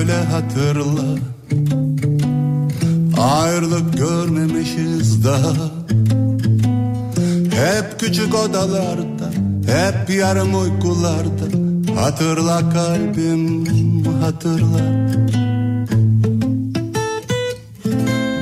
böyle 0.00 0.24
hatırla. 0.24 1.18
Ayrılık 3.18 3.98
görmemişiz 3.98 5.24
daha. 5.24 5.52
Hep 7.50 8.00
küçük 8.00 8.34
odalarda 8.34 9.30
Hep 9.66 10.10
yarım 10.10 10.54
uykularda. 10.62 11.46
Hatırla 12.00 12.70
kalbim 12.70 14.04
hatırla. 14.04 15.10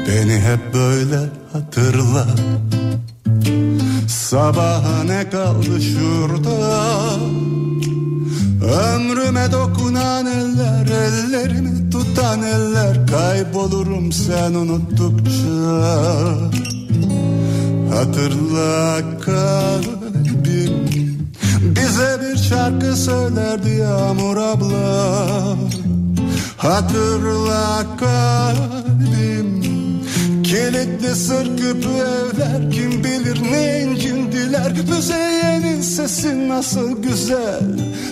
Beni 0.09 0.40
hep 0.40 0.75
böyle 0.75 1.18
hatırla. 1.52 2.27
Sabaha 4.09 5.04
ne 5.04 5.30
kaldı 5.30 5.80
şurada 5.82 7.57
Ömrüme 8.68 9.53
dokunan 9.53 10.27
eller 10.27 10.86
Ellerimi 10.86 11.90
tutan 11.90 12.43
eller 12.43 13.07
Kaybolurum 13.07 14.13
sen 14.13 14.54
unuttukça. 14.54 15.89
Hatırla 17.95 19.00
kalbim 19.21 20.89
Bize 21.62 22.21
bir 22.23 22.36
şarkı 22.36 22.96
söylerdi 22.96 23.71
Yağmur 23.71 24.36
abla. 24.36 25.57
Hatırla 26.57 27.87
kalbim 28.00 29.62
Kilitli 30.43 31.14
sır 31.14 31.57
küpü 31.57 31.89
evler 31.89 32.70
Kim 32.70 33.05
bilir 33.05 33.42
ne 33.53 33.81
incindiler 33.83 34.73
Müzeyyenin 34.73 35.81
sesi 35.81 36.48
nasıl 36.48 37.03
güzel 37.03 37.88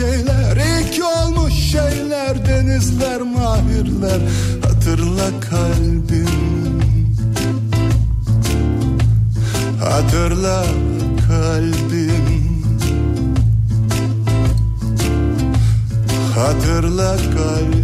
şeyler 0.00 0.56
İlk 0.56 1.04
olmuş 1.04 1.52
şeyler 1.52 2.46
Denizler 2.46 3.20
mahirler. 3.20 4.20
Hatırla 4.62 5.40
kalbim. 5.40 6.80
Hatırla 9.80 10.64
kalbim. 11.28 12.40
Hatırla 16.34 17.16
kalbim 17.16 17.79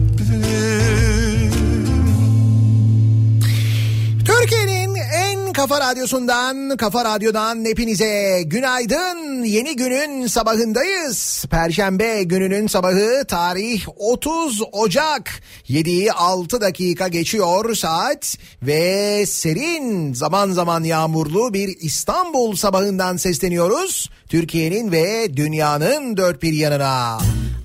kafa 5.69 5.91
radyosundan, 5.91 6.77
kafa 6.77 7.05
radyodan 7.05 7.65
hepinize 7.65 8.43
günaydın. 8.47 9.45
Yeni 9.45 9.77
günün 9.77 10.27
sabahındayız. 10.27 11.45
Perşembe 11.51 12.23
gününün 12.23 12.67
sabahı 12.67 13.25
tarih 13.29 13.87
30 13.97 14.63
Ocak. 14.73 15.31
7'yi 15.69 16.13
6 16.13 16.61
dakika 16.61 17.09
geçiyor 17.09 17.75
saat 17.75 18.39
ve 18.63 19.27
serin 19.27 20.15
zaman 20.15 20.51
zaman 20.51 20.85
yağmurlu 20.85 21.55
bir 21.55 21.77
İstanbul 21.81 22.57
sabahından 22.57 23.17
sesleniyoruz. 23.17 24.11
Türkiye'nin 24.29 24.93
ve 24.93 25.37
dünyanın 25.37 26.17
dört 26.17 26.43
bir 26.43 26.53
yanına. 26.53 27.19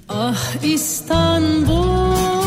Ah 0.09 0.63
İstanbul 0.63 2.40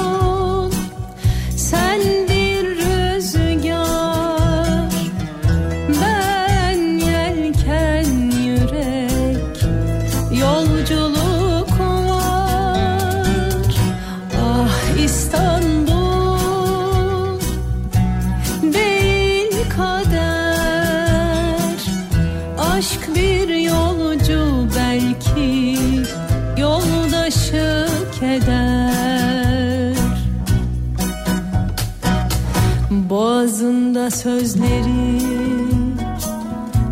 Boğazında 34.05 34.11
sözleri 34.11 35.21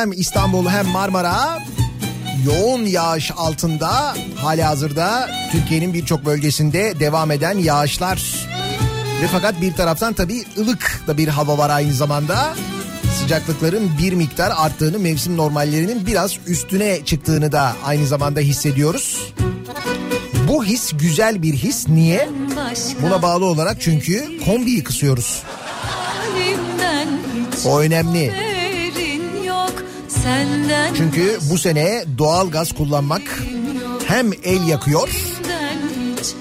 hem 0.00 0.12
İstanbul 0.12 0.68
hem 0.68 0.86
Marmara 0.86 1.58
yoğun 2.44 2.84
yağış 2.84 3.30
altında 3.36 4.14
hali 4.36 4.62
hazırda 4.62 5.30
Türkiye'nin 5.52 5.94
birçok 5.94 6.24
bölgesinde 6.24 7.00
devam 7.00 7.30
eden 7.30 7.58
yağışlar. 7.58 8.48
Ve 9.22 9.26
fakat 9.32 9.60
bir 9.60 9.72
taraftan 9.72 10.12
tabii 10.12 10.44
ılık 10.58 11.02
da 11.06 11.18
bir 11.18 11.28
hava 11.28 11.58
var 11.58 11.70
aynı 11.70 11.92
zamanda. 11.92 12.54
Sıcaklıkların 13.18 13.90
bir 13.98 14.12
miktar 14.12 14.52
arttığını, 14.56 14.98
mevsim 14.98 15.36
normallerinin 15.36 16.06
biraz 16.06 16.38
üstüne 16.46 17.04
çıktığını 17.04 17.52
da 17.52 17.72
aynı 17.84 18.06
zamanda 18.06 18.40
hissediyoruz. 18.40 19.32
Bu 20.48 20.64
his 20.64 20.92
güzel 20.92 21.42
bir 21.42 21.54
his. 21.54 21.88
Niye? 21.88 22.28
Buna 23.02 23.22
bağlı 23.22 23.44
olarak 23.44 23.80
çünkü 23.80 24.44
kombiyi 24.44 24.84
kısıyoruz. 24.84 25.42
O 27.66 27.80
önemli. 27.80 28.49
Çünkü 30.96 31.38
bu 31.50 31.58
sene 31.58 32.04
doğal 32.18 32.50
gaz 32.50 32.72
kullanmak 32.72 33.22
hem 34.06 34.32
el 34.44 34.68
yakıyor 34.68 35.08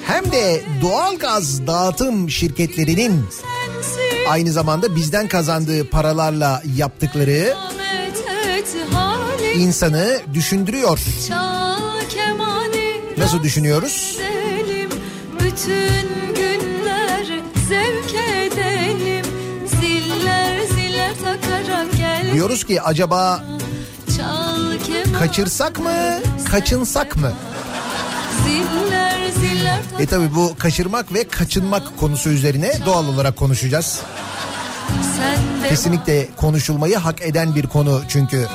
hem 0.06 0.32
de 0.32 0.62
doğal 0.82 1.18
gaz 1.18 1.68
dağıtım 1.68 2.30
şirketlerinin 2.30 3.26
aynı 4.30 4.52
zamanda 4.52 4.96
bizden 4.96 5.28
kazandığı 5.28 5.90
paralarla 5.90 6.64
yaptıkları 6.76 7.54
insanı 9.56 10.22
düşündürüyor. 10.34 11.00
Nasıl 13.18 13.44
düşünüyoruz? 13.44 14.18
bütün 15.40 16.36
günler 16.36 17.26
zevk 17.70 18.16
edelim 18.36 19.26
ziller 19.66 20.60
ziller 20.68 21.12
takarak 21.24 21.98
gel 21.98 22.34
Diyoruz 22.34 22.64
ki 22.64 22.82
acaba 22.82 23.44
kaçırsak 25.20 25.80
mı, 25.80 25.92
kaçınsak 26.52 27.16
mı? 27.16 27.32
ziller 28.46 29.20
ziller 29.40 29.80
E 30.00 30.06
tabi 30.06 30.36
bu 30.36 30.56
kaçırmak 30.60 31.14
ve 31.14 31.28
kaçınmak 31.28 31.98
konusu 31.98 32.30
üzerine 32.30 32.74
doğal 32.86 33.08
olarak 33.08 33.38
konuşacağız. 33.38 34.02
Kesinlikle 35.70 36.28
konuşulmayı 36.38 36.98
hak 36.98 37.22
eden 37.22 37.56
bir 37.56 37.68
konu 37.68 38.02
çünkü. 38.08 38.48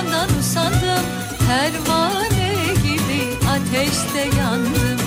Candan 0.00 0.38
usandım. 0.38 1.04
Pervane 1.48 2.52
gibi 2.82 3.48
ateşte 3.48 4.38
yandım. 4.38 4.98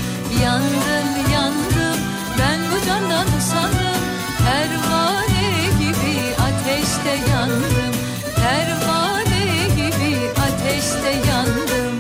Yandım 0.44 1.32
yandım. 1.34 2.00
Ben 2.40 2.60
bu 2.72 2.86
candan 2.88 3.28
usandım. 3.38 4.02
Pervane 4.38 5.68
gibi 5.80 6.18
ateşte 6.36 7.32
yandım. 7.32 7.94
Pervane 8.36 9.68
gibi 9.76 10.16
ateşte 10.30 11.30
yandım. 11.30 11.94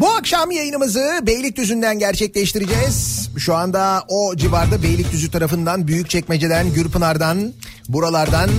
Bu 0.00 0.08
akşam 0.08 0.50
yayınımızı 0.50 1.20
Beylikdüzü'nden 1.22 1.98
gerçekleştireceğiz. 1.98 3.28
Şu 3.38 3.54
anda 3.54 4.04
o 4.08 4.36
civarda 4.36 4.82
Beylikdüzü 4.82 5.30
tarafından 5.30 5.88
Büyükçekmece'den, 5.88 6.72
Gürpınar'dan, 6.74 7.52
buralardan 7.88 8.50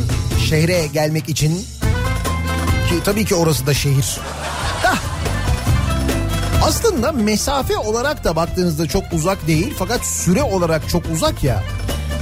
şehre 0.50 0.88
gelmek 0.94 1.30
için 1.30 1.66
ki 2.90 3.04
tabii 3.06 3.26
ki 3.26 3.36
orası 3.36 3.68
da 3.68 3.74
şehir. 3.74 4.20
Aslında 6.64 7.12
mesafe 7.12 7.78
olarak 7.78 8.24
da 8.24 8.36
baktığınızda 8.36 8.88
çok 8.88 9.04
uzak 9.14 9.48
değil 9.48 9.74
fakat 9.78 10.06
süre 10.06 10.44
olarak 10.44 10.90
çok 10.90 11.04
uzak 11.14 11.44
ya. 11.44 11.64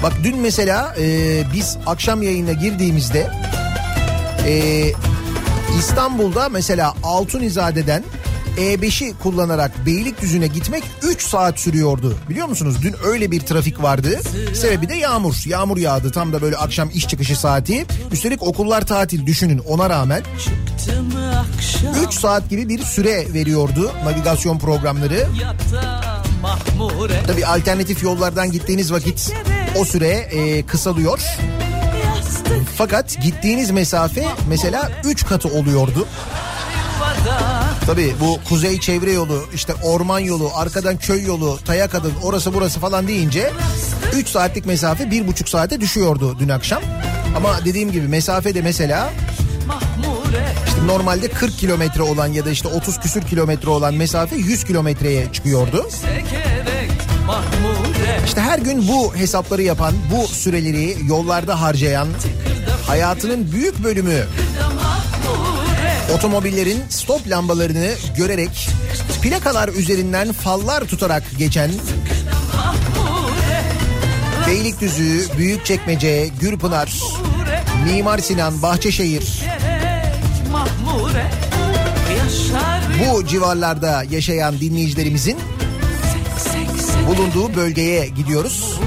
Bak 0.03 0.13
dün 0.23 0.39
mesela 0.39 0.95
e, 0.99 1.43
biz 1.53 1.77
akşam 1.85 2.21
yayına 2.21 2.51
girdiğimizde 2.51 3.31
e, 4.47 4.85
İstanbul'da 5.79 6.49
mesela 6.49 6.93
Altunizade'den 7.03 8.03
E5'i 8.57 9.13
kullanarak 9.23 9.85
Beylikdüzü'ne 9.85 10.47
gitmek 10.47 10.83
3 11.01 11.23
saat 11.23 11.59
sürüyordu. 11.59 12.17
Biliyor 12.29 12.47
musunuz? 12.47 12.75
Dün 12.81 12.95
öyle 13.05 13.31
bir 13.31 13.39
trafik 13.39 13.83
vardı. 13.83 14.21
Sebebi 14.53 14.89
de 14.89 14.95
yağmur. 14.95 15.35
Yağmur 15.45 15.77
yağdı 15.77 16.11
tam 16.11 16.33
da 16.33 16.41
böyle 16.41 16.57
akşam 16.57 16.89
iş 16.93 17.07
çıkışı 17.07 17.39
saati. 17.39 17.85
Üstelik 18.11 18.43
okullar 18.43 18.85
tatil 18.85 19.25
düşünün 19.25 19.57
ona 19.57 19.89
rağmen. 19.89 20.23
3 22.07 22.13
saat 22.13 22.49
gibi 22.49 22.69
bir 22.69 22.83
süre 22.83 23.33
veriyordu 23.33 23.91
navigasyon 24.03 24.59
programları. 24.59 25.27
Tabii 27.27 27.45
alternatif 27.45 28.03
yollardan 28.03 28.51
gittiğiniz 28.51 28.91
vakit 28.93 29.33
o 29.79 29.85
süre 29.85 30.07
e, 30.09 30.65
kısalıyor. 30.65 31.19
Fakat 32.77 33.21
gittiğiniz 33.21 33.71
mesafe 33.71 34.25
mesela 34.49 34.91
3 35.03 35.25
katı 35.25 35.47
oluyordu. 35.47 36.07
Tabii 37.85 38.13
bu 38.19 38.39
kuzey 38.49 38.79
çevre 38.79 39.11
yolu, 39.11 39.45
işte 39.53 39.73
orman 39.83 40.19
yolu, 40.19 40.51
arkadan 40.55 40.97
köy 40.97 41.25
yolu, 41.25 41.59
Tayakadın 41.65 42.13
orası 42.23 42.53
burası 42.53 42.79
falan 42.79 43.07
deyince 43.07 43.51
3 44.15 44.27
saatlik 44.27 44.65
mesafe 44.65 45.03
1,5 45.03 45.49
saate 45.49 45.81
düşüyordu 45.81 46.39
dün 46.39 46.49
akşam. 46.49 46.83
Ama 47.37 47.65
dediğim 47.65 47.91
gibi 47.91 48.07
mesafe 48.07 48.55
de 48.55 48.61
mesela 48.61 49.13
işte 50.67 50.87
normalde 50.87 51.27
40 51.27 51.57
kilometre 51.57 52.01
olan 52.01 52.27
ya 52.27 52.45
da 52.45 52.49
işte 52.49 52.67
30 52.67 52.99
küsür 52.99 53.21
kilometre 53.21 53.69
olan 53.69 53.93
mesafe 53.93 54.35
100 54.35 54.63
kilometreye 54.63 55.31
çıkıyordu. 55.33 55.87
İşte 58.25 58.41
her 58.41 58.59
gün 58.59 58.87
bu 58.87 59.15
hesapları 59.15 59.61
yapan, 59.61 59.93
bu 60.11 60.27
süreleri 60.27 60.97
yollarda 61.07 61.61
harcayan, 61.61 62.07
hayatının 62.87 63.51
büyük 63.51 63.83
bölümü 63.83 64.25
otomobillerin 66.15 66.83
stop 66.89 67.27
lambalarını 67.27 67.91
görerek 68.17 68.69
plakalar 69.21 69.69
üzerinden 69.69 70.31
fallar 70.31 70.81
tutarak 70.81 71.23
geçen 71.37 71.71
Beylikdüzü, 74.47 75.37
Büyükçekmece, 75.37 76.29
Gürpınar, 76.41 76.99
Mimar 77.85 78.19
Sinan, 78.19 78.61
Bahçeşehir 78.61 79.43
bu 82.99 83.25
civarlarda 83.25 84.03
yaşayan 84.11 84.59
dinleyicilerimizin 84.59 85.37
bulunduğu 87.07 87.55
bölgeye 87.55 88.07
gidiyoruz. 88.07 88.79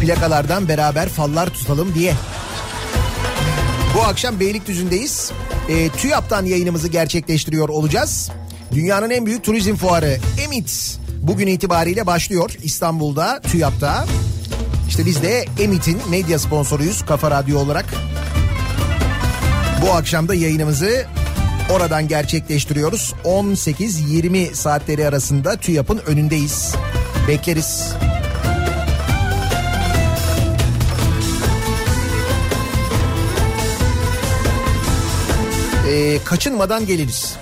Plakalardan 0.00 0.68
beraber 0.68 1.08
fallar 1.08 1.48
tutalım 1.48 1.94
diye. 1.94 2.14
Bu 3.94 4.02
akşam 4.02 4.40
Beylikdüzü'ndeyiz. 4.40 5.32
E, 5.70 5.88
TÜYAP'tan 5.88 6.44
yayınımızı 6.44 6.88
gerçekleştiriyor 6.88 7.68
olacağız. 7.68 8.30
Dünyanın 8.72 9.10
en 9.10 9.26
büyük 9.26 9.44
turizm 9.44 9.74
fuarı 9.74 10.18
Emit 10.44 10.98
bugün 11.22 11.46
itibariyle 11.46 12.06
başlıyor 12.06 12.50
İstanbul'da 12.62 13.40
TÜYAP'ta. 13.40 14.06
İşte 14.88 15.06
biz 15.06 15.22
de 15.22 15.44
Emit'in 15.58 15.98
medya 16.10 16.38
sponsoruyuz 16.38 17.04
Kafa 17.06 17.30
Radyo 17.30 17.58
olarak. 17.58 17.84
Bu 19.82 19.92
akşam 19.92 20.28
da 20.28 20.34
yayınımızı 20.34 21.06
oradan 21.72 22.08
gerçekleştiriyoruz. 22.08 23.14
18-20 23.24 24.54
saatleri 24.54 25.08
arasında 25.08 25.56
TÜYAP'ın 25.56 25.98
önündeyiz. 26.06 26.74
Bekleriz. 27.28 27.94
Ee, 35.90 36.18
kaçınmadan 36.24 36.86
geliriz. 36.86 37.36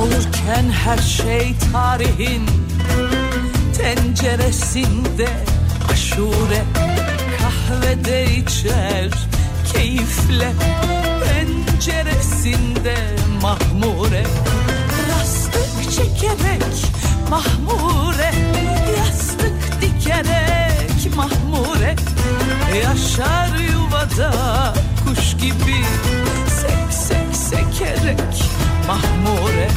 Olurken 0.00 0.70
her 0.84 0.98
şey 0.98 1.54
tarihin 1.72 2.42
tenceresinde. 3.78 5.28
Aşure 5.92 6.62
kahvede 7.40 8.24
içer 8.36 9.10
keyifle 9.72 10.52
penceresinde. 11.24 12.96
Mahmure 13.42 14.24
Rastık 15.10 15.92
çekerek 15.92 16.86
mahmure 17.30 18.32
Yastık 18.98 19.80
dikerek. 19.80 21.14
Mahmure 21.16 21.96
Yaşar 22.84 23.50
yuvada 23.72 24.32
kuş 25.04 25.36
gibi 25.36 25.84
sekerek 27.50 28.50
mahmure 28.86 29.68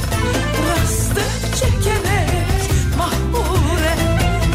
Rastık 0.70 1.56
çekerek 1.56 2.62
mahmure 2.98 3.96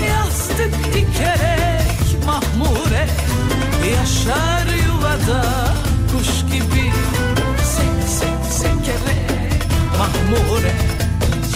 Yastık 0.09 0.95
dikerek 0.95 2.25
mahmure 2.27 3.07
Yaşar 3.91 4.67
yuvada 4.87 5.45
kuş 6.13 6.53
gibi 6.53 6.93
Sek 7.65 8.09
sek 8.09 8.53
sekerek 8.53 9.35
mahmure. 9.99 10.73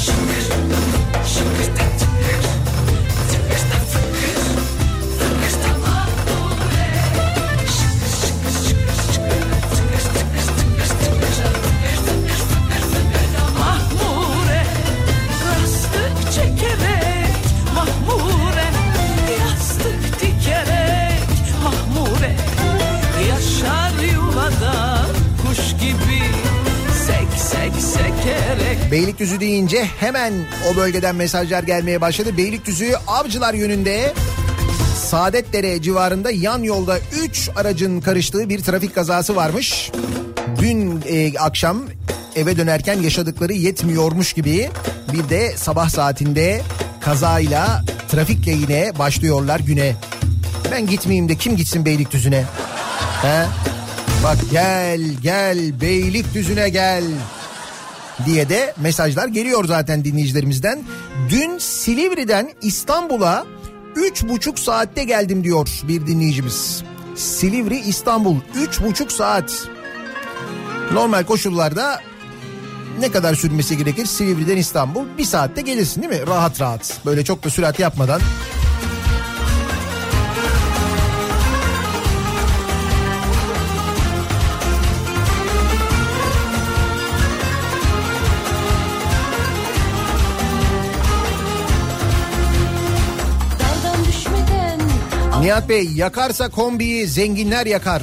Şıkır 0.00 0.42
şıkır 1.26 1.76
da 1.76 2.07
Beylikdüzü 28.90 29.40
deyince 29.40 29.84
hemen 30.00 30.32
o 30.72 30.76
bölgeden 30.76 31.16
mesajlar 31.16 31.62
gelmeye 31.62 32.00
başladı. 32.00 32.36
Beylikdüzü 32.36 32.94
Avcılar 33.06 33.54
yönünde 33.54 34.14
Saadetdere 34.96 35.82
civarında 35.82 36.30
yan 36.30 36.62
yolda 36.62 36.98
3 37.22 37.50
aracın 37.56 38.00
karıştığı 38.00 38.48
bir 38.48 38.62
trafik 38.62 38.94
kazası 38.94 39.36
varmış. 39.36 39.90
Dün 40.60 41.02
e, 41.08 41.38
akşam 41.38 41.82
eve 42.36 42.56
dönerken 42.56 43.02
yaşadıkları 43.02 43.52
yetmiyormuş 43.52 44.32
gibi 44.32 44.70
bir 45.12 45.28
de 45.28 45.56
sabah 45.56 45.88
saatinde 45.88 46.62
kazayla 47.00 47.84
trafikle 48.08 48.52
yine 48.52 48.98
başlıyorlar 48.98 49.60
güne. 49.60 49.96
Ben 50.72 50.86
gitmeyeyim 50.86 51.28
de 51.28 51.34
kim 51.34 51.56
gitsin 51.56 51.84
Beylikdüzü'ne? 51.84 52.44
He? 53.22 53.44
Bak 54.24 54.38
gel 54.52 55.00
gel 55.22 55.80
Beylikdüzü'ne 55.80 56.68
gel 56.68 57.04
diye 58.26 58.48
de 58.48 58.74
mesajlar 58.80 59.28
geliyor 59.28 59.64
zaten 59.64 60.04
dinleyicilerimizden. 60.04 60.78
Dün 61.30 61.58
Silivri'den 61.58 62.50
İstanbul'a 62.62 63.46
üç 63.96 64.22
buçuk 64.22 64.58
saatte 64.58 65.04
geldim 65.04 65.44
diyor 65.44 65.68
bir 65.88 66.06
dinleyicimiz. 66.06 66.82
Silivri 67.16 67.78
İstanbul 67.78 68.36
üç 68.54 68.80
buçuk 68.80 69.12
saat. 69.12 69.68
Normal 70.92 71.24
koşullarda 71.24 72.00
ne 73.00 73.10
kadar 73.10 73.34
sürmesi 73.34 73.78
gerekir 73.78 74.06
Silivri'den 74.06 74.56
İstanbul? 74.56 75.04
Bir 75.18 75.24
saatte 75.24 75.60
gelirsin 75.60 76.02
değil 76.02 76.20
mi? 76.20 76.26
Rahat 76.26 76.60
rahat. 76.60 77.00
Böyle 77.06 77.24
çok 77.24 77.44
da 77.44 77.50
sürat 77.50 77.78
yapmadan. 77.78 78.20
Nihat 95.48 95.68
Bey 95.68 95.88
yakarsa 95.94 96.48
kombiyi 96.48 97.06
zenginler 97.06 97.66
yakar. 97.66 98.02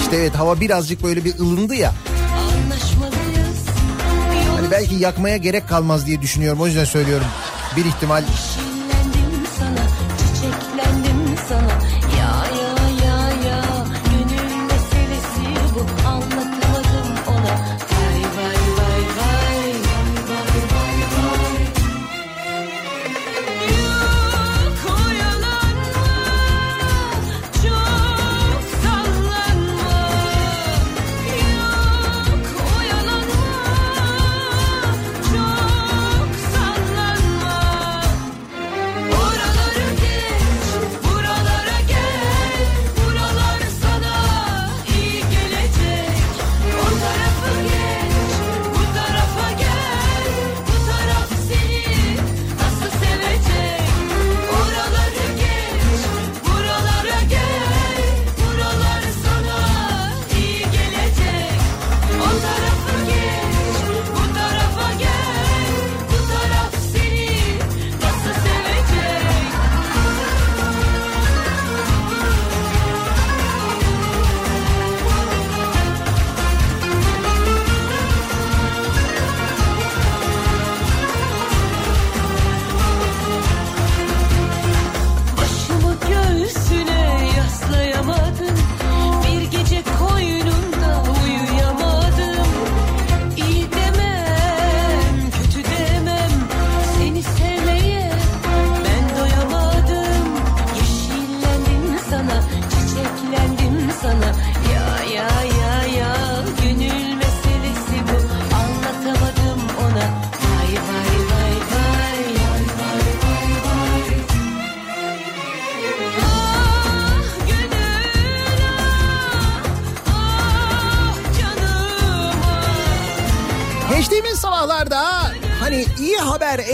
İşte 0.00 0.16
evet 0.16 0.34
hava 0.34 0.60
birazcık 0.60 1.02
böyle 1.02 1.24
bir 1.24 1.38
ılındı 1.38 1.74
ya. 1.74 1.92
Hani 4.56 4.70
belki 4.70 4.94
yakmaya 4.94 5.36
gerek 5.36 5.68
kalmaz 5.68 6.06
diye 6.06 6.22
düşünüyorum. 6.22 6.60
O 6.60 6.66
yüzden 6.66 6.84
söylüyorum. 6.84 7.26
Bir 7.76 7.84
ihtimal 7.84 8.22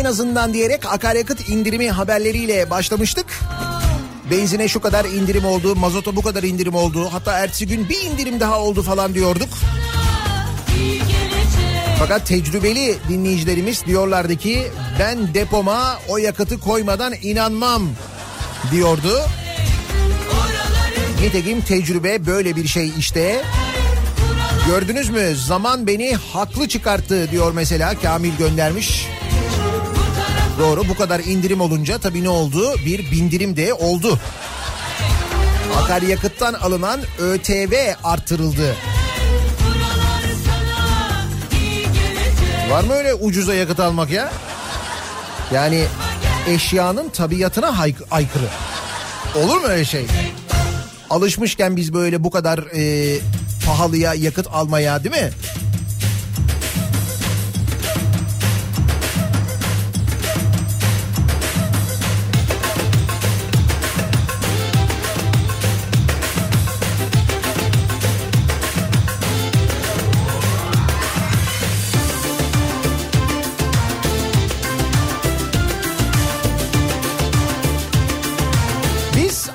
azından 0.08 0.54
diyerek 0.54 0.86
akaryakıt 0.86 1.48
indirimi 1.48 1.90
haberleriyle 1.90 2.70
başlamıştık. 2.70 3.26
Benzine 4.30 4.68
şu 4.68 4.80
kadar 4.80 5.04
indirim 5.04 5.44
oldu, 5.44 5.76
mazota 5.76 6.16
bu 6.16 6.22
kadar 6.22 6.42
indirim 6.42 6.74
oldu. 6.74 7.08
Hatta 7.12 7.38
ertesi 7.38 7.66
gün 7.66 7.88
bir 7.88 8.00
indirim 8.00 8.40
daha 8.40 8.60
oldu 8.60 8.82
falan 8.82 9.14
diyorduk. 9.14 9.48
Fakat 11.98 12.26
tecrübeli 12.26 12.96
dinleyicilerimiz 13.08 13.86
diyorlardı 13.86 14.36
ki 14.36 14.66
ben 14.98 15.34
depoma 15.34 15.98
o 16.08 16.18
yakıtı 16.18 16.60
koymadan 16.60 17.14
inanmam 17.22 17.82
diyordu. 18.70 19.20
Nitekim 21.22 21.60
tecrübe 21.60 22.26
böyle 22.26 22.56
bir 22.56 22.68
şey 22.68 22.92
işte. 22.98 23.42
Gördünüz 24.66 25.10
mü 25.10 25.36
zaman 25.36 25.86
beni 25.86 26.14
haklı 26.14 26.68
çıkarttı 26.68 27.30
diyor 27.30 27.52
mesela 27.52 27.94
Kamil 28.02 28.36
göndermiş. 28.36 29.07
Doğru 30.58 30.88
bu 30.88 30.94
kadar 30.96 31.20
indirim 31.20 31.60
olunca 31.60 31.98
tabii 31.98 32.24
ne 32.24 32.28
oldu? 32.28 32.74
Bir 32.86 33.10
bindirim 33.10 33.56
de 33.56 33.74
oldu. 33.74 34.18
Akaryakıttan 35.78 36.54
alınan 36.54 37.00
ÖTV 37.18 37.72
artırıldı. 38.04 38.76
Var 42.70 42.84
mı 42.84 42.92
öyle 42.92 43.14
ucuza 43.14 43.54
yakıt 43.54 43.80
almak 43.80 44.10
ya? 44.10 44.32
Yani 45.54 45.84
eşyanın 46.48 47.08
tabiatına 47.08 47.78
hay- 47.78 47.94
aykırı. 48.10 48.48
Olur 49.36 49.56
mu 49.56 49.66
öyle 49.66 49.84
şey? 49.84 50.06
Alışmışken 51.10 51.76
biz 51.76 51.94
böyle 51.94 52.24
bu 52.24 52.30
kadar 52.30 52.58
e, 52.58 53.16
pahalıya 53.66 54.14
yakıt 54.14 54.46
almaya 54.52 55.04
değil 55.04 55.14
mi? 55.24 55.30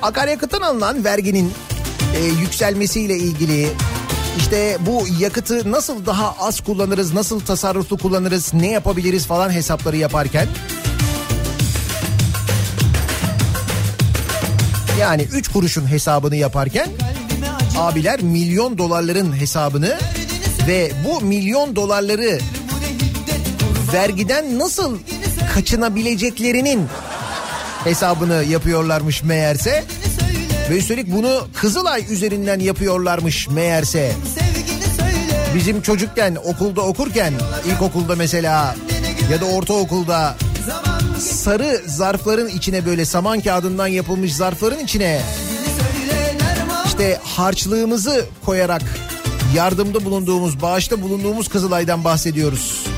Akaryakıttan 0.04 0.60
alınan 0.60 1.04
verginin 1.04 1.52
e, 2.16 2.24
yükselmesiyle 2.24 3.16
ilgili 3.16 3.70
işte 4.38 4.78
bu 4.80 5.04
yakıtı 5.20 5.72
nasıl 5.72 6.06
daha 6.06 6.36
az 6.40 6.60
kullanırız, 6.60 7.14
nasıl 7.14 7.40
tasarruflu 7.40 7.98
kullanırız, 7.98 8.54
ne 8.54 8.70
yapabiliriz 8.70 9.26
falan 9.26 9.50
hesapları 9.50 9.96
yaparken 9.96 10.48
yani 15.00 15.22
3 15.22 15.48
kuruşun 15.48 15.90
hesabını 15.90 16.36
yaparken 16.36 16.88
abiler 17.78 18.22
milyon 18.22 18.78
dolarların 18.78 19.40
hesabını 19.40 19.98
ve 20.66 20.92
bu 21.04 21.20
milyon 21.20 21.76
dolarları 21.76 22.38
vergiden 23.92 24.58
nasıl 24.58 24.98
kaçınabileceklerinin 25.54 26.88
hesabını 27.84 28.44
yapıyorlarmış 28.44 29.22
meğerse. 29.22 29.84
Ve 30.70 30.78
üstelik 30.78 31.12
bunu 31.12 31.46
Kızılay 31.54 32.04
üzerinden 32.10 32.60
yapıyorlarmış 32.60 33.48
meğerse. 33.48 34.12
Bizim 35.54 35.82
çocukken 35.82 36.36
okulda 36.44 36.80
okurken 36.82 37.32
ilkokulda 37.66 38.16
mesela 38.16 38.76
ya 39.32 39.40
da 39.40 39.44
ortaokulda 39.44 40.36
sarı 41.18 41.80
zarfların 41.86 42.48
içine 42.48 42.86
böyle 42.86 43.04
saman 43.04 43.40
kağıdından 43.40 43.86
yapılmış 43.86 44.34
zarfların 44.34 44.78
içine 44.78 45.20
işte 46.86 47.20
harçlığımızı 47.24 48.24
koyarak 48.44 48.82
yardımda 49.54 50.04
bulunduğumuz, 50.04 50.62
bağışta 50.62 51.02
bulunduğumuz 51.02 51.48
Kızılay'dan 51.48 52.04
bahsediyoruz. 52.04 52.93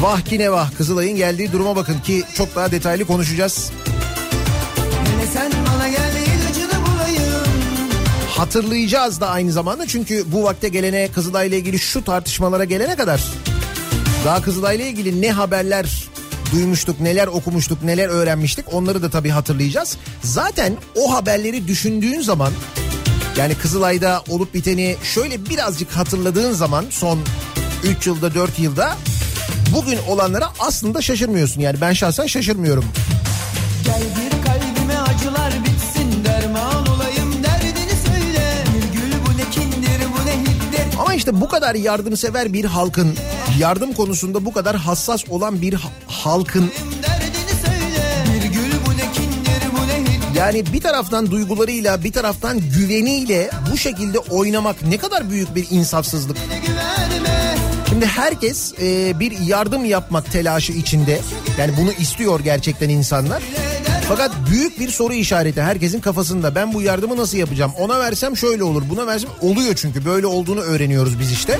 Vah 0.00 0.20
ki 0.20 0.38
ne 0.38 0.52
vah 0.52 0.70
Kızılay'ın 0.78 1.16
geldiği 1.16 1.52
duruma 1.52 1.76
bakın 1.76 1.98
ki 1.98 2.24
çok 2.34 2.56
daha 2.56 2.70
detaylı 2.70 3.04
konuşacağız. 3.04 3.70
Hatırlayacağız 8.36 9.20
da 9.20 9.28
aynı 9.28 9.52
zamanda 9.52 9.86
çünkü 9.86 10.32
bu 10.32 10.44
vakte 10.44 10.68
gelene 10.68 11.08
Kızılay'la 11.08 11.56
ilgili 11.56 11.78
şu 11.78 12.04
tartışmalara 12.04 12.64
gelene 12.64 12.96
kadar 12.96 13.24
daha 14.24 14.42
Kızılay'la 14.42 14.84
ilgili 14.84 15.22
ne 15.22 15.32
haberler 15.32 16.04
duymuştuk, 16.52 17.00
neler 17.00 17.26
okumuştuk, 17.26 17.82
neler 17.82 18.08
öğrenmiştik 18.08 18.74
onları 18.74 19.02
da 19.02 19.10
tabii 19.10 19.30
hatırlayacağız. 19.30 19.96
Zaten 20.22 20.76
o 20.96 21.14
haberleri 21.14 21.68
düşündüğün 21.68 22.20
zaman 22.20 22.52
yani 23.36 23.54
Kızılay'da 23.54 24.22
olup 24.28 24.54
biteni 24.54 24.96
şöyle 25.02 25.46
birazcık 25.46 25.92
hatırladığın 25.92 26.52
zaman 26.52 26.84
son 26.90 27.18
3 27.84 28.06
yılda 28.06 28.34
4 28.34 28.58
yılda 28.58 28.96
bugün 29.74 29.98
olanlara 30.08 30.48
aslında 30.58 31.02
şaşırmıyorsun. 31.02 31.60
Yani 31.60 31.80
ben 31.80 31.92
şahsen 31.92 32.26
şaşırmıyorum. 32.26 32.84
Gel 33.84 34.00
bir 34.00 34.30
kalbime 34.46 34.96
acılar 34.98 35.52
bitsin 35.64 36.24
derman 36.24 36.86
olayım 36.86 37.42
derdini 37.44 37.96
söyle 38.06 38.54
Bir 38.74 38.92
gül 38.98 39.12
bu 39.26 39.38
ne 39.38 39.50
kindir 39.50 40.00
bu 40.18 40.26
ne 40.26 40.32
hiddet 40.40 40.98
Ama 41.00 41.14
işte 41.14 41.40
bu 41.40 41.48
kadar 41.48 41.74
yardımsever 41.74 42.52
bir 42.52 42.64
halkın, 42.64 43.14
yardım 43.58 43.92
konusunda 43.92 44.44
bu 44.44 44.52
kadar 44.52 44.76
hassas 44.76 45.24
olan 45.30 45.62
bir 45.62 45.74
ha- 45.74 45.88
halkın 46.06 46.70
yani 50.36 50.72
bir 50.72 50.80
taraftan 50.80 51.30
duygularıyla 51.30 52.04
bir 52.04 52.12
taraftan 52.12 52.58
güveniyle 52.78 53.50
bu 53.72 53.76
şekilde 53.76 54.18
oynamak 54.18 54.82
ne 54.82 54.96
kadar 54.98 55.30
büyük 55.30 55.54
bir 55.54 55.66
insafsızlık. 55.70 56.36
güvenme 56.66 57.29
Şimdi 58.00 58.12
herkes 58.12 58.72
e, 58.82 59.20
bir 59.20 59.38
yardım 59.38 59.84
yapmak 59.84 60.32
telaşı 60.32 60.72
içinde. 60.72 61.20
Yani 61.58 61.72
bunu 61.80 61.92
istiyor 61.92 62.40
gerçekten 62.40 62.88
insanlar. 62.88 63.42
Fakat 64.08 64.30
büyük 64.50 64.80
bir 64.80 64.88
soru 64.88 65.12
işareti 65.12 65.62
herkesin 65.62 66.00
kafasında. 66.00 66.54
Ben 66.54 66.74
bu 66.74 66.82
yardımı 66.82 67.16
nasıl 67.16 67.38
yapacağım? 67.38 67.72
Ona 67.78 68.00
versem 68.00 68.36
şöyle 68.36 68.64
olur, 68.64 68.82
buna 68.90 69.06
versem 69.06 69.30
oluyor 69.40 69.74
çünkü 69.74 70.04
böyle 70.04 70.26
olduğunu 70.26 70.60
öğreniyoruz 70.60 71.20
biz 71.20 71.32
işte. 71.32 71.58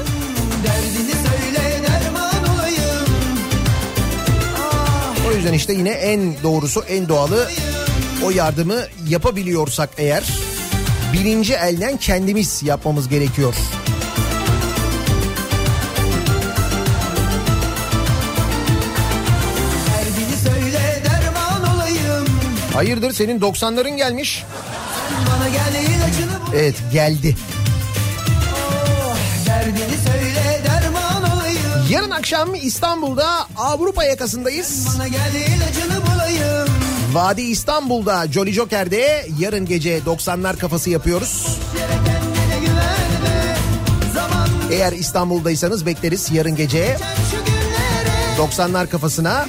Olayım 5.24 5.32
O 5.32 5.36
yüzden 5.36 5.52
işte 5.52 5.72
yine 5.72 5.90
en 5.90 6.42
doğrusu, 6.42 6.84
en 6.88 7.08
doğalı 7.08 7.48
o 8.24 8.30
yardımı 8.30 8.80
yapabiliyorsak 9.08 9.90
eğer 9.98 10.24
birinci 11.12 11.54
elden 11.54 11.96
kendimiz 11.96 12.62
yapmamız 12.62 13.08
gerekiyor. 13.08 13.54
Hayırdır 22.80 23.12
senin 23.12 23.40
90'ların 23.40 23.96
gelmiş. 23.96 24.44
Evet 26.54 26.74
geldi. 26.92 27.36
Olayım 31.34 31.58
Yarın 31.90 32.10
akşam 32.10 32.54
İstanbul'da 32.54 33.26
Avrupa 33.56 34.04
yakasındayız. 34.04 34.88
Vadi 37.12 37.42
İstanbul'da 37.42 38.26
Jolly 38.32 38.52
Joker'de 38.52 39.26
yarın 39.38 39.66
gece 39.66 39.98
90'lar 39.98 40.56
kafası 40.56 40.90
yapıyoruz. 40.90 41.58
Eğer 44.72 44.92
İstanbul'daysanız 44.92 45.86
bekleriz 45.86 46.30
yarın 46.32 46.56
gece 46.56 46.96
şu 47.30 47.36
günlere 47.44 48.50
90'lar 48.50 48.88
kafasına 48.88 49.46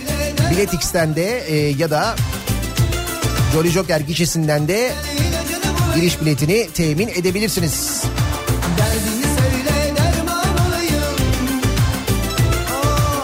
Bilet 0.51 0.73
X'ten 0.73 1.15
de 1.15 1.39
e, 1.47 1.55
ya 1.55 1.91
da 1.91 2.15
Jolly 3.53 3.69
Joker 3.69 3.99
gişesinden 3.99 4.67
de 4.67 4.91
giriş 5.95 6.21
biletini 6.21 6.69
temin 6.73 7.07
edebilirsiniz. 7.07 8.03
Oh 12.73 13.21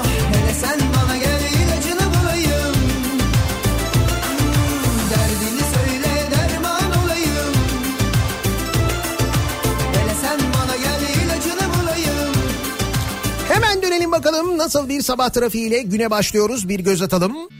bakalım 14.11 14.57
nasıl 14.57 14.89
bir 14.89 15.01
sabah 15.01 15.29
trafiğiyle 15.29 15.81
güne 15.81 16.11
başlıyoruz 16.11 16.69
bir 16.69 16.79
göz 16.79 17.01
atalım. 17.01 17.56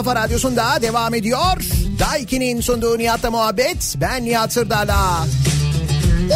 Kafa 0.00 0.16
Radyosu'nda 0.16 0.82
devam 0.82 1.14
ediyor. 1.14 1.56
Daiki'nin 1.98 2.60
sunduğu 2.60 2.98
Nihat'la 2.98 3.30
muhabbet. 3.30 3.96
Ben 4.00 4.24
Nihat 4.24 4.52
Sırdar'la. 4.52 5.26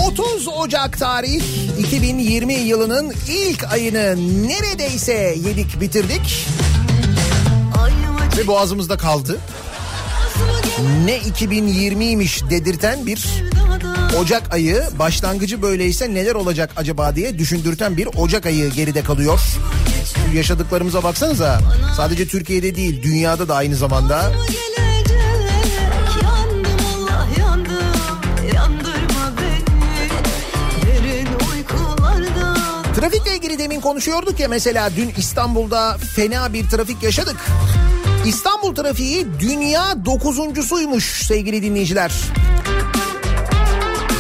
30 0.07 0.49
Ocak 0.49 0.99
tarih 0.99 1.43
2020 1.79 2.55
yılının 2.55 3.15
ilk 3.29 3.73
ayını 3.73 4.17
neredeyse 4.49 5.37
yedik 5.47 5.81
bitirdik. 5.81 6.47
Ve 8.37 8.47
boğazımızda 8.47 8.97
kaldı. 8.97 9.39
Ne 11.05 11.19
2020'ymiş 11.19 12.51
dedirten 12.51 13.07
bir 13.07 13.27
Ocak 14.21 14.55
ayı 14.55 14.83
başlangıcı 14.99 15.63
böyleyse 15.63 16.15
neler 16.15 16.35
olacak 16.35 16.71
acaba 16.77 17.17
diye 17.17 17.39
düşündürten 17.39 17.97
bir 17.97 18.07
Ocak 18.07 18.47
ayı 18.47 18.71
geride 18.71 19.03
kalıyor. 19.03 19.41
Yaşadıklarımıza 20.35 21.03
baksanıza 21.03 21.61
sadece 21.97 22.29
Türkiye'de 22.29 22.75
değil 22.75 23.03
dünyada 23.03 23.49
da 23.49 23.55
aynı 23.55 23.77
zamanda. 23.77 24.33
Trafikle 32.97 33.37
ilgili 33.37 33.59
demin 33.59 33.81
konuşuyorduk 33.81 34.41
ya 34.41 34.49
mesela 34.49 34.91
dün 34.97 35.13
İstanbul'da 35.17 35.97
fena 36.17 36.53
bir 36.53 36.69
trafik 36.69 37.03
yaşadık. 37.03 37.37
İstanbul 38.27 38.75
trafiği 38.75 39.27
dünya 39.41 40.05
dokuzuncusuymuş 40.05 41.05
sevgili 41.05 41.63
dinleyiciler. 41.63 42.13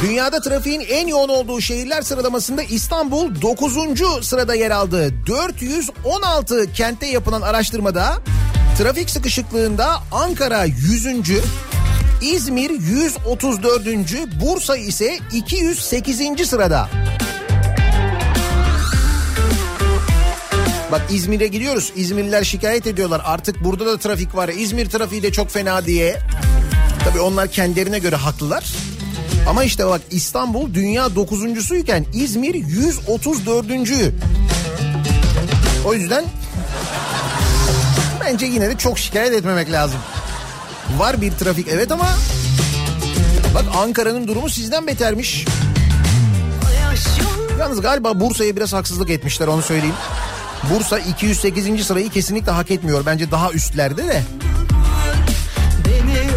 Dünyada 0.05 0.41
trafiğin 0.41 0.81
en 0.81 1.07
yoğun 1.07 1.29
olduğu 1.29 1.61
şehirler 1.61 2.03
sıralamasında 2.03 2.63
İstanbul 2.63 3.41
9. 3.43 4.27
sırada 4.27 4.55
yer 4.55 4.71
aldı. 4.71 5.15
416 5.27 6.73
kentte 6.73 7.07
yapılan 7.07 7.43
araştırmada 7.43 8.17
trafik 8.79 9.11
sıkışıklığında 9.11 10.03
Ankara 10.13 10.65
100. 10.65 11.07
İzmir 12.23 12.71
134. 12.71 13.87
Bursa 14.41 14.77
ise 14.77 15.19
208. 15.33 16.49
sırada. 16.49 16.89
Bak 20.93 21.03
İzmir'e 21.11 21.47
gidiyoruz. 21.47 21.93
İzmirliler 21.97 22.45
şikayet 22.45 22.87
ediyorlar. 22.87 23.23
Artık 23.25 23.65
burada 23.65 23.87
da 23.87 23.99
trafik 23.99 24.35
var. 24.35 24.49
İzmir 24.49 24.91
trafiği 24.91 25.23
de 25.23 25.33
çok 25.33 25.51
fena 25.51 25.87
diye. 25.87 26.19
Tabii 27.05 27.21
onlar 27.21 27.49
kendilerine 27.49 27.99
göre 27.99 28.17
haklılar. 28.17 28.94
Ama 29.49 29.65
işte 29.65 29.87
bak 29.87 30.01
İstanbul 30.11 30.75
dünya 30.75 31.15
dokuzuncusuyken 31.15 32.07
İzmir 32.15 32.55
134. 32.55 33.67
O 35.87 35.95
yüzden 35.95 36.25
bence 38.21 38.47
yine 38.47 38.71
de 38.71 38.79
çok 38.79 38.99
şikayet 38.99 39.33
etmemek 39.33 39.73
lazım. 39.73 40.01
Var 40.99 41.21
bir 41.21 41.33
trafik 41.33 41.69
evet 41.69 41.93
ama 41.93 42.09
bak 43.55 43.65
Ankara'nın 43.77 44.29
durumu 44.29 44.51
sizden 44.51 44.87
betermiş. 44.87 45.45
Yalnız 47.59 47.81
galiba 47.81 48.21
Bursa'ya 48.21 48.57
biraz 48.57 48.73
haksızlık 48.73 49.11
etmişler 49.11 49.47
onu 49.47 49.63
söyleyeyim. 49.63 49.95
Bursa 50.71 50.99
208. 50.99 51.87
sırayı 51.87 52.11
kesinlikle 52.11 52.53
hak 52.53 52.71
etmiyor. 52.71 53.07
Bence 53.07 53.31
daha 53.31 53.53
üstlerde 53.53 54.09
de. 54.09 54.23
beni 55.85 56.34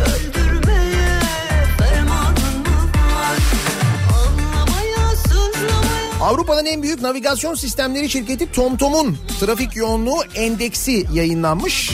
Avrupa'nın 6.27 6.65
en 6.65 6.83
büyük 6.83 7.01
navigasyon 7.01 7.55
sistemleri 7.55 8.09
şirketi 8.09 8.51
TomTom'un 8.51 9.17
trafik 9.39 9.75
yoğunluğu 9.75 10.23
endeksi 10.35 11.05
yayınlanmış. 11.13 11.91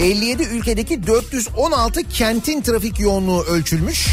57 0.00 0.42
ülkedeki 0.42 1.06
416 1.06 2.02
kentin 2.02 2.62
trafik 2.62 3.00
yoğunluğu 3.00 3.42
ölçülmüş. 3.42 4.08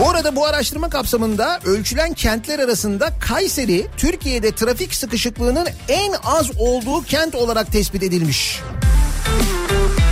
Bu 0.00 0.10
arada 0.10 0.36
bu 0.36 0.46
araştırma 0.46 0.88
kapsamında 0.88 1.60
ölçülen 1.64 2.12
kentler 2.12 2.58
arasında 2.58 3.10
Kayseri 3.20 3.86
Türkiye'de 3.96 4.52
trafik 4.54 4.94
sıkışıklığının 4.94 5.68
en 5.88 6.12
az 6.24 6.50
olduğu 6.58 7.02
kent 7.02 7.34
olarak 7.34 7.72
tespit 7.72 8.02
edilmiş. 8.02 8.60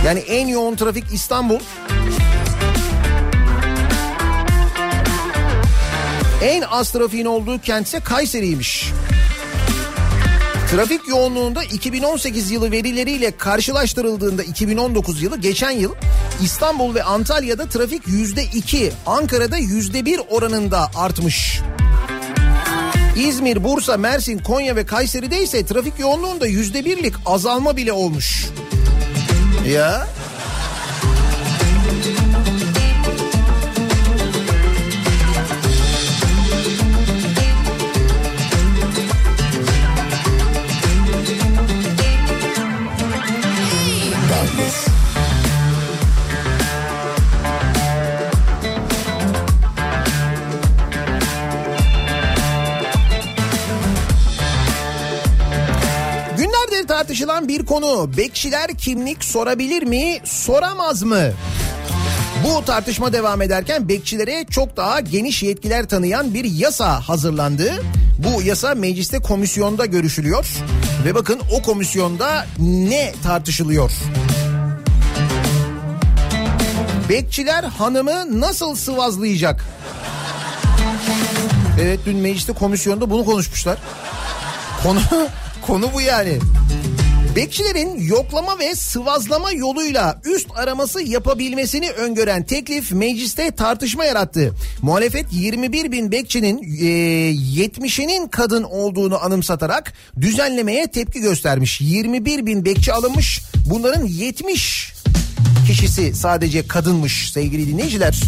Yani 0.05 0.19
en 0.19 0.47
yoğun 0.47 0.75
trafik 0.75 1.13
İstanbul. 1.13 1.59
En 6.41 6.61
az 6.61 6.91
trafiğin 6.91 7.25
olduğu 7.25 7.61
kent 7.61 7.87
ise 7.87 7.99
Kayseri'ymiş. 7.99 8.91
Trafik 10.71 11.07
yoğunluğunda 11.07 11.63
2018 11.63 12.51
yılı 12.51 12.71
verileriyle 12.71 13.37
karşılaştırıldığında 13.37 14.43
2019 14.43 15.21
yılı 15.21 15.37
geçen 15.37 15.71
yıl 15.71 15.95
İstanbul 16.43 16.95
ve 16.95 17.03
Antalya'da 17.03 17.69
trafik 17.69 18.03
%2, 18.07 18.91
Ankara'da 19.05 19.57
%1 19.57 20.19
oranında 20.29 20.91
artmış. 20.95 21.61
İzmir, 23.15 23.63
Bursa, 23.63 23.97
Mersin, 23.97 24.37
Konya 24.37 24.75
ve 24.75 24.85
Kayseri'de 24.85 25.43
ise 25.43 25.65
trafik 25.65 25.99
yoğunluğunda 25.99 26.47
%1'lik 26.47 27.13
azalma 27.25 27.77
bile 27.77 27.91
olmuş. 27.91 28.47
Ya 29.67 30.07
tartışılan 56.91 57.47
bir 57.47 57.65
konu. 57.65 58.17
Bekçiler 58.17 58.73
kimlik 58.77 59.23
sorabilir 59.23 59.83
mi, 59.83 60.19
soramaz 60.23 61.03
mı? 61.03 61.21
Bu 62.43 62.65
tartışma 62.65 63.13
devam 63.13 63.41
ederken 63.41 63.89
bekçilere 63.89 64.45
çok 64.49 64.77
daha 64.77 64.99
geniş 64.99 65.43
yetkiler 65.43 65.89
tanıyan 65.89 66.33
bir 66.33 66.43
yasa 66.43 66.99
hazırlandı. 66.99 67.83
Bu 68.17 68.41
yasa 68.41 68.75
mecliste 68.75 69.19
komisyonda 69.19 69.85
görüşülüyor. 69.85 70.47
Ve 71.05 71.15
bakın 71.15 71.39
o 71.51 71.61
komisyonda 71.61 72.45
ne 72.59 73.13
tartışılıyor? 73.23 73.91
Bekçiler 77.09 77.63
hanımı 77.63 78.41
nasıl 78.41 78.75
sıvazlayacak? 78.75 79.65
Evet 81.81 81.99
dün 82.05 82.17
mecliste 82.17 82.53
komisyonda 82.53 83.09
bunu 83.09 83.25
konuşmuşlar. 83.25 83.77
Konu 84.83 84.99
konu 85.67 85.93
bu 85.93 86.01
yani. 86.01 86.39
Bekçilerin 87.35 87.99
yoklama 88.07 88.59
ve 88.59 88.75
sıvazlama 88.75 89.51
yoluyla 89.51 90.21
üst 90.25 90.47
araması 90.55 91.01
yapabilmesini 91.01 91.89
öngören 91.91 92.43
teklif 92.43 92.91
mecliste 92.91 93.51
tartışma 93.51 94.05
yarattı. 94.05 94.53
Muhalefet 94.81 95.25
21 95.31 95.91
bin 95.91 96.11
bekçinin 96.11 96.63
e, 96.63 96.85
70'inin 97.61 98.27
kadın 98.27 98.63
olduğunu 98.63 99.23
anımsatarak 99.23 99.93
düzenlemeye 100.21 100.87
tepki 100.87 101.19
göstermiş. 101.19 101.81
21 101.81 102.45
bin 102.45 102.65
bekçi 102.65 102.93
alınmış 102.93 103.41
bunların 103.69 104.05
70 104.05 104.93
kişisi 105.67 106.15
sadece 106.15 106.67
kadınmış 106.67 107.31
sevgili 107.31 107.67
dinleyiciler. 107.67 108.21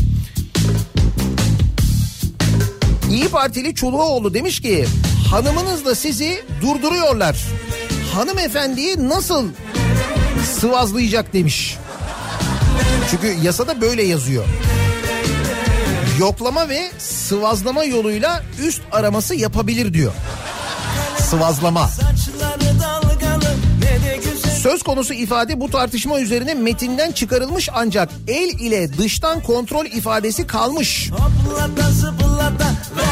İyi 3.11 3.29
Partili 3.29 3.75
Çuluoğlu 3.75 4.33
demiş 4.33 4.61
ki 4.61 4.85
hanımınızla 5.29 5.95
sizi 5.95 6.43
durduruyorlar. 6.61 7.45
Hanımefendiyi 8.13 9.09
nasıl 9.09 9.47
sıvazlayacak 10.59 11.33
demiş. 11.33 11.77
Çünkü 13.11 13.27
yasada 13.43 13.81
böyle 13.81 14.03
yazıyor. 14.03 14.45
Yoklama 16.19 16.69
ve 16.69 16.91
sıvazlama 16.97 17.83
yoluyla 17.83 18.43
üst 18.61 18.81
araması 18.91 19.35
yapabilir 19.35 19.93
diyor. 19.93 20.13
Sıvazlama. 21.19 21.89
Söz 24.61 24.83
konusu 24.83 25.13
ifade 25.13 25.59
bu 25.59 25.69
tartışma 25.69 26.19
üzerine 26.19 26.53
metinden 26.53 27.11
çıkarılmış 27.11 27.69
ancak 27.73 28.09
el 28.27 28.59
ile 28.59 28.97
dıştan 28.97 29.43
kontrol 29.43 29.85
ifadesi 29.85 30.47
kalmış. 30.47 31.09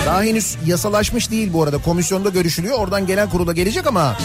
Daha 0.05 0.23
henüz 0.23 0.57
yasalaşmış 0.65 1.31
değil 1.31 1.53
bu 1.53 1.63
arada. 1.63 1.77
Komisyonda 1.77 2.29
görüşülüyor. 2.29 2.77
Oradan 2.79 3.07
genel 3.07 3.29
kurula 3.29 3.53
gelecek 3.53 3.87
ama 3.87 4.17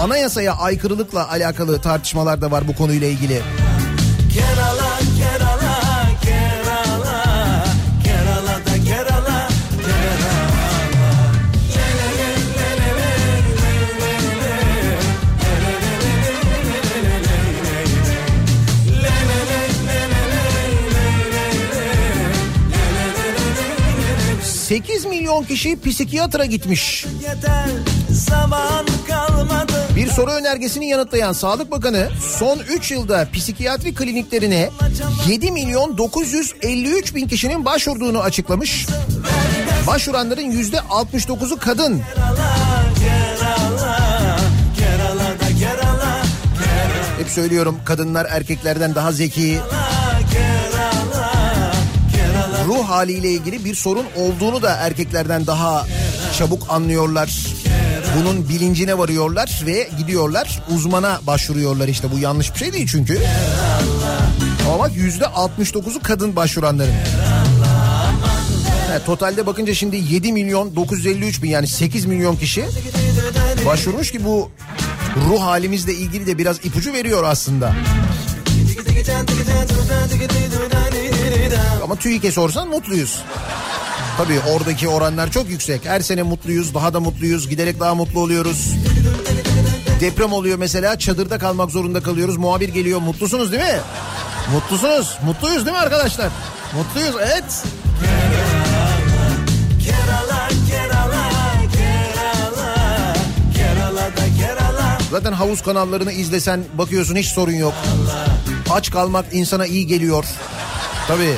anayasaya 0.00 0.52
aykırılıkla 0.52 1.30
alakalı 1.30 1.80
tartışmalar 1.80 2.40
da 2.40 2.50
var 2.50 2.68
bu 2.68 2.74
konuyla 2.76 3.06
ilgili. 3.08 3.42
8 24.72 25.04
milyon 25.04 25.44
kişi 25.44 25.80
psikiyatra 25.80 26.44
gitmiş. 26.44 27.06
Yeter 27.22 27.66
Bir 29.96 30.10
soru 30.10 30.30
önergesini 30.30 30.88
yanıtlayan 30.88 31.32
Sağlık 31.32 31.70
Bakanı 31.70 32.08
son 32.38 32.58
3 32.58 32.90
yılda 32.90 33.28
psikiyatri 33.32 33.94
kliniklerine 33.94 34.70
7 35.28 35.52
milyon 35.52 35.98
953 35.98 37.14
bin 37.14 37.28
kişinin 37.28 37.64
başvurduğunu 37.64 38.20
açıklamış. 38.20 38.86
Başvuranların 39.86 40.50
%69'u 40.52 41.58
kadın. 41.58 42.02
Hep 47.18 47.28
söylüyorum 47.28 47.78
kadınlar 47.84 48.26
erkeklerden 48.30 48.94
daha 48.94 49.12
zeki. 49.12 49.58
Ruh 52.66 52.88
haliyle 52.88 53.30
ilgili 53.30 53.64
bir 53.64 53.74
sorun 53.74 54.06
olduğunu 54.16 54.62
da 54.62 54.70
erkeklerden 54.70 55.46
daha 55.46 55.86
çabuk 56.38 56.66
anlıyorlar. 56.68 57.46
Bunun 58.18 58.48
bilincine 58.48 58.98
varıyorlar 58.98 59.62
ve 59.66 59.88
gidiyorlar 59.98 60.62
uzmana 60.74 61.20
başvuruyorlar 61.26 61.88
işte 61.88 62.12
bu 62.12 62.18
yanlış 62.18 62.54
bir 62.54 62.58
şey 62.58 62.72
değil 62.72 62.88
çünkü. 62.90 63.18
Ama 64.68 64.78
bak 64.78 64.90
yüzde 64.96 65.24
69'u 65.24 66.00
kadın 66.02 66.36
başvuranların. 66.36 66.94
Ha, 68.90 68.98
totalde 69.06 69.46
bakınca 69.46 69.74
şimdi 69.74 69.96
7 69.96 70.32
milyon 70.32 70.76
953 70.76 71.42
bin 71.42 71.50
yani 71.50 71.66
8 71.66 72.06
milyon 72.06 72.36
kişi 72.36 72.64
başvurmuş 73.66 74.12
ki 74.12 74.24
bu 74.24 74.50
ruh 75.28 75.40
halimizle 75.42 75.94
ilgili 75.94 76.26
de 76.26 76.38
biraz 76.38 76.64
ipucu 76.64 76.92
veriyor 76.92 77.24
aslında. 77.24 77.72
Ama 81.84 81.96
TÜİK'e 81.96 82.32
sorsan 82.32 82.68
mutluyuz. 82.68 83.22
Tabii 84.16 84.40
oradaki 84.54 84.88
oranlar 84.88 85.30
çok 85.30 85.50
yüksek. 85.50 85.84
Her 85.84 86.00
sene 86.00 86.22
mutluyuz, 86.22 86.74
daha 86.74 86.94
da 86.94 87.00
mutluyuz, 87.00 87.48
giderek 87.48 87.80
daha 87.80 87.94
mutlu 87.94 88.20
oluyoruz. 88.20 88.74
Deprem 90.00 90.32
oluyor 90.32 90.58
mesela, 90.58 90.98
çadırda 90.98 91.38
kalmak 91.38 91.70
zorunda 91.70 92.02
kalıyoruz. 92.02 92.36
Muhabir 92.36 92.68
geliyor, 92.68 93.00
mutlusunuz 93.00 93.52
değil 93.52 93.62
mi? 93.62 93.80
Mutlusunuz, 94.52 95.18
mutluyuz 95.24 95.66
değil 95.66 95.76
mi 95.76 95.82
arkadaşlar? 95.82 96.28
Mutluyuz, 96.74 97.14
evet. 97.20 97.44
Zaten 105.10 105.32
havuz 105.32 105.62
kanallarını 105.62 106.12
izlesen 106.12 106.64
bakıyorsun 106.78 107.16
hiç 107.16 107.26
sorun 107.26 107.52
yok. 107.52 107.74
Aç 108.70 108.90
kalmak 108.90 109.24
insana 109.32 109.66
iyi 109.66 109.86
geliyor. 109.86 110.24
Tabii. 111.08 111.34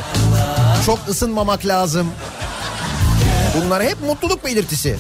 Çok 0.87 0.99
ısınmamak 1.09 1.67
lazım. 1.67 2.07
Bunlar 3.57 3.83
hep 3.83 4.01
mutluluk 4.07 4.45
belirtisi. 4.45 4.97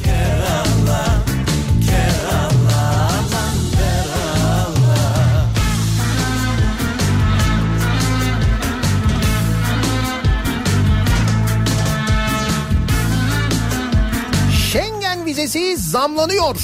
Schengen 14.53 15.27
vizesi 15.27 15.77
zamlanıyor. 15.77 16.57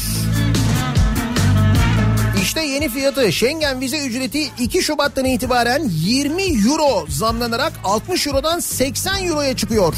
İşte 2.50 2.62
yeni 2.62 2.88
fiyatı 2.88 3.32
Schengen 3.32 3.80
vize 3.80 3.98
ücreti 3.98 4.50
2 4.58 4.82
Şubat'tan 4.82 5.24
itibaren 5.24 5.90
20 5.90 6.42
euro 6.42 7.06
zamlanarak 7.08 7.72
60 7.84 8.26
eurodan 8.26 8.58
80 8.58 9.26
euroya 9.26 9.56
çıkıyor. 9.56 9.94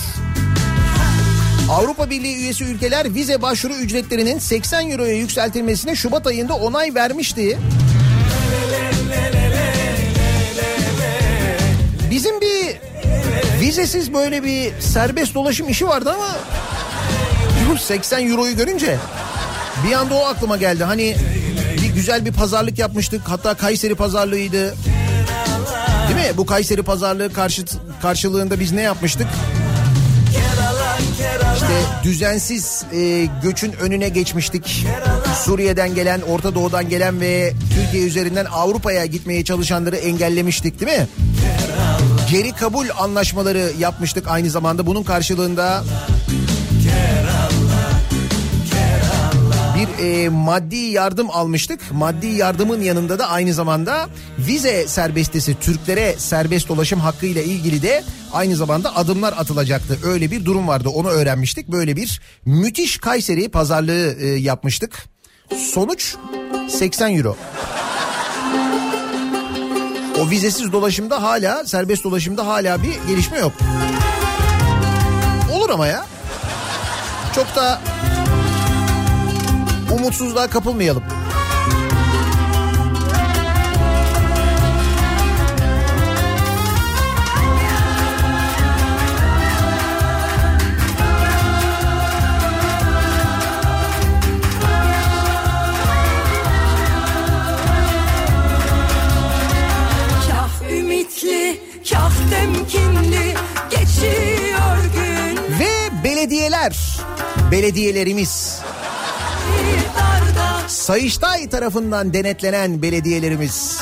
Avrupa 1.71 2.11
Birliği 2.11 2.37
üyesi 2.37 2.65
ülkeler 2.65 3.15
vize 3.15 3.43
başvuru 3.43 3.75
ücretlerinin 3.75 4.38
80 4.38 4.91
euroya 4.91 5.17
yükseltilmesine 5.17 5.97
Şubat 5.97 6.27
ayında 6.27 6.55
onay 6.55 6.95
vermişti. 6.95 7.59
Bizim 12.11 12.41
bir 12.41 12.77
vizesiz 13.61 14.15
böyle 14.15 14.43
bir 14.43 14.81
serbest 14.81 15.35
dolaşım 15.35 15.69
işi 15.69 15.88
vardı 15.88 16.12
ama 16.15 16.37
bu 17.71 17.79
80 17.79 18.31
euroyu 18.31 18.57
görünce 18.57 18.99
bir 19.87 19.93
anda 19.93 20.15
o 20.15 20.25
aklıma 20.25 20.57
geldi. 20.57 20.85
Hani 20.85 21.17
güzel 21.94 22.24
bir 22.24 22.33
pazarlık 22.33 22.78
yapmıştık. 22.78 23.20
Hatta 23.24 23.55
Kayseri 23.55 23.94
pazarlığıydı. 23.94 24.74
Değil 26.09 26.28
mi? 26.28 26.37
Bu 26.37 26.46
Kayseri 26.46 26.83
pazarlığı 26.83 27.33
karşı, 27.33 27.64
karşılığında 28.02 28.61
biz 28.61 28.72
ne 28.72 28.83
yapmıştık? 28.83 29.26
İşte 31.55 31.74
düzensiz 32.05 32.85
e, 32.92 33.28
göçün 33.42 33.72
önüne 33.72 34.09
geçmiştik. 34.09 34.87
Suriye'den 35.44 35.94
gelen, 35.94 36.20
Orta 36.20 36.55
Doğu'dan 36.55 36.88
gelen 36.88 37.20
ve 37.20 37.52
Türkiye 37.74 38.07
üzerinden 38.07 38.44
Avrupa'ya 38.44 39.07
gitmeye 39.07 39.44
çalışanları 39.44 39.96
engellemiştik 39.96 40.81
değil 40.81 40.98
mi? 40.98 41.07
Geri 42.31 42.52
kabul 42.52 42.87
anlaşmaları 42.98 43.72
yapmıştık 43.78 44.28
aynı 44.28 44.50
zamanda. 44.50 44.87
Bunun 44.87 45.02
karşılığında 45.02 45.85
e, 50.03 50.29
maddi 50.29 50.77
yardım 50.77 51.31
almıştık. 51.31 51.81
Maddi 51.93 52.27
yardımın 52.27 52.83
yanında 52.83 53.19
da 53.19 53.29
aynı 53.29 53.55
zamanda 53.55 54.09
vize 54.38 54.88
serbestisi 54.88 55.61
Türklere 55.61 56.15
serbest 56.19 56.69
dolaşım 56.69 57.01
hakkı 57.01 57.27
ile 57.27 57.45
ilgili 57.45 57.83
de 57.83 58.05
aynı 58.33 58.57
zamanda 58.57 58.97
adımlar 58.97 59.35
atılacaktı. 59.38 59.99
Öyle 60.05 60.31
bir 60.31 60.45
durum 60.45 60.69
vardı 60.69 60.88
onu 60.88 61.09
öğrenmiştik. 61.09 61.69
Böyle 61.69 61.97
bir 61.97 62.21
müthiş 62.45 62.99
Kayseri 62.99 63.49
pazarlığı 63.49 64.17
e, 64.21 64.27
yapmıştık. 64.27 65.05
Sonuç 65.57 66.17
80 66.69 67.17
euro. 67.17 67.37
O 70.21 70.31
vizesiz 70.31 70.73
dolaşımda 70.73 71.23
hala 71.23 71.65
serbest 71.65 72.05
dolaşımda 72.05 72.47
hala 72.47 72.83
bir 72.83 73.09
gelişme 73.09 73.38
yok. 73.38 73.53
Olur 75.53 75.71
ama 75.71 75.87
ya. 75.87 76.07
Çok 77.35 77.57
da 77.57 77.81
umutsuzluğa 79.92 80.50
kapılmayalım. 80.50 81.02
Geçiyor 103.70 104.76
gün. 104.94 105.59
Ve 105.59 106.05
belediyeler, 106.05 107.00
belediyelerimiz, 107.50 108.61
Sayıştay 110.68 111.48
tarafından 111.48 112.14
denetlenen 112.14 112.82
belediyelerimiz. 112.82 113.78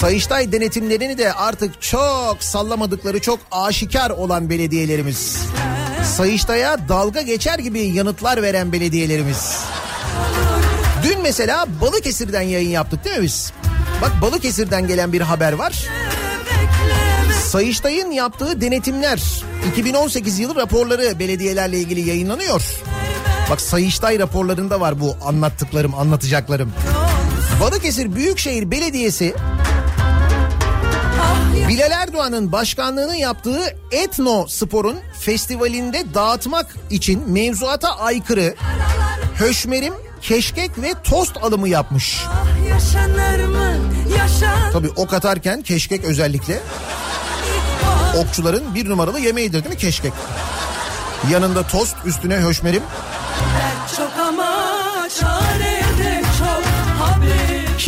Sayıştay 0.00 0.52
denetimlerini 0.52 1.18
de 1.18 1.32
artık 1.32 1.82
çok 1.82 2.36
sallamadıkları 2.40 3.20
çok 3.20 3.38
aşikar 3.50 4.10
olan 4.10 4.50
belediyelerimiz. 4.50 5.36
Sayıştay'a 6.16 6.88
dalga 6.88 7.22
geçer 7.22 7.58
gibi 7.58 7.80
yanıtlar 7.80 8.42
veren 8.42 8.72
belediyelerimiz. 8.72 9.56
Dün 11.02 11.22
mesela 11.22 11.66
Balıkesir'den 11.80 12.42
yayın 12.42 12.70
yaptık 12.70 13.04
değil 13.04 13.16
mi 13.16 13.22
biz? 13.22 13.52
Bak 14.02 14.12
Balıkesir'den 14.22 14.86
gelen 14.86 15.12
bir 15.12 15.20
haber 15.20 15.52
var. 15.52 15.86
Sayıştay'ın 17.44 18.10
yaptığı 18.10 18.60
denetimler 18.60 19.44
2018 19.70 20.38
yılı 20.38 20.56
raporları 20.56 21.18
belediyelerle 21.18 21.78
ilgili 21.78 22.08
yayınlanıyor. 22.08 22.62
Bak 23.50 23.60
Sayıştay 23.60 24.18
raporlarında 24.18 24.80
var 24.80 25.00
bu 25.00 25.16
anlattıklarım, 25.24 25.94
anlatacaklarım. 25.94 26.72
Balıkesir 27.60 28.14
Büyükşehir 28.14 28.70
Belediyesi 28.70 29.34
Bilal 31.68 31.90
Erdoğan'ın 31.90 32.52
başkanlığını 32.52 33.16
yaptığı 33.16 33.76
Etno 33.92 34.46
Spor'un 34.46 34.96
festivalinde 35.20 36.14
dağıtmak 36.14 36.76
için 36.90 37.30
mevzuata 37.30 37.98
aykırı 37.98 38.54
höşmerim, 39.34 39.94
keşkek 40.22 40.70
ve 40.82 40.94
tost 41.04 41.36
alımı 41.42 41.68
yapmış. 41.68 42.24
yaşanır 42.70 43.44
mı 43.44 43.70
Tabii 44.72 44.90
ok 44.96 45.14
atarken 45.14 45.62
keşkek 45.62 46.04
özellikle 46.04 46.60
okçuların 48.16 48.74
bir 48.74 48.88
numaralı 48.88 49.20
yemeğidir 49.20 49.64
değil 49.64 49.74
mi 49.74 49.80
keşkek? 49.80 50.12
Yanında 51.30 51.66
tost 51.66 51.96
üstüne 52.04 52.36
höşmerim. 52.36 52.82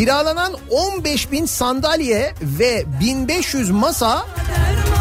Kiralanan 0.02 0.52
15 0.70 1.32
bin 1.32 1.46
sandalye 1.46 2.34
ve 2.42 2.84
1500 3.00 3.70
masa 3.70 4.26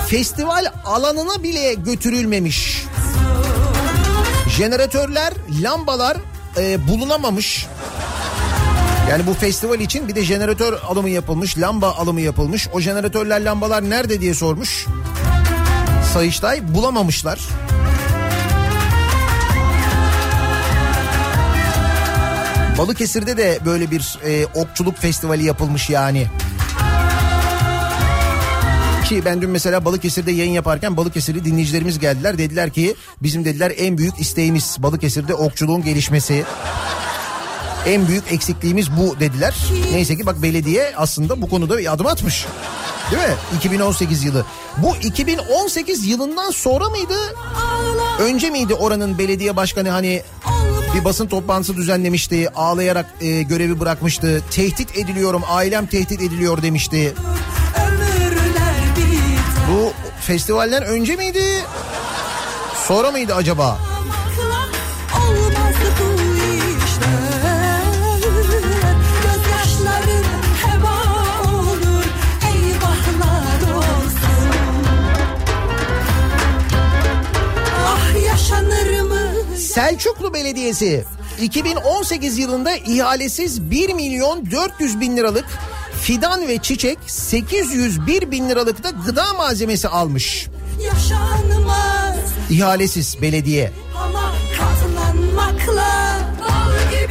festival 0.10 0.66
alanına 0.86 1.44
bile 1.44 1.74
götürülmemiş. 1.74 2.86
Jeneratörler, 4.58 5.34
lambalar 5.62 6.18
e, 6.58 6.88
bulunamamış. 6.88 7.68
Yani 9.10 9.28
bu 9.28 9.34
festival 9.34 9.80
için 9.80 10.08
bir 10.08 10.16
de 10.16 10.24
jeneratör 10.24 10.74
alımı 10.74 11.10
yapılmış, 11.10 11.58
lamba 11.58 11.92
alımı 11.92 12.22
yapılmış. 12.22 12.68
O 12.74 12.80
jeneratörler, 12.80 13.42
lambalar 13.42 13.90
nerede 13.90 14.22
diye 14.22 14.34
sormuş. 14.34 14.86
Sayıştay 16.14 16.74
bulamamışlar. 16.76 17.40
Balıkesir'de 22.82 23.38
de 23.38 23.60
böyle 23.66 23.92
bir 23.92 24.18
e, 24.26 24.46
okçuluk 24.46 24.98
festivali 24.98 25.46
yapılmış 25.46 25.90
yani. 25.90 26.28
Ki 29.06 29.26
ben 29.26 29.42
dün 29.42 29.50
mesela 29.50 29.86
Balıkesir'de 29.86 30.32
yayın 30.32 30.52
yaparken 30.52 30.98
Balıkesirli 30.98 31.46
dinleyicilerimiz 31.46 32.00
geldiler. 32.00 32.38
Dediler 32.38 32.70
ki 32.70 32.96
bizim 33.24 33.46
dediler 33.46 33.74
en 33.78 33.98
büyük 33.98 34.20
isteğimiz 34.20 34.76
Balıkesir'de 34.80 35.34
okçuluğun 35.34 35.84
gelişmesi. 35.84 36.44
En 37.86 38.08
büyük 38.08 38.32
eksikliğimiz 38.32 38.98
bu 38.98 39.20
dediler. 39.20 39.56
Neyse 39.92 40.18
ki 40.18 40.26
bak 40.26 40.42
belediye 40.42 40.94
aslında 40.98 41.42
bu 41.42 41.50
konuda 41.50 41.78
bir 41.78 41.94
adım 41.94 42.08
atmış. 42.08 42.46
Değil 43.12 43.24
mi? 43.24 43.36
2018 43.58 44.24
yılı. 44.24 44.46
Bu 44.78 44.96
2018 44.96 46.08
yılından 46.08 46.52
sonra 46.52 46.90
mıydı? 46.90 47.36
Önce 48.20 48.50
miydi 48.50 48.74
oranın 48.74 49.18
belediye 49.18 49.56
başkanı 49.56 49.90
hani 49.90 50.24
bir 50.96 51.06
basın 51.06 51.28
toplantısı 51.28 51.78
düzenlemişti. 51.78 52.50
Ağlayarak 52.56 53.06
e, 53.22 53.42
görevi 53.42 53.80
bırakmıştı. 53.80 54.44
Tehdit 54.52 54.98
ediliyorum, 54.98 55.44
ailem 55.50 55.86
tehdit 55.86 56.22
ediliyor 56.22 56.62
demişti. 56.62 57.14
Bu 59.72 59.94
festivalden 60.22 60.84
önce 60.84 61.16
miydi? 61.16 61.44
Sonra 62.88 63.12
mıydı 63.12 63.36
acaba? 63.36 63.91
Selçuklu 79.74 80.34
Belediyesi 80.34 81.06
2018 81.42 82.38
yılında 82.38 82.76
ihalesiz 82.76 83.72
1 83.72 83.94
milyon 83.94 84.52
400 84.52 85.00
bin 85.00 85.18
liralık 85.18 85.46
fidan 86.02 86.48
ve 86.48 86.58
çiçek 86.58 87.00
801 87.08 88.32
bin 88.32 88.50
liralık 88.50 88.84
da 88.84 88.90
gıda 88.90 89.34
malzemesi 89.34 89.88
almış. 89.88 90.48
Yaşanmaz 90.84 92.16
İhalesiz 92.50 93.22
belediye. 93.22 93.72
ama 93.98 94.34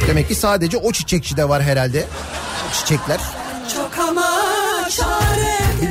Demek 0.07 0.27
ki 0.27 0.35
sadece 0.35 0.77
o 0.77 0.91
çiçekçide 0.91 1.49
var 1.49 1.63
herhalde. 1.63 2.05
O 2.69 2.73
çiçekler. 2.73 3.19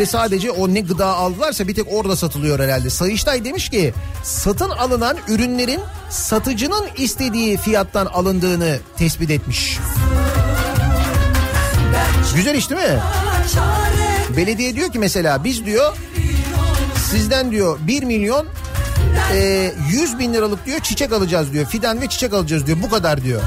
Çok 0.06 0.14
ama 0.14 0.24
çare 0.24 0.30
Bir 0.30 0.38
de 0.38 0.38
sadece 0.46 0.50
o 0.50 0.74
ne 0.74 0.80
gıda 0.80 1.06
aldılarsa 1.06 1.68
bir 1.68 1.74
tek 1.74 1.86
orada 1.92 2.16
satılıyor 2.16 2.58
herhalde. 2.58 2.90
Sayıştay 2.90 3.44
demiş 3.44 3.68
ki 3.68 3.94
satın 4.22 4.70
alınan 4.70 5.16
ürünlerin 5.28 5.80
satıcının 6.10 6.88
istediği 6.96 7.56
fiyattan 7.56 8.06
alındığını 8.06 8.78
tespit 8.96 9.30
etmiş. 9.30 9.78
Güzel 12.36 12.54
iş 12.54 12.70
değil 12.70 12.80
mi? 12.80 13.00
Belediye 14.36 14.74
diyor 14.74 14.92
ki 14.92 14.98
mesela 14.98 15.44
biz 15.44 15.66
diyor 15.66 15.96
sizden 17.10 17.50
diyor 17.50 17.78
1 17.86 18.02
milyon 18.02 18.46
e, 19.32 19.72
100 19.90 20.18
bin 20.18 20.34
liralık 20.34 20.66
diyor 20.66 20.80
çiçek 20.80 21.12
alacağız 21.12 21.52
diyor. 21.52 21.66
Fidan 21.66 22.00
ve 22.00 22.06
çiçek 22.06 22.32
alacağız 22.34 22.66
diyor. 22.66 22.78
Bu 22.82 22.90
kadar 22.90 23.24
diyor. 23.24 23.42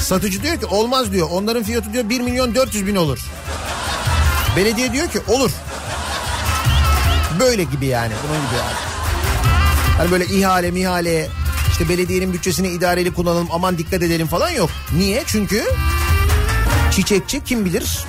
Satıcı 0.00 0.42
diyor 0.42 0.60
ki 0.60 0.66
olmaz 0.66 1.12
diyor. 1.12 1.28
Onların 1.30 1.62
fiyatı 1.62 1.92
diyor 1.92 2.08
1 2.08 2.20
milyon 2.20 2.54
400 2.54 2.86
bin 2.86 2.96
olur. 2.96 3.18
Belediye 4.56 4.92
diyor 4.92 5.08
ki 5.08 5.20
olur. 5.28 5.50
Böyle 7.40 7.64
gibi 7.64 7.86
yani. 7.86 8.12
Bunun 8.28 8.36
gibi 8.36 8.54
yani. 8.56 8.76
Hani 9.98 10.10
böyle 10.10 10.26
ihale 10.26 10.70
mihale 10.70 11.28
işte 11.70 11.88
belediyenin 11.88 12.32
bütçesini 12.32 12.68
idareli 12.68 13.14
kullanalım 13.14 13.48
aman 13.52 13.78
dikkat 13.78 14.02
edelim 14.02 14.26
falan 14.26 14.50
yok. 14.50 14.70
Niye? 14.96 15.22
Çünkü 15.26 15.64
çiçekçi 16.90 17.44
kim 17.44 17.64
bilir 17.64 18.04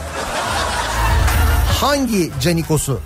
hangi 1.81 2.31
canikosu? 2.41 3.01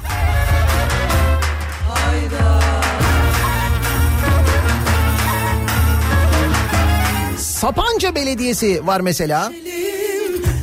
Sapanca 7.38 8.16
Belediyesi 8.16 8.88
var 8.88 9.00
mesela. 9.00 9.54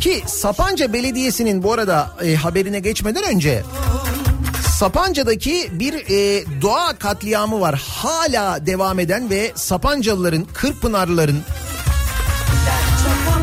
Ki 0.01 0.23
Sapanca 0.27 0.93
Belediyesi'nin 0.93 1.63
bu 1.63 1.73
arada 1.73 2.11
e, 2.25 2.35
haberine 2.35 2.79
geçmeden 2.81 3.25
önce 3.25 3.63
Sapanca'daki 4.81 5.71
bir 5.73 5.95
e, 5.95 6.45
doğa 6.63 6.99
katliamı 6.99 7.61
var. 7.61 7.83
Hala 7.89 8.67
devam 8.67 8.99
eden 8.99 9.31
ve 9.31 9.53
Sapancalıların, 9.55 10.47
Kırkpınarlıların 10.55 11.37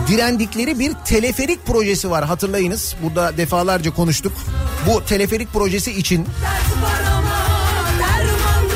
direndikleri 0.07 0.79
bir 0.79 0.93
teleferik 1.05 1.65
projesi 1.65 2.09
var 2.09 2.25
hatırlayınız. 2.25 2.95
Burada 3.03 3.37
defalarca 3.37 3.93
konuştuk. 3.93 4.33
Bu 4.87 5.05
teleferik 5.05 5.53
projesi 5.53 5.91
için 5.91 6.27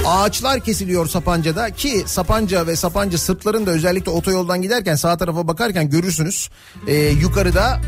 ağaçlar 0.05 0.59
kesiliyor 0.59 1.07
Sapanca'da 1.07 1.69
ki 1.69 2.03
Sapanca 2.05 2.67
ve 2.67 2.75
Sapanca 2.75 3.17
sırtların 3.17 3.65
da 3.65 3.71
özellikle 3.71 4.11
otoyoldan 4.11 4.61
giderken 4.61 4.95
sağ 4.95 5.17
tarafa 5.17 5.47
bakarken 5.47 5.89
görürsünüz. 5.89 6.49
Ee, 6.87 6.95
yukarıda 6.95 7.81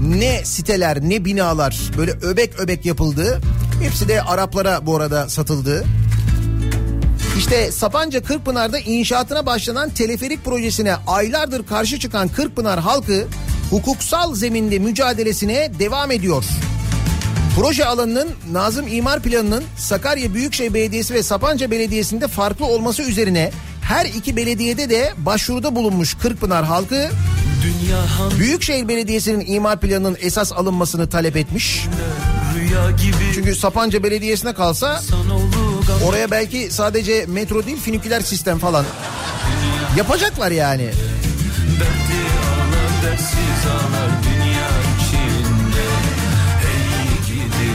ne 0.00 0.44
siteler 0.44 1.00
ne 1.00 1.24
binalar 1.24 1.80
böyle 1.98 2.10
öbek 2.12 2.60
öbek 2.60 2.86
yapıldı. 2.86 3.40
Hepsi 3.82 4.08
de 4.08 4.22
Araplara 4.22 4.86
bu 4.86 4.96
arada 4.96 5.28
satıldı. 5.28 5.84
İşte 7.38 7.72
Sapanca 7.72 8.22
Kırkpınar'da 8.22 8.78
inşaatına 8.78 9.46
başlanan 9.46 9.90
teleferik 9.90 10.44
projesine 10.44 10.96
aylardır 11.06 11.66
karşı 11.66 11.98
çıkan 11.98 12.28
Kırkpınar 12.28 12.80
halkı 12.80 13.26
hukuksal 13.70 14.34
zeminde 14.34 14.78
mücadelesine 14.78 15.70
devam 15.78 16.10
ediyor. 16.10 16.44
Proje 17.56 17.84
alanının 17.84 18.28
Nazım 18.52 18.88
İmar 18.88 19.22
Planı'nın 19.22 19.64
Sakarya 19.76 20.34
Büyükşehir 20.34 20.74
Belediyesi 20.74 21.14
ve 21.14 21.22
Sapanca 21.22 21.70
Belediyesi'nde 21.70 22.28
farklı 22.28 22.66
olması 22.66 23.02
üzerine 23.02 23.50
her 23.82 24.06
iki 24.06 24.36
belediyede 24.36 24.90
de 24.90 25.12
başvuruda 25.16 25.76
bulunmuş 25.76 26.14
Kırkpınar 26.14 26.64
halkı 26.64 27.08
Dünya 27.62 27.98
Büyükşehir 28.38 28.88
Belediyesi'nin 28.88 29.54
imar 29.54 29.80
planının 29.80 30.16
esas 30.20 30.52
alınmasını 30.52 31.08
talep 31.08 31.36
etmiş. 31.36 31.82
gibi 31.82 32.37
Çünkü 33.34 33.54
Sapanca 33.54 34.02
Belediyesi'ne 34.02 34.52
kalsa 34.52 35.00
oraya 36.04 36.30
belki 36.30 36.70
sadece 36.70 37.26
metro 37.26 37.66
değil 37.66 37.80
finiküler 37.80 38.20
sistem 38.20 38.58
falan 38.58 38.84
yapacaklar 39.96 40.50
yani. 40.50 40.90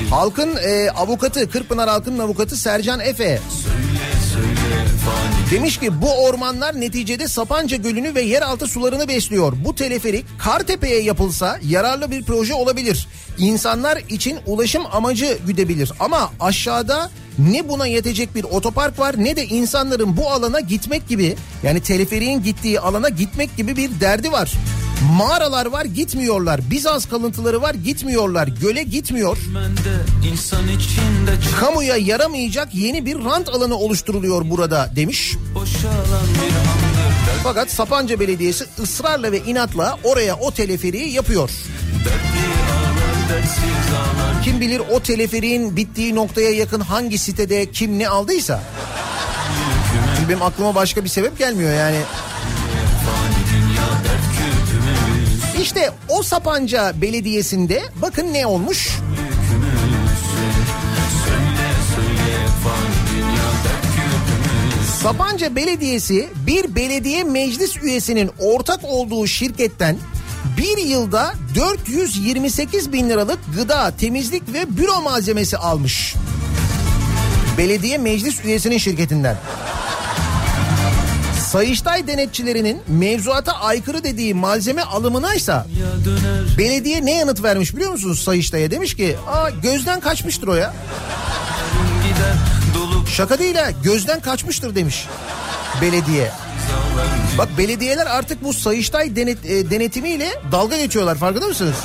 Halkın 0.10 0.58
e, 0.64 0.90
avukatı 0.92 1.50
Kırkpınar 1.50 1.90
halkının 1.90 2.20
avukatı 2.20 2.56
Sercan 2.56 3.00
Efe. 3.00 3.40
Söyle 3.64 4.10
söyle 4.34 5.33
Demiş 5.54 5.78
ki 5.78 6.02
bu 6.02 6.14
ormanlar 6.14 6.82
neticede 6.82 7.28
Sapanca 7.28 7.78
Gölü'nü 7.78 8.16
ve 8.16 8.22
yeraltı 8.22 8.68
sularını 8.68 9.08
besliyor. 9.08 9.54
Bu 9.66 9.76
teleferik 9.76 10.26
Kartepe'ye 10.40 11.02
yapılsa 11.02 11.60
yararlı 11.68 12.12
bir 12.12 12.24
proje 12.24 12.54
olabilir. 12.54 13.08
İnsanlar 13.38 13.98
için 14.10 14.38
ulaşım 14.46 14.84
amacı 14.92 15.38
güdebilir. 15.48 15.92
Ama 16.00 16.32
aşağıda 16.40 17.12
ne 17.38 17.70
buna 17.70 17.88
yetecek 17.88 18.36
bir 18.36 18.44
otopark 18.44 19.00
var 19.00 19.16
ne 19.18 19.36
de 19.36 19.46
insanların 19.46 20.18
bu 20.18 20.32
alana 20.32 20.60
gitmek 20.60 21.08
gibi 21.08 21.36
yani 21.64 21.82
teleferiğin 21.82 22.44
gittiği 22.44 22.80
alana 22.80 23.10
gitmek 23.10 23.58
gibi 23.58 23.76
bir 23.76 24.00
derdi 24.00 24.32
var. 24.32 24.54
Mağaralar 25.12 25.66
var 25.66 25.86
gitmiyorlar. 25.86 26.62
Bizans 26.72 27.06
kalıntıları 27.06 27.62
var 27.62 27.74
gitmiyorlar. 27.74 28.48
Göle 28.48 28.84
gitmiyor. 28.84 29.38
Kamuya 31.60 31.98
yaramayacak 31.98 32.76
yeni 32.76 33.06
bir 33.06 33.26
rant 33.26 33.50
alanı 33.50 33.76
oluşturuluyor 33.76 34.50
burada 34.50 34.92
demiş. 34.96 35.36
Fakat 37.44 37.72
Sapanca 37.72 38.20
Belediyesi 38.20 38.66
ısrarla 38.80 39.32
ve 39.32 39.40
inatla 39.40 39.98
oraya 40.04 40.36
o 40.36 40.52
teleferiği 40.52 41.14
yapıyor. 41.14 41.50
Kim 44.44 44.62
bilir 44.62 44.82
o 44.92 45.00
teleferiğin 45.00 45.76
bittiği 45.78 46.16
noktaya 46.16 46.50
yakın 46.50 46.80
hangi 46.82 47.18
sitede 47.18 47.72
kim 47.72 48.00
ne 48.00 48.08
aldıysa. 48.08 48.64
Şimdi 50.16 50.30
benim 50.30 50.42
aklıma 50.42 50.76
başka 50.76 51.04
bir 51.04 51.10
sebep 51.10 51.38
gelmiyor 51.38 51.74
yani. 51.74 51.98
İşte 55.64 55.92
o 56.10 56.24
Sapanca 56.24 57.02
Belediyesi'nde 57.02 57.82
bakın 57.96 58.34
ne 58.34 58.46
olmuş. 58.46 58.90
Sapanca 65.02 65.56
Belediyesi 65.56 66.30
bir 66.48 66.76
belediye 66.76 67.24
meclis 67.24 67.78
üyesinin 67.78 68.32
ortak 68.40 68.80
olduğu 68.84 69.28
şirketten 69.28 69.98
bir 70.58 70.78
yılda 70.78 71.34
428 71.56 72.94
bin 72.94 73.10
liralık 73.10 73.40
gıda, 73.56 73.92
temizlik 73.98 74.54
ve 74.54 74.78
büro 74.78 75.02
malzemesi 75.02 75.58
almış. 75.58 76.16
Belediye 77.58 77.98
meclis 77.98 78.46
üyesinin 78.46 78.78
şirketinden. 78.78 79.38
Sayıştay 81.54 82.08
denetçilerinin 82.08 82.82
mevzuata 82.88 83.52
aykırı 83.52 84.04
dediği 84.04 84.34
malzeme 84.34 84.82
alımınaysa 84.82 85.68
belediye 86.58 87.06
ne 87.06 87.18
yanıt 87.18 87.44
vermiş 87.44 87.76
biliyor 87.76 87.92
musunuz 87.92 88.20
Sayıştay'a? 88.20 88.72
Demiş 88.72 88.96
ki 88.96 89.18
aa 89.28 89.50
gözden 89.50 90.00
kaçmıştır 90.00 90.48
o 90.48 90.56
ya. 90.56 90.74
Şaka 93.16 93.40
değil 93.40 93.56
ha 93.56 93.72
gözden 93.84 94.20
kaçmıştır 94.20 94.76
demiş 94.76 95.08
belediye. 95.82 96.32
Bak 97.38 97.50
belediyeler 97.58 98.06
artık 98.06 98.44
bu 98.44 98.54
Sayıştay 98.54 99.16
denet, 99.16 99.46
e, 99.46 99.70
denetimiyle 99.72 100.30
dalga 100.52 100.78
geçiyorlar 100.78 101.16
farkında 101.16 101.48
mısınız? 101.48 101.76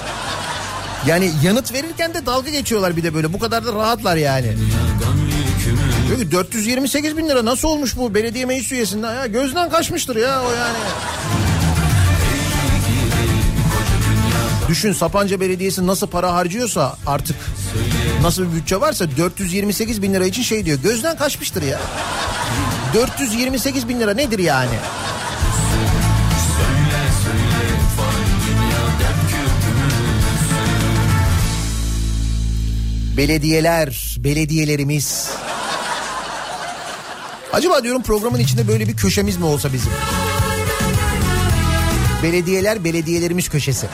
Yani 1.07 1.31
yanıt 1.43 1.73
verirken 1.73 2.15
de 2.15 2.27
dalga 2.27 2.51
geçiyorlar 2.51 2.97
bir 2.97 3.03
de 3.03 3.15
böyle 3.15 3.33
bu 3.33 3.39
kadar 3.39 3.67
da 3.67 3.73
rahatlar 3.73 4.17
yani. 4.17 4.47
Yükümü 4.47 5.28
Diyor 6.09 6.21
ki 6.21 6.33
428 6.33 7.17
bin 7.17 7.29
lira 7.29 7.45
nasıl 7.45 7.69
olmuş 7.69 7.97
bu 7.97 8.15
belediye 8.15 8.45
meclis 8.45 8.73
üyesinden 8.73 9.15
ya 9.15 9.27
gözden 9.27 9.71
kaçmıştır 9.71 10.17
ya 10.17 10.43
o 10.43 10.53
yani. 10.53 10.79
Düşün 14.69 14.93
Sapanca 14.93 15.41
Belediyesi 15.41 15.87
nasıl 15.87 16.07
para 16.07 16.35
harcıyorsa 16.35 16.97
artık 17.07 17.37
nasıl 18.23 18.43
bir 18.43 18.57
bütçe 18.57 18.81
varsa 18.81 19.07
428 19.17 20.03
bin 20.03 20.15
lira 20.15 20.27
için 20.27 20.43
şey 20.43 20.65
diyor 20.65 20.79
gözden 20.83 21.17
kaçmıştır 21.17 21.63
ya. 21.63 21.81
428 22.95 23.89
bin 23.89 24.01
lira 24.01 24.15
nedir 24.15 24.39
yani? 24.39 24.75
Belediyeler, 33.17 34.17
belediyelerimiz. 34.19 35.31
Acaba 37.59 37.83
diyorum 37.83 38.03
programın 38.03 38.39
içinde 38.39 38.69
böyle 38.69 38.89
bir 38.89 38.97
köşemiz 38.97 39.37
mi 39.37 39.45
olsa 39.45 39.73
bizim? 39.73 39.93
Belediyeler, 42.23 42.85
belediyelerimiz 42.85 43.49
köşesi. 43.49 43.87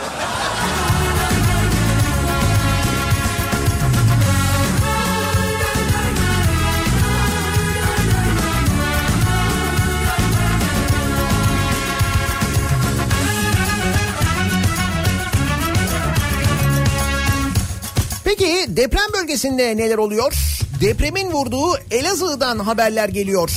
Peki 18.24 18.66
deprem 18.68 19.12
bölgesinde 19.12 19.76
neler 19.76 19.98
oluyor? 19.98 20.63
Depremin 20.84 21.30
vurduğu 21.30 21.76
Elazığ'dan 21.90 22.58
haberler 22.58 23.08
geliyor. 23.08 23.50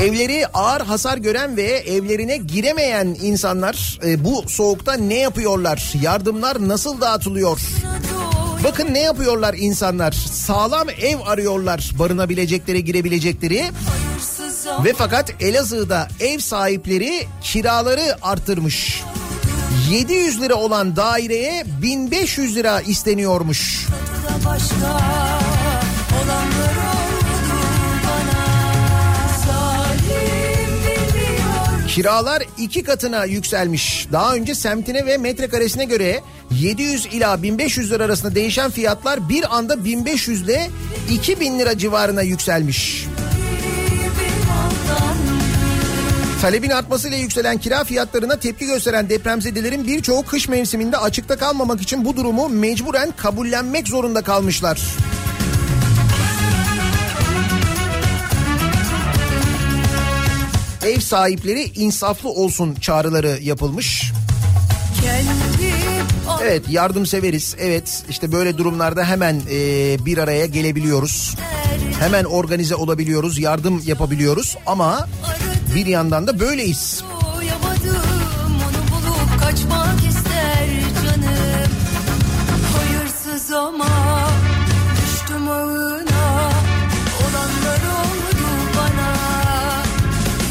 Evleri 0.00 0.46
ağır 0.46 0.80
hasar 0.80 1.18
gören 1.18 1.56
ve 1.56 1.62
evlerine 1.62 2.36
giremeyen 2.36 3.16
insanlar 3.22 3.98
e, 4.06 4.24
bu 4.24 4.44
soğukta 4.48 4.94
ne 4.94 5.18
yapıyorlar? 5.18 5.92
Yardımlar 6.02 6.68
nasıl 6.68 7.00
dağıtılıyor? 7.00 7.60
Bakın 8.64 8.94
ne 8.94 9.00
yapıyorlar 9.00 9.54
insanlar? 9.58 10.12
Sağlam 10.12 10.88
ev 10.88 11.18
arıyorlar 11.26 11.90
barınabilecekleri, 11.98 12.84
girebilecekleri. 12.84 13.64
Ve 14.84 14.92
fakat 14.96 15.42
Elazığ'da 15.42 16.08
ev 16.20 16.38
sahipleri 16.38 17.26
kiraları 17.42 18.16
arttırmış. 18.22 19.02
700 19.90 20.40
lira 20.40 20.54
olan 20.54 20.96
daireye 20.96 21.64
1500 21.82 22.56
lira 22.56 22.80
isteniyormuş. 22.80 23.86
başka 24.46 25.14
Kiralar 31.94 32.42
iki 32.58 32.82
katına 32.82 33.24
yükselmiş. 33.24 34.08
Daha 34.12 34.34
önce 34.34 34.54
semtine 34.54 35.06
ve 35.06 35.18
metrekaresine 35.18 35.84
göre 35.84 36.20
700 36.50 37.06
ila 37.06 37.42
1500 37.42 37.92
lira 37.92 38.04
arasında 38.04 38.34
değişen 38.34 38.70
fiyatlar 38.70 39.28
bir 39.28 39.56
anda 39.56 39.84
1500 39.84 40.42
ile 40.42 40.70
2000 41.10 41.58
lira 41.58 41.78
civarına 41.78 42.22
yükselmiş. 42.22 43.06
Talebin 46.44 46.70
artmasıyla 46.70 47.16
yükselen 47.18 47.58
kira 47.58 47.84
fiyatlarına 47.84 48.36
tepki 48.36 48.66
gösteren 48.66 49.08
depremzedelerin 49.08 49.86
birçoğu 49.86 50.22
kış 50.22 50.48
mevsiminde 50.48 50.96
açıkta 50.96 51.36
kalmamak 51.36 51.80
için 51.82 52.04
bu 52.04 52.16
durumu 52.16 52.48
mecburen 52.48 53.12
kabullenmek 53.16 53.88
zorunda 53.88 54.22
kalmışlar. 54.22 54.80
Ev 60.84 61.00
sahipleri 61.00 61.62
insaflı 61.62 62.28
olsun 62.28 62.74
çağrıları 62.74 63.38
yapılmış. 63.42 64.12
Evet 66.42 66.62
yardımseveriz. 66.68 67.56
Evet 67.58 68.04
işte 68.10 68.32
böyle 68.32 68.58
durumlarda 68.58 69.04
hemen 69.04 69.42
e, 69.50 69.56
bir 70.06 70.18
araya 70.18 70.46
gelebiliyoruz. 70.46 71.36
Hemen 72.00 72.24
organize 72.24 72.74
olabiliyoruz, 72.74 73.38
yardım 73.38 73.82
yapabiliyoruz 73.86 74.56
ama 74.66 75.08
bir 75.74 75.86
yandan 75.86 76.26
da 76.26 76.40
böyleyiz. 76.40 77.04
Uyamadım 77.38 78.02
onu 78.56 78.90
bulup 78.90 79.40
kaçmak 79.40 79.98
ister 80.08 80.66
canım 81.04 81.70
Hayırsız 82.76 83.52
ama 83.52 83.88
düştüm 84.96 85.48
ağına 85.50 86.50
Olanlar 87.20 87.80
oldu 88.00 88.46
bana 88.76 89.14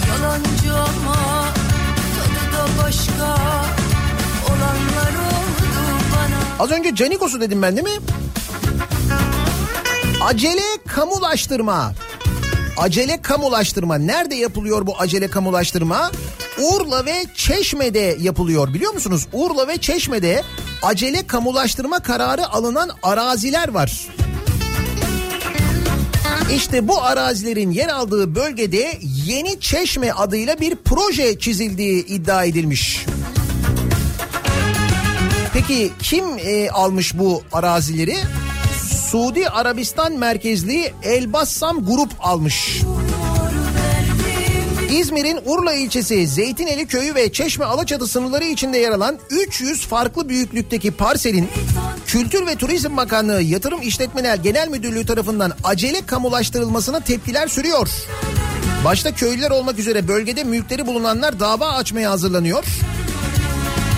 Yalancı 0.09 0.73
ama 0.73 1.45
tadı 2.15 2.53
da 2.57 2.83
başka 2.83 3.37
Olanlar 4.49 5.13
oldu 5.13 5.99
bana 6.15 6.63
Az 6.63 6.71
önce 6.71 6.95
Canikos'u 6.95 7.41
dedim 7.41 7.61
ben 7.61 7.77
değil 7.77 7.87
mi? 7.87 8.03
Acele 10.23 10.61
kamulaştırma. 10.87 11.93
Acele 12.77 13.21
kamulaştırma. 13.21 13.97
Nerede 13.97 14.35
yapılıyor 14.35 14.87
bu 14.87 14.99
acele 14.99 15.27
kamulaştırma? 15.27 16.11
Urla 16.57 17.05
ve 17.05 17.25
Çeşme'de 17.35 18.17
yapılıyor 18.19 18.73
biliyor 18.73 18.93
musunuz? 18.93 19.27
Urla 19.33 19.67
ve 19.67 19.77
Çeşme'de 19.77 20.43
acele 20.83 21.27
kamulaştırma 21.27 21.99
kararı 21.99 22.49
alınan 22.49 22.89
araziler 23.03 23.69
var. 23.69 24.07
İşte 26.55 26.87
bu 26.87 27.01
arazilerin 27.01 27.71
yer 27.71 27.89
aldığı 27.89 28.35
bölgede 28.35 28.97
Yeni 29.25 29.59
Çeşme 29.59 30.11
adıyla 30.11 30.59
bir 30.59 30.75
proje 30.75 31.39
çizildiği 31.39 32.05
iddia 32.05 32.43
edilmiş. 32.43 33.05
Peki 35.53 35.91
kim 36.01 36.25
e, 36.37 36.69
almış 36.69 37.17
bu 37.17 37.41
arazileri? 37.51 38.17
Suudi 39.13 39.49
Arabistan 39.49 40.13
merkezli 40.13 40.93
Elbassam 41.03 41.85
Grup 41.85 42.09
almış. 42.19 42.81
İzmir'in 44.89 45.39
Urla 45.45 45.73
ilçesi 45.73 46.27
Zeytineli 46.27 46.87
köyü 46.87 47.15
ve 47.15 47.31
Çeşme 47.31 47.65
Alaçatı 47.65 48.07
sınırları 48.07 48.43
içinde 48.43 48.77
yer 48.77 48.91
alan 48.91 49.19
300 49.29 49.85
farklı 49.85 50.29
büyüklükteki 50.29 50.91
parselin 50.91 51.49
Kültür 52.07 52.47
ve 52.47 52.55
Turizm 52.55 52.97
Bakanlığı 52.97 53.41
Yatırım 53.41 53.81
İşletmeler 53.81 54.35
Genel 54.35 54.67
Müdürlüğü 54.67 55.05
tarafından 55.05 55.51
acele 55.63 56.05
kamulaştırılmasına 56.05 56.99
tepkiler 56.99 57.47
sürüyor. 57.47 57.89
Başta 58.85 59.15
köylüler 59.15 59.51
olmak 59.51 59.79
üzere 59.79 60.07
bölgede 60.07 60.43
mülkleri 60.43 60.87
bulunanlar 60.87 61.39
dava 61.39 61.67
açmaya 61.71 62.11
hazırlanıyor. 62.11 62.65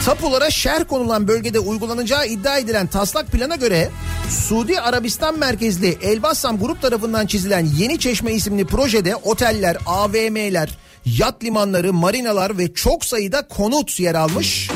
Tapulara 0.05 0.49
şerh 0.49 0.83
konulan 0.87 1.27
bölgede 1.27 1.59
uygulanacağı 1.59 2.27
iddia 2.27 2.57
edilen 2.57 2.87
taslak 2.87 3.27
plana 3.27 3.55
göre 3.55 3.89
Suudi 4.29 4.79
Arabistan 4.81 5.39
merkezli 5.39 5.97
Elbassam 6.01 6.59
Grup 6.59 6.81
tarafından 6.81 7.25
çizilen 7.25 7.67
Yeni 7.77 7.99
Çeşme 7.99 8.33
isimli 8.33 8.65
projede 8.65 9.15
oteller, 9.15 9.77
AVM'ler, 9.85 10.69
yat 11.05 11.43
limanları, 11.43 11.93
marinalar 11.93 12.57
ve 12.57 12.73
çok 12.73 13.05
sayıda 13.05 13.47
konut 13.47 13.99
yer 13.99 14.15
almış. 14.15 14.69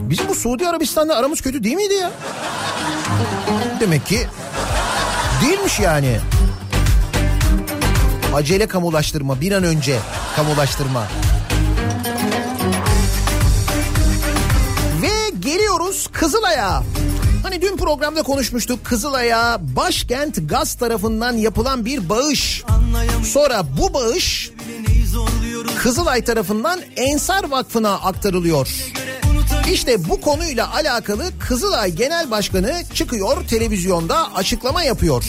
Bizim 0.00 0.28
bu 0.28 0.34
Suudi 0.34 0.68
Arabistan'la 0.68 1.16
aramız 1.16 1.40
kötü 1.40 1.64
değil 1.64 1.76
miydi 1.76 1.94
ya? 1.94 2.10
Demek 3.80 4.06
ki 4.06 4.26
değilmiş 5.44 5.80
yani. 5.80 6.18
Acele 8.34 8.66
kamulaştırma 8.66 9.40
bir 9.40 9.52
an 9.52 9.62
önce 9.64 9.98
kamulaştırma. 10.36 11.06
Ve 15.78 15.82
geliyoruz 15.82 16.06
Kızılay'a. 16.12 16.82
Hani 17.42 17.62
dün 17.62 17.76
programda 17.76 18.22
konuşmuştuk 18.22 18.84
Kızılay'a 18.84 19.58
başkent 19.76 20.48
gaz 20.48 20.74
tarafından 20.74 21.32
yapılan 21.32 21.84
bir 21.84 22.08
bağış. 22.08 22.64
Sonra 23.24 23.62
bu 23.78 23.94
bağış 23.94 24.50
Kızılay 25.78 26.24
tarafından 26.24 26.80
Ensar 26.96 27.50
Vakfı'na 27.50 27.92
aktarılıyor. 27.92 28.68
İşte 29.72 30.08
bu 30.08 30.20
konuyla 30.20 30.74
alakalı 30.74 31.38
Kızılay 31.38 31.92
Genel 31.92 32.30
Başkanı 32.30 32.82
çıkıyor 32.94 33.48
televizyonda 33.48 34.34
açıklama 34.34 34.82
yapıyor. 34.82 35.24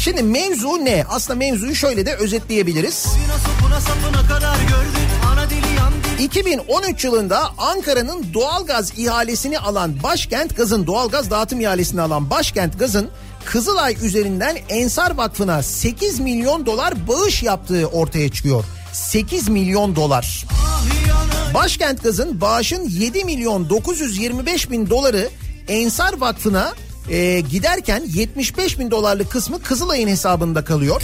Şimdi 0.00 0.22
mevzu 0.22 0.84
ne? 0.84 1.04
Aslında 1.08 1.38
mevzuyu 1.38 1.74
şöyle 1.74 2.06
de 2.06 2.14
özetleyebiliriz. 2.14 3.06
2013 6.18 7.04
yılında 7.04 7.50
Ankara'nın 7.58 8.34
doğalgaz 8.34 8.98
ihalesini 8.98 9.58
alan 9.58 10.02
Başkent 10.02 10.56
Gaz'ın 10.56 10.86
doğalgaz 10.86 11.30
dağıtım 11.30 11.60
ihalesini 11.60 12.00
alan 12.00 12.30
Başkent 12.30 12.78
Gaz'ın 12.78 13.08
Kızılay 13.44 13.96
üzerinden 14.02 14.56
Ensar 14.68 15.16
Vakfı'na 15.16 15.62
8 15.62 16.20
milyon 16.20 16.66
dolar 16.66 17.08
bağış 17.08 17.42
yaptığı 17.42 17.86
ortaya 17.86 18.28
çıkıyor. 18.28 18.64
8 18.92 19.48
milyon 19.48 19.96
dolar. 19.96 20.44
Başkent 21.54 22.02
Gaz'ın 22.02 22.40
bağışın 22.40 22.88
7 22.88 23.24
milyon 23.24 23.70
925 23.70 24.70
bin 24.70 24.90
doları 24.90 25.28
Ensar 25.68 26.20
Vakfı'na 26.20 26.74
e, 27.10 27.40
giderken 27.40 28.02
75 28.06 28.78
bin 28.78 28.90
dolarlık 28.90 29.30
kısmı 29.30 29.62
Kızılay'ın 29.62 30.08
hesabında 30.08 30.64
kalıyor. 30.64 31.02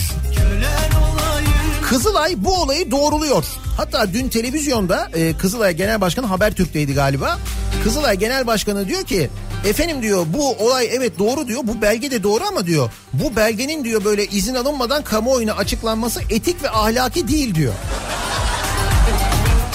Kızılay 1.88 2.44
bu 2.44 2.62
olayı 2.62 2.90
doğruluyor. 2.90 3.44
Hatta 3.76 4.12
dün 4.12 4.28
televizyonda 4.28 5.08
e, 5.14 5.36
Kızılay 5.36 5.74
Genel 5.74 6.00
Başkanı 6.00 6.26
Habertürk'teydi 6.26 6.94
galiba. 6.94 7.38
Kızılay 7.84 8.16
Genel 8.18 8.46
Başkanı 8.46 8.88
diyor 8.88 9.02
ki 9.04 9.30
efendim 9.64 10.02
diyor 10.02 10.26
bu 10.28 10.52
olay 10.52 10.88
evet 10.92 11.18
doğru 11.18 11.48
diyor 11.48 11.60
bu 11.64 11.82
belge 11.82 12.10
de 12.10 12.22
doğru 12.22 12.44
ama 12.44 12.66
diyor 12.66 12.90
bu 13.12 13.36
belgenin 13.36 13.84
diyor 13.84 14.04
böyle 14.04 14.26
izin 14.26 14.54
alınmadan 14.54 15.04
kamuoyuna 15.04 15.52
açıklanması 15.52 16.20
etik 16.30 16.62
ve 16.62 16.70
ahlaki 16.70 17.28
değil 17.28 17.54
diyor. 17.54 17.74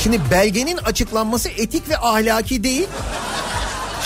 Şimdi 0.03 0.19
belgenin 0.31 0.77
açıklanması 0.77 1.49
etik 1.49 1.89
ve 1.89 1.97
ahlaki 1.97 2.63
değil. 2.63 2.87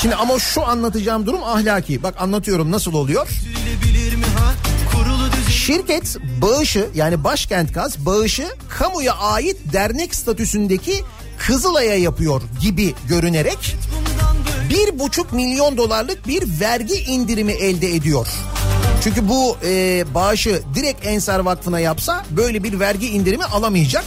Şimdi 0.01 0.15
ama 0.15 0.39
şu 0.39 0.65
anlatacağım 0.67 1.25
durum 1.25 1.43
ahlaki. 1.43 2.03
Bak 2.03 2.15
anlatıyorum 2.21 2.71
nasıl 2.71 2.93
oluyor. 2.93 3.27
Şirket 5.49 6.17
bağışı 6.41 6.89
yani 6.95 7.23
Başkent 7.23 7.73
Gaz 7.73 8.05
bağışı 8.05 8.47
kamuya 8.69 9.13
ait 9.13 9.57
dernek 9.73 10.15
statüsündeki 10.15 11.03
Kızılay'a 11.37 11.95
yapıyor 11.95 12.41
gibi 12.61 12.93
görünerek 13.07 13.75
bir 14.69 14.99
buçuk 14.99 15.33
milyon 15.33 15.77
dolarlık 15.77 16.27
bir 16.27 16.59
vergi 16.59 16.93
indirimi 16.93 17.51
elde 17.51 17.95
ediyor. 17.95 18.27
Çünkü 19.03 19.29
bu 19.29 19.57
e, 19.65 20.05
bağışı 20.13 20.61
direkt 20.75 21.05
Ensar 21.05 21.39
Vakfı'na 21.39 21.79
yapsa 21.79 22.25
böyle 22.29 22.63
bir 22.63 22.79
vergi 22.79 23.07
indirimi 23.07 23.45
alamayacak. 23.45 24.05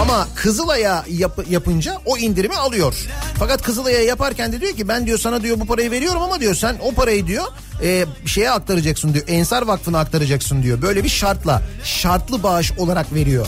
Ama 0.00 0.28
Kızılay'a 0.34 1.04
yap, 1.08 1.38
yapınca 1.50 1.98
o 2.06 2.16
indirimi 2.18 2.56
alıyor. 2.56 2.94
Fakat 3.38 3.62
Kızılay'a 3.62 4.00
yaparken 4.02 4.52
de 4.52 4.60
diyor 4.60 4.72
ki 4.72 4.88
ben 4.88 5.06
diyor 5.06 5.18
sana 5.18 5.42
diyor 5.42 5.60
bu 5.60 5.66
parayı 5.66 5.90
veriyorum 5.90 6.22
ama 6.22 6.40
diyor 6.40 6.54
sen 6.54 6.76
o 6.82 6.92
parayı 6.94 7.26
diyor 7.26 7.44
e, 7.82 8.04
şeye 8.26 8.50
aktaracaksın 8.50 9.14
diyor. 9.14 9.24
Ensar 9.28 9.62
Vakfı'na 9.62 9.98
aktaracaksın 9.98 10.62
diyor. 10.62 10.82
Böyle 10.82 11.04
bir 11.04 11.08
şartla 11.08 11.62
şartlı 11.84 12.42
bağış 12.42 12.72
olarak 12.78 13.14
veriyor. 13.14 13.46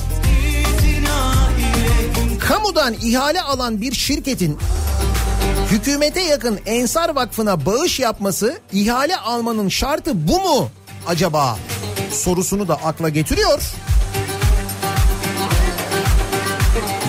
Kamudan 2.40 2.94
ihale 3.02 3.42
alan 3.42 3.80
bir 3.80 3.92
şirketin 3.92 4.58
hükümete 5.70 6.20
yakın 6.22 6.58
Ensar 6.66 7.14
Vakfı'na 7.14 7.66
bağış 7.66 8.00
yapması 8.00 8.58
ihale 8.72 9.16
almanın 9.16 9.68
şartı 9.68 10.28
bu 10.28 10.40
mu 10.40 10.70
acaba 11.06 11.58
sorusunu 12.12 12.68
da 12.68 12.74
akla 12.74 13.08
getiriyor. 13.08 13.60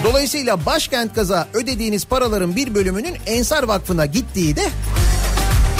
Dolayısıyla 0.06 0.66
başkent 0.66 1.16
gaza 1.16 1.48
ödediğiniz 1.54 2.06
paraların 2.06 2.56
bir 2.56 2.76
bölümünün 2.76 3.16
Ensar 3.26 3.64
Vakfı'na 3.64 4.06
gittiği 4.06 4.56
de 4.56 4.70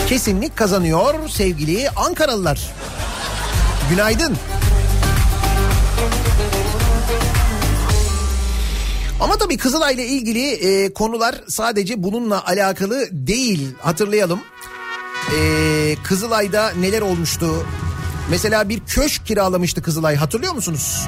kesinlik 0.08 0.58
kazanıyor 0.58 1.30
sevgili 1.30 1.90
Ankaralılar. 1.90 2.74
Günaydın. 3.90 4.38
Ama 9.20 9.38
tabii 9.38 9.58
Kızılay'la 9.58 10.04
ilgili 10.04 10.52
e, 10.52 10.94
konular 10.94 11.36
sadece 11.48 12.04
bununla 12.04 12.46
alakalı 12.46 13.08
değil. 13.12 13.68
Hatırlayalım. 13.80 14.40
E, 15.38 15.96
Kızılay'da 16.04 16.72
neler 16.72 17.02
olmuştu? 17.02 17.66
Mesela 18.30 18.70
bir 18.70 18.80
köşk 18.80 19.26
kiralamıştı 19.26 19.82
Kızılay 19.82 20.16
hatırlıyor 20.16 20.54
musunuz? 20.54 21.08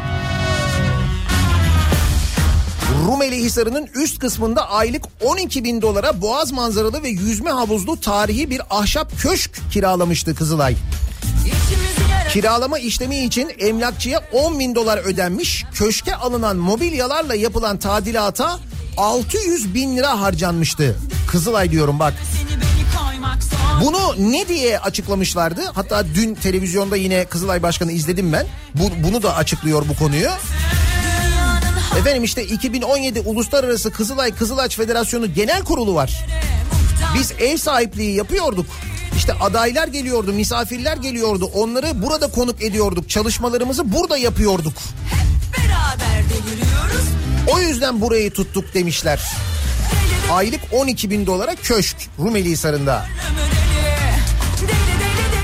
Rumeli 3.08 3.38
Hisarı'nın 3.38 3.90
üst 3.96 4.20
kısmında 4.20 4.70
aylık 4.70 5.04
12 5.26 5.64
bin 5.64 5.82
dolara 5.82 6.22
boğaz 6.22 6.52
manzaralı 6.52 7.04
ve 7.04 7.10
yüzme 7.10 7.50
havuzlu 7.50 8.00
tarihi 8.00 8.50
bir 8.50 8.62
ahşap 8.70 9.20
köşk 9.20 9.72
kiralamıştı 9.72 10.36
Kızılay. 10.36 10.76
Kiralama 12.34 12.80
işlemi 12.80 13.18
için 13.18 13.52
emlakçıya 13.60 14.22
10 14.34 14.60
bin 14.60 14.76
dolar 14.76 14.98
ödenmiş. 14.98 15.66
Köşke 15.74 16.16
alınan 16.16 16.58
mobilyalarla 16.58 17.36
yapılan 17.36 17.78
tadilata 17.78 18.60
600 18.98 19.74
bin 19.74 19.98
lira 19.98 20.22
harcanmıştı. 20.22 20.96
Kızılay 21.32 21.72
diyorum 21.72 22.00
bak. 22.00 22.14
Bunu 23.86 24.32
ne 24.32 24.48
diye 24.48 24.80
açıklamışlardı? 24.80 25.62
Hatta 25.74 26.06
dün 26.16 26.36
televizyonda 26.36 26.98
yine 26.98 27.26
Kızılay 27.26 27.64
Başkanı 27.64 27.92
izledim 27.92 28.34
ben. 28.34 28.48
Bu, 28.76 29.08
bunu 29.08 29.24
da 29.24 29.36
açıklıyor 29.36 29.86
bu 29.90 29.96
konuyu. 29.96 30.30
Efendim 31.98 32.24
işte 32.24 32.44
2017 32.46 33.20
Uluslararası 33.20 33.92
Kızılay 33.92 34.36
Kızılaç 34.36 34.76
Federasyonu 34.76 35.34
Genel 35.34 35.64
Kurulu 35.64 35.96
var. 35.96 36.26
Biz 37.16 37.32
ev 37.40 37.58
sahipliği 37.58 38.16
yapıyorduk. 38.16 38.66
İşte 39.18 39.34
adaylar 39.34 39.88
geliyordu, 39.88 40.34
misafirler 40.34 40.98
geliyordu. 40.98 41.52
Onları 41.54 42.02
burada 42.02 42.28
konuk 42.28 42.62
ediyorduk. 42.64 43.10
Çalışmalarımızı 43.10 43.94
burada 43.94 44.18
yapıyorduk. 44.18 44.74
Beraber 45.58 46.24
deliriyoruz. 46.24 47.06
O 47.48 47.60
yüzden 47.60 48.02
burayı 48.02 48.32
tuttuk 48.32 48.74
demişler. 48.74 49.22
Aylık 50.32 50.62
12 50.72 51.10
bin 51.10 51.26
dolara 51.26 51.56
köşk 51.56 51.98
Rumeli 52.20 52.50
Hisarı'nda. 52.50 53.06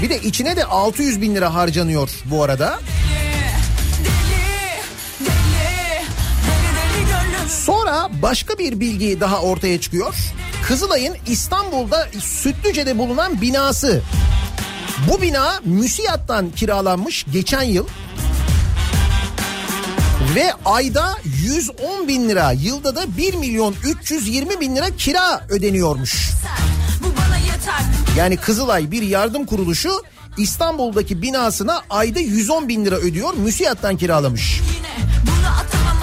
Bir 0.01 0.09
de 0.09 0.21
içine 0.21 0.55
de 0.55 0.65
600 0.65 1.21
bin 1.21 1.35
lira 1.35 1.53
harcanıyor 1.53 2.09
bu 2.25 2.43
arada. 2.43 2.79
Sonra 7.49 8.09
başka 8.21 8.57
bir 8.57 8.79
bilgi 8.79 9.19
daha 9.19 9.41
ortaya 9.41 9.81
çıkıyor. 9.81 10.15
Kızılay'ın 10.67 11.15
İstanbul'da 11.27 12.07
Sütlüce'de 12.19 12.97
bulunan 12.97 13.41
binası. 13.41 14.01
Bu 15.09 15.21
bina 15.21 15.59
müsiyattan 15.65 16.51
kiralanmış 16.51 17.25
geçen 17.33 17.61
yıl. 17.63 17.87
Ve 20.35 20.53
ayda 20.65 21.17
110 21.43 22.07
bin 22.07 22.29
lira, 22.29 22.51
yılda 22.51 22.95
da 22.95 23.17
1 23.17 23.33
milyon 23.33 23.75
320 23.83 24.59
bin 24.59 24.75
lira 24.75 24.95
kira 24.97 25.47
ödeniyormuş. 25.49 26.31
Yani 28.17 28.37
Kızılay 28.37 28.91
bir 28.91 29.01
yardım 29.01 29.45
kuruluşu 29.45 29.91
İstanbul'daki 30.37 31.21
binasına 31.21 31.81
ayda 31.89 32.19
110 32.19 32.67
bin 32.67 32.85
lira 32.85 32.95
ödüyor. 32.95 33.33
Müsiyattan 33.33 33.97
kiralamış. 33.97 34.61
Yine. 34.77 35.12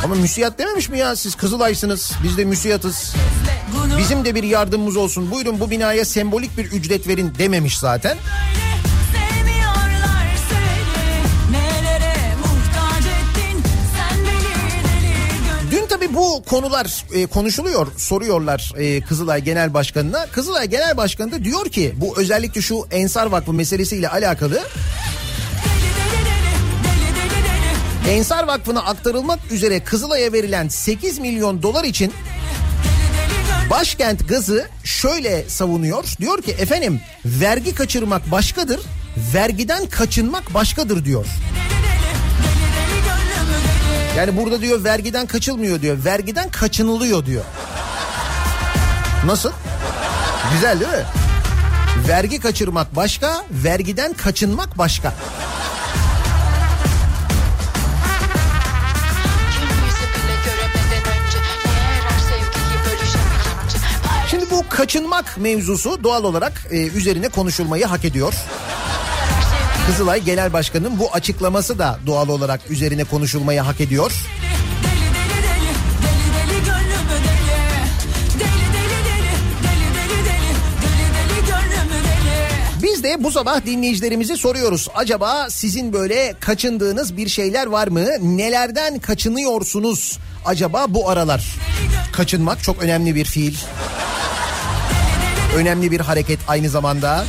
Ama 0.04 0.14
müsiyat 0.14 0.58
dememiş 0.58 0.88
mi 0.88 0.98
ya 0.98 1.16
siz 1.16 1.34
Kızılay'sınız 1.34 2.12
biz 2.24 2.38
de 2.38 2.44
müsiyatız. 2.44 3.14
Bizim 3.98 4.24
de 4.24 4.34
bir 4.34 4.42
yardımımız 4.42 4.96
olsun. 4.96 5.30
Buyurun 5.30 5.60
bu 5.60 5.70
binaya 5.70 6.04
sembolik 6.04 6.58
bir 6.58 6.64
ücret 6.64 7.08
verin 7.08 7.32
dememiş 7.38 7.78
zaten. 7.78 8.16
tabii 15.90 16.14
bu 16.14 16.42
konular 16.42 17.04
e, 17.14 17.26
konuşuluyor, 17.26 17.86
soruyorlar 17.96 18.72
e, 18.76 19.00
Kızılay 19.00 19.44
Genel 19.44 19.74
Başkanı'na. 19.74 20.26
Kızılay 20.26 20.68
Genel 20.68 20.96
Başkanı 20.96 21.32
da 21.32 21.44
diyor 21.44 21.66
ki 21.66 21.94
bu 21.96 22.20
özellikle 22.20 22.60
şu 22.62 22.86
Ensar 22.90 23.26
Vakfı 23.26 23.52
meselesiyle 23.52 24.08
alakalı 24.08 24.62
Ensar 28.10 28.44
Vakfı'na 28.44 28.80
aktarılmak 28.80 29.38
üzere 29.50 29.84
Kızılay'a 29.84 30.32
verilen 30.32 30.68
8 30.68 31.18
milyon 31.18 31.62
dolar 31.62 31.84
için 31.84 32.12
Başkent 33.70 34.28
Gazı 34.28 34.68
şöyle 34.84 35.48
savunuyor. 35.48 36.04
Diyor 36.20 36.42
ki 36.42 36.50
efendim 36.50 37.00
vergi 37.24 37.74
kaçırmak 37.74 38.30
başkadır, 38.30 38.80
vergiden 39.34 39.86
kaçınmak 39.86 40.54
başkadır 40.54 41.04
diyor. 41.04 41.26
Yani 44.16 44.36
burada 44.36 44.60
diyor 44.60 44.84
vergiden 44.84 45.26
kaçılmıyor 45.26 45.82
diyor. 45.82 46.04
Vergiden 46.04 46.50
kaçınılıyor 46.50 47.26
diyor. 47.26 47.44
Nasıl? 49.24 49.52
Güzel 50.52 50.80
değil 50.80 50.92
mi? 50.92 51.04
Vergi 52.08 52.40
kaçırmak 52.40 52.96
başka, 52.96 53.44
vergiden 53.50 54.12
kaçınmak 54.12 54.78
başka. 54.78 55.14
Kaçınmak 64.70 65.38
mevzusu 65.38 66.04
doğal 66.04 66.24
olarak 66.24 66.52
e, 66.70 66.86
üzerine 66.86 67.28
konuşulmayı 67.28 67.84
hak 67.86 68.04
ediyor. 68.04 68.34
Kızılay 69.86 70.22
Genel 70.22 70.52
Başkanı'nın 70.52 70.98
bu 70.98 71.12
açıklaması 71.12 71.78
da 71.78 71.98
doğal 72.06 72.28
olarak 72.28 72.60
üzerine 72.70 73.04
konuşulmayı 73.04 73.60
hak 73.60 73.80
ediyor. 73.80 74.12
Biz 82.82 83.04
de 83.04 83.24
bu 83.24 83.30
sabah 83.30 83.66
dinleyicilerimize 83.66 84.36
soruyoruz. 84.36 84.88
Acaba 84.94 85.50
sizin 85.50 85.92
böyle 85.92 86.34
kaçındığınız 86.40 87.16
bir 87.16 87.28
şeyler 87.28 87.66
var 87.66 87.88
mı? 87.88 88.06
Nelerden 88.20 88.98
kaçınıyorsunuz 88.98 90.18
acaba 90.44 90.86
bu 90.88 91.10
aralar? 91.10 91.56
Kaçınmak 92.12 92.62
çok 92.62 92.82
önemli 92.82 93.14
bir 93.14 93.24
fiil. 93.24 93.56
Önemli 95.56 95.90
bir 95.90 96.00
hareket 96.00 96.38
aynı 96.48 96.68
zamanda. 96.68 97.24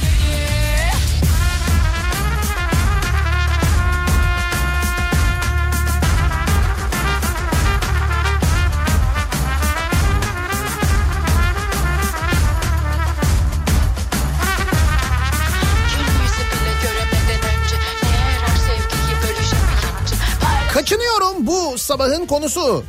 Kaçınıyorum 20.73 21.47
bu 21.47 21.77
sabahın 21.77 22.25
konusu. 22.25 22.83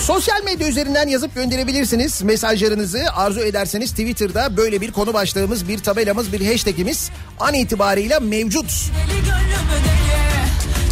Sosyal 0.00 0.44
medya 0.44 0.68
üzerinden 0.68 1.08
yazıp 1.08 1.34
gönderebilirsiniz 1.34 2.22
mesajlarınızı. 2.22 3.04
Arzu 3.14 3.40
ederseniz 3.40 3.90
Twitter'da 3.90 4.56
böyle 4.56 4.80
bir 4.80 4.92
konu 4.92 5.14
başlığımız, 5.14 5.68
bir 5.68 5.78
tabelamız, 5.78 6.32
bir 6.32 6.46
hashtagimiz 6.46 7.10
an 7.40 7.54
itibariyle 7.54 8.18
mevcut. 8.18 8.66
Deli 8.66 9.16
deli 9.16 9.24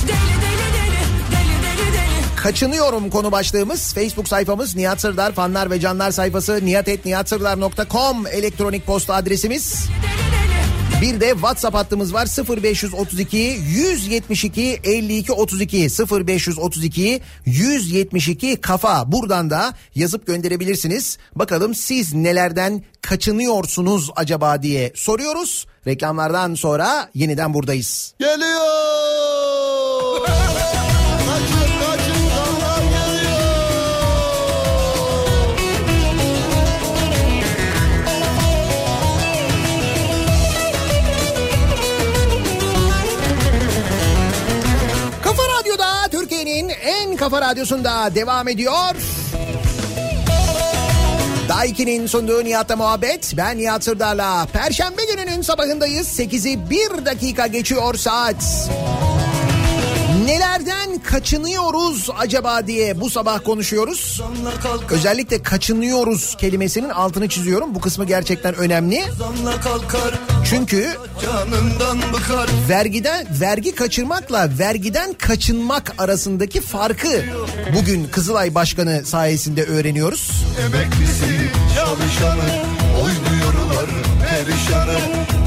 Deli 0.02 0.42
deli 0.42 0.58
deli 0.62 0.96
deli 1.32 1.62
deli 1.62 1.92
deli 1.92 2.36
Kaçınıyorum 2.36 3.10
konu 3.10 3.32
başlığımız. 3.32 3.94
Facebook 3.94 4.28
sayfamız 4.28 4.76
Nihat 4.76 5.00
Sırdar 5.00 5.32
fanlar 5.32 5.70
ve 5.70 5.80
canlar 5.80 6.10
sayfası 6.10 6.60
nihatetnihatsırdar.com 6.64 8.26
elektronik 8.26 8.86
posta 8.86 9.14
adresimiz. 9.14 9.88
Bir 11.02 11.20
de 11.20 11.30
WhatsApp 11.30 11.76
hattımız 11.76 12.14
var 12.14 12.26
0532 12.26 13.36
172 13.36 14.80
52 14.84 15.32
32 15.32 15.88
0532 16.26 17.20
172 17.46 18.56
kafa. 18.60 19.12
Buradan 19.12 19.50
da 19.50 19.74
yazıp 19.94 20.26
gönderebilirsiniz. 20.26 21.18
Bakalım 21.36 21.74
siz 21.74 22.14
nelerden 22.14 22.82
kaçınıyorsunuz 23.00 24.10
acaba 24.16 24.62
diye 24.62 24.92
soruyoruz. 24.94 25.66
Reklamlardan 25.86 26.54
sonra 26.54 27.10
yeniden 27.14 27.54
buradayız. 27.54 28.14
Geliyor. 28.18 29.81
Kafa 47.22 47.40
radyosunda 47.40 48.14
devam 48.14 48.48
ediyor. 48.48 48.94
Daiki'nin 51.48 52.06
sunduğu 52.06 52.44
Nihat'la 52.44 52.76
muhabbet. 52.76 53.34
Ben 53.36 53.58
Nihat 53.58 53.84
Sırdar'la. 53.84 54.46
Perşembe 54.52 55.02
gününün 55.04 55.42
sabahındayız. 55.42 56.20
8'i 56.20 56.70
1 56.70 57.04
dakika 57.04 57.46
geçiyor 57.46 57.94
saat. 57.94 58.70
Nelerden 60.24 60.98
kaçınıyoruz 60.98 62.08
acaba 62.18 62.66
diye 62.66 63.00
bu 63.00 63.10
sabah 63.10 63.44
konuşuyoruz. 63.44 64.22
Özellikle 64.90 65.42
kaçınıyoruz 65.42 66.36
kelimesinin 66.36 66.90
altını 66.90 67.28
çiziyorum. 67.28 67.74
Bu 67.74 67.80
kısmı 67.80 68.04
gerçekten 68.04 68.54
önemli. 68.54 69.04
Çünkü 70.44 70.88
vergiden 72.68 73.26
vergi 73.40 73.74
kaçırmakla 73.74 74.48
vergiden 74.58 75.12
kaçınmak 75.12 75.94
arasındaki 75.98 76.60
farkı 76.60 77.24
bugün 77.74 78.04
Kızılay 78.04 78.54
Başkanı 78.54 79.02
sayesinde 79.04 79.64
öğreniyoruz. 79.64 80.30
Emeklisi 80.66 81.50
çalışanı 81.74 82.62
oynuyorlar 83.02 83.90
perişanı. 84.30 84.98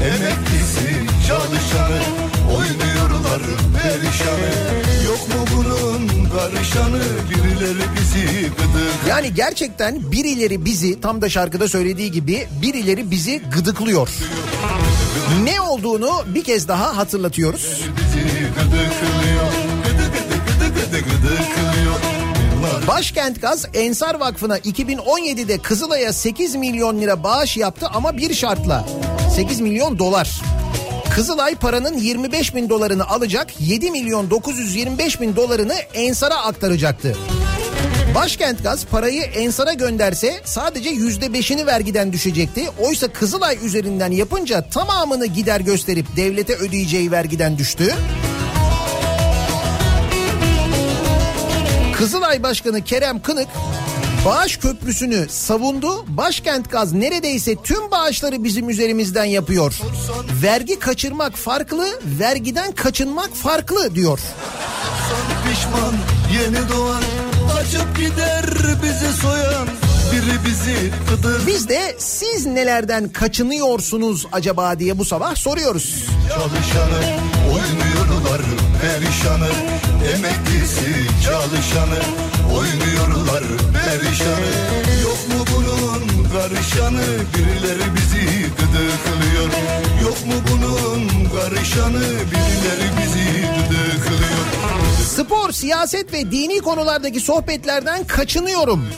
Emeklisi 0.04 1.06
çalışanı 1.28 2.00
oynuyorlar 2.56 3.42
perişanı 3.82 4.65
karışanı 6.50 7.02
birileri 7.30 7.84
bizi 8.00 8.42
gıdık 8.42 9.08
Yani 9.08 9.34
gerçekten 9.34 10.12
birileri 10.12 10.64
bizi 10.64 11.00
tam 11.00 11.22
da 11.22 11.28
şarkıda 11.28 11.68
söylediği 11.68 12.12
gibi 12.12 12.48
birileri 12.62 13.10
bizi 13.10 13.42
gıdıklıyor. 13.54 14.08
Ne 15.44 15.60
olduğunu 15.60 16.10
bir 16.34 16.44
kez 16.44 16.68
daha 16.68 16.96
hatırlatıyoruz. 16.96 17.82
Başkent 22.88 23.40
Gaz 23.40 23.66
Ensar 23.74 24.14
Vakfı'na 24.14 24.58
2017'de 24.58 25.58
Kızılay'a 25.58 26.12
8 26.12 26.54
milyon 26.54 27.00
lira 27.00 27.22
bağış 27.22 27.56
yaptı 27.56 27.86
ama 27.94 28.16
bir 28.16 28.34
şartla. 28.34 28.84
8 29.36 29.60
milyon 29.60 29.98
dolar. 29.98 30.40
Kızılay 31.16 31.54
paranın 31.54 31.98
25 31.98 32.54
bin 32.54 32.68
dolarını 32.68 33.08
alacak 33.08 33.60
7 33.60 33.90
milyon 33.90 34.30
925 34.30 35.20
bin 35.20 35.36
dolarını 35.36 35.74
Ensar'a 35.94 36.36
aktaracaktı. 36.44 37.16
Başkent 38.14 38.62
Gaz 38.62 38.86
parayı 38.86 39.22
Ensar'a 39.22 39.72
gönderse 39.72 40.40
sadece 40.44 40.90
yüzde 40.90 41.32
beşini 41.32 41.66
vergiden 41.66 42.12
düşecekti. 42.12 42.70
Oysa 42.78 43.08
Kızılay 43.08 43.58
üzerinden 43.64 44.10
yapınca 44.10 44.68
tamamını 44.70 45.26
gider 45.26 45.60
gösterip 45.60 46.16
devlete 46.16 46.56
ödeyeceği 46.56 47.10
vergiden 47.10 47.58
düştü. 47.58 47.94
Kızılay 51.94 52.42
Başkanı 52.42 52.84
Kerem 52.84 53.22
Kınık 53.22 53.48
bağış 54.26 54.56
köprüsünü 54.56 55.26
savundu. 55.28 56.04
Başkent 56.08 56.70
Gaz 56.70 56.92
neredeyse 56.92 57.56
tüm 57.64 57.90
bağışları 57.90 58.44
bizim 58.44 58.70
üzerimizden 58.70 59.24
yapıyor. 59.24 59.80
Vergi 60.42 60.78
kaçırmak 60.78 61.36
farklı, 61.36 61.86
vergiden 62.18 62.72
kaçınmak 62.72 63.34
farklı 63.34 63.94
diyor. 63.94 64.20
Son 65.08 65.50
pişman 65.50 65.94
yeni 66.40 66.68
doğan 66.68 67.02
Açıp 67.58 67.96
gider 67.98 68.44
bizi 68.82 69.12
soyan 69.22 69.68
Biri 70.12 70.46
bizi 70.46 70.92
gıdır 71.10 71.46
Biz 71.46 71.68
de 71.68 71.96
siz 71.98 72.46
nelerden 72.46 73.08
kaçınıyorsunuz 73.08 74.26
acaba 74.32 74.78
diye 74.78 74.98
bu 74.98 75.04
sabah 75.04 75.36
soruyoruz. 75.36 76.06
çalışanı 76.28 77.16
Oynuyorlar 77.44 78.40
perişanı 78.80 79.48
Emeklisi 80.14 80.90
çalışanı 81.24 82.00
Oynuyorlar 82.54 83.44
perişanı 83.72 84.52
Yok 85.02 85.18
mu 85.28 85.44
bunun 85.56 86.28
karışanı 86.32 87.04
Birileri 87.34 87.94
bizi 87.96 88.42
gıdıklıyor 88.42 89.50
Yok 90.02 90.26
mu 90.26 90.34
bunun 90.50 91.08
karışanı 91.40 92.00
Birileri 92.00 92.88
bizi 92.98 93.42
gıdıklıyor 93.68 94.46
Spor, 95.16 95.52
siyaset 95.52 96.12
ve 96.12 96.30
dini 96.30 96.58
konulardaki 96.58 97.20
sohbetlerden 97.20 98.04
kaçınıyorum. 98.04 98.88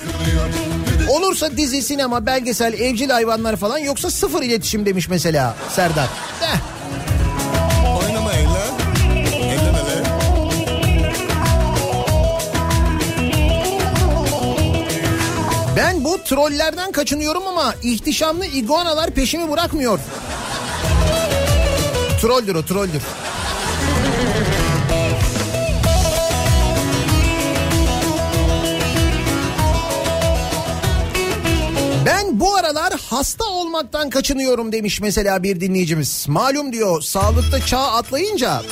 Olursa 1.08 1.56
dizi, 1.56 1.82
sinema, 1.82 2.26
belgesel, 2.26 2.72
evcil 2.72 3.10
hayvanlar 3.10 3.56
falan 3.56 3.78
yoksa 3.78 4.10
sıfır 4.10 4.42
iletişim 4.42 4.86
demiş 4.86 5.08
mesela 5.08 5.56
Serdar. 5.76 6.08
Eh. 6.42 6.77
Bu 16.08 16.22
trollerden 16.24 16.92
kaçınıyorum 16.92 17.46
ama 17.46 17.74
ihtişamlı 17.82 18.46
iguanalar 18.46 19.10
peşimi 19.10 19.50
bırakmıyor. 19.50 19.98
Trolldür 22.20 22.54
o 22.54 22.64
trolldür. 22.64 23.02
Ben 32.06 32.40
bu 32.40 32.56
aralar 32.56 32.92
hasta 33.10 33.44
olmaktan 33.44 34.10
kaçınıyorum 34.10 34.72
demiş 34.72 35.00
mesela 35.00 35.42
bir 35.42 35.60
dinleyicimiz. 35.60 36.26
Malum 36.28 36.72
diyor 36.72 37.02
sağlıkta 37.02 37.66
çağ 37.66 37.82
atlayınca 37.82 38.62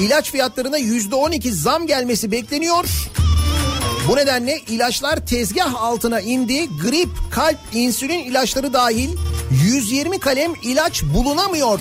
ilaç 0.00 0.30
fiyatlarına 0.30 0.78
yüzde 0.78 1.14
on 1.14 1.30
iki 1.30 1.52
zam 1.52 1.86
gelmesi 1.86 2.32
bekleniyor. 2.32 2.84
Bu 4.08 4.16
nedenle 4.16 4.58
ilaçlar 4.58 5.26
tezgah 5.26 5.74
altına 5.74 6.20
indi. 6.20 6.68
Grip, 6.82 7.08
kalp, 7.30 7.58
insülin 7.72 8.18
ilaçları 8.18 8.72
dahil 8.72 9.16
120 9.50 10.18
kalem 10.18 10.52
ilaç 10.62 11.02
bulunamıyor. 11.02 11.80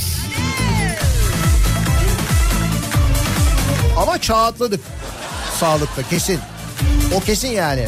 Ama 3.98 4.22
çağ 4.22 4.38
atladık. 4.38 4.80
Sağlıkta 5.60 6.10
kesin. 6.10 6.40
O 7.16 7.20
kesin 7.20 7.52
yani. 7.52 7.88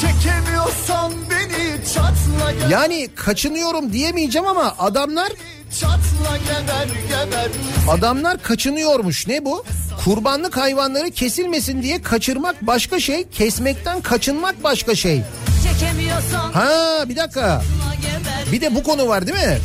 Çekemiyorsan 0.00 1.29
Yani 2.70 3.08
kaçınıyorum 3.16 3.92
diyemeyeceğim 3.92 4.46
ama 4.48 4.74
adamlar 4.78 5.28
adamlar 7.90 8.42
kaçınıyormuş. 8.42 9.26
Ne 9.26 9.44
bu? 9.44 9.64
Kurbanlık 10.04 10.56
hayvanları 10.56 11.10
kesilmesin 11.10 11.82
diye 11.82 12.02
kaçırmak 12.02 12.66
başka 12.66 13.00
şey, 13.00 13.28
kesmekten 13.28 14.00
kaçınmak 14.00 14.64
başka 14.64 14.94
şey. 14.94 15.22
Ha 16.52 17.04
bir 17.08 17.16
dakika. 17.16 17.62
Bir 18.52 18.60
de 18.60 18.74
bu 18.74 18.82
konu 18.82 19.08
var 19.08 19.26
değil 19.26 19.38
mi? 19.38 19.58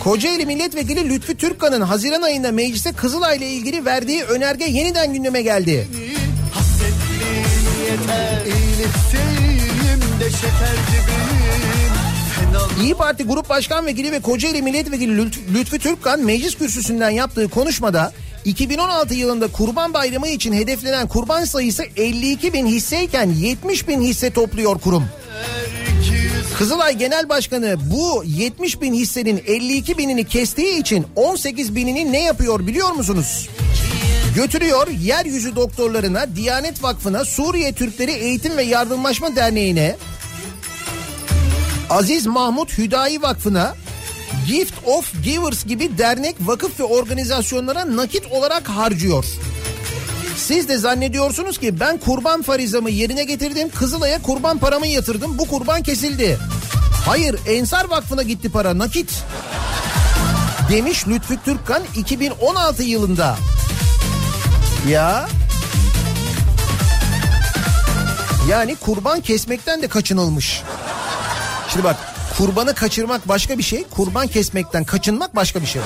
Kocaeli 0.00 0.46
Milletvekili 0.46 1.08
Lütfü 1.08 1.36
Türkkan'ın 1.36 1.80
Haziran 1.80 2.22
ayında 2.22 2.52
mecliste 2.52 2.92
Kızılay 2.92 3.36
ile 3.36 3.50
ilgili 3.50 3.84
verdiği 3.84 4.22
önerge 4.24 4.64
yeniden 4.64 5.12
gündeme 5.12 5.42
geldi. 5.42 5.88
Hasretliğin 6.54 7.46
yeter 7.84 9.41
İyi 12.82 12.94
Parti 12.94 13.24
Grup 13.24 13.48
Başkan 13.48 13.86
Vekili 13.86 14.12
ve 14.12 14.20
Kocaeli 14.20 14.62
Milletvekili 14.62 15.16
Lütfü, 15.16 15.54
Lütfü 15.54 15.78
Türkkan 15.78 16.20
meclis 16.20 16.58
kürsüsünden 16.58 17.10
yaptığı 17.10 17.48
konuşmada 17.48 18.12
2016 18.44 19.14
yılında 19.14 19.48
Kurban 19.48 19.94
Bayramı 19.94 20.28
için 20.28 20.52
hedeflenen 20.52 21.08
kurban 21.08 21.44
sayısı 21.44 21.84
52 21.96 22.52
bin 22.52 22.66
hisseyken 22.66 23.30
70 23.30 23.88
bin 23.88 24.00
hisse 24.00 24.30
topluyor 24.30 24.78
kurum. 24.78 25.04
Kızılay 26.58 26.98
Genel 26.98 27.28
Başkanı 27.28 27.76
bu 27.90 28.24
70 28.26 28.80
bin 28.80 28.94
hissenin 28.94 29.42
52 29.46 29.98
binini 29.98 30.24
kestiği 30.24 30.80
için 30.80 31.06
18 31.16 31.74
binini 31.74 32.12
ne 32.12 32.22
yapıyor 32.22 32.66
biliyor 32.66 32.92
musunuz? 32.92 33.48
Götürüyor 34.34 34.88
yeryüzü 34.88 35.56
doktorlarına, 35.56 36.36
Diyanet 36.36 36.82
Vakfı'na, 36.82 37.24
Suriye 37.24 37.72
Türkleri 37.72 38.12
Eğitim 38.12 38.56
ve 38.56 38.62
Yardımlaşma 38.62 39.36
Derneği'ne, 39.36 39.96
Aziz 41.92 42.26
Mahmut 42.26 42.78
Hüdayi 42.78 43.22
Vakfı'na, 43.22 43.74
Gift 44.46 44.74
of 44.86 45.12
Givers 45.24 45.64
gibi 45.64 45.98
dernek, 45.98 46.36
vakıf 46.40 46.80
ve 46.80 46.84
organizasyonlara 46.84 47.96
nakit 47.96 48.26
olarak 48.26 48.68
harcıyor. 48.68 49.24
Siz 50.36 50.68
de 50.68 50.78
zannediyorsunuz 50.78 51.58
ki 51.58 51.80
ben 51.80 51.98
kurban 51.98 52.42
farizamı 52.42 52.90
yerine 52.90 53.24
getirdim, 53.24 53.68
Kızılay'a 53.68 54.22
kurban 54.22 54.58
paramı 54.58 54.86
yatırdım, 54.86 55.38
bu 55.38 55.48
kurban 55.48 55.82
kesildi. 55.82 56.38
Hayır, 57.06 57.36
Ensar 57.46 57.90
Vakfı'na 57.90 58.22
gitti 58.22 58.50
para, 58.50 58.78
nakit. 58.78 59.24
Demiş 60.70 61.08
Lütfü 61.08 61.42
Türkkan 61.44 61.82
2016 61.96 62.82
yılında. 62.82 63.36
Ya. 64.88 65.28
Yani 68.48 68.76
kurban 68.76 69.20
kesmekten 69.20 69.82
de 69.82 69.88
kaçınılmış. 69.88 70.62
Şimdi 71.72 71.84
bak 71.84 71.96
kurbanı 72.38 72.74
kaçırmak 72.74 73.28
başka 73.28 73.58
bir 73.58 73.62
şey, 73.62 73.84
kurban 73.88 74.26
kesmekten 74.26 74.84
kaçınmak 74.84 75.36
başka 75.36 75.60
bir 75.60 75.66
şey. 75.66 75.82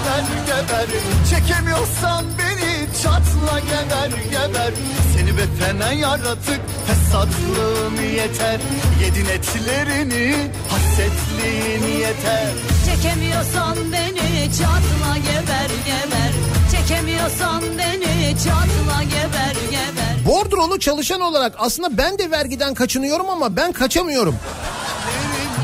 geber 0.00 0.22
geber 0.46 0.86
Çekemiyorsan 1.30 2.24
beni 2.38 2.86
çatla 3.02 3.60
geber 3.60 4.10
geber. 4.30 4.72
Seni 5.16 5.36
be 5.36 5.42
fena 5.60 5.92
yaratık 5.92 6.60
fesatlığın 6.86 8.02
yeter. 8.16 8.60
Yedin 9.02 9.24
etlerini 9.26 10.50
hasretliğin 10.68 11.98
yeter. 11.98 12.52
Çekemiyorsan 12.86 13.76
beni 13.92 14.50
çatla 14.58 15.16
geber 15.16 15.70
geber 15.86 16.59
Çekemiyorsan 16.90 17.62
beni 17.78 18.36
çatla 18.44 19.02
geber 19.02 19.70
geber 19.70 20.26
Bordrolu 20.26 20.78
çalışan 20.78 21.20
olarak 21.20 21.54
aslında 21.58 21.98
ben 21.98 22.18
de 22.18 22.30
vergiden 22.30 22.74
kaçınıyorum 22.74 23.30
ama 23.30 23.56
ben 23.56 23.72
kaçamıyorum. 23.72 24.36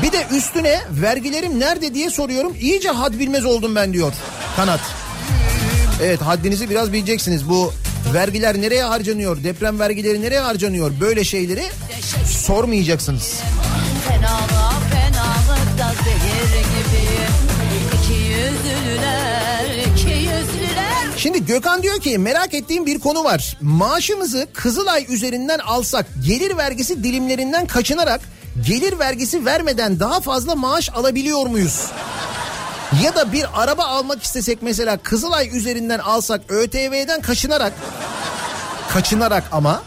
Bir 0.03 0.11
de 0.11 0.27
üstüne 0.31 0.81
vergilerim 0.91 1.59
nerede 1.59 1.93
diye 1.93 2.09
soruyorum. 2.09 2.55
İyice 2.61 2.89
had 2.89 3.13
bilmez 3.19 3.45
oldum 3.45 3.75
ben 3.75 3.93
diyor 3.93 4.13
Kanat. 4.55 4.79
Evet 6.03 6.21
haddinizi 6.21 6.69
biraz 6.69 6.93
bileceksiniz. 6.93 7.49
Bu 7.49 7.73
vergiler 8.13 8.61
nereye 8.61 8.83
harcanıyor? 8.83 9.43
Deprem 9.43 9.79
vergileri 9.79 10.21
nereye 10.21 10.39
harcanıyor? 10.39 10.91
Böyle 11.01 11.23
şeyleri 11.23 11.63
sormayacaksınız. 12.25 13.39
Fenalığa 14.07 14.73
fenalıkta 14.91 16.03
zehir 16.03 16.59
gibiyim 16.59 17.33
İki 18.03 18.13
yüzlüler, 18.13 19.77
iki 19.77 19.87
yüzlüler 19.87 19.96
Şimdi 21.17 21.45
Gökhan 21.45 21.83
diyor 21.83 21.99
ki 21.99 22.17
merak 22.17 22.53
ettiğim 22.53 22.85
bir 22.85 22.99
konu 22.99 23.23
var. 23.23 23.57
Maaşımızı 23.61 24.47
Kızılay 24.53 25.05
üzerinden 25.09 25.59
alsak 25.59 26.05
gelir 26.25 26.57
vergisi 26.57 27.03
dilimlerinden 27.03 27.67
kaçınarak 27.67 28.21
gelir 28.67 28.99
vergisi 28.99 29.45
vermeden 29.45 29.99
daha 29.99 30.19
fazla 30.19 30.55
maaş 30.55 30.89
alabiliyor 30.89 31.47
muyuz? 31.47 31.85
Ya 33.03 33.15
da 33.15 33.31
bir 33.33 33.45
araba 33.53 33.85
almak 33.85 34.23
istesek 34.23 34.61
mesela 34.61 34.97
Kızılay 34.97 35.57
üzerinden 35.57 35.99
alsak 35.99 36.41
ÖTV'den 36.49 37.21
kaçınarak 37.21 37.73
kaçınarak 38.89 39.43
ama 39.51 39.83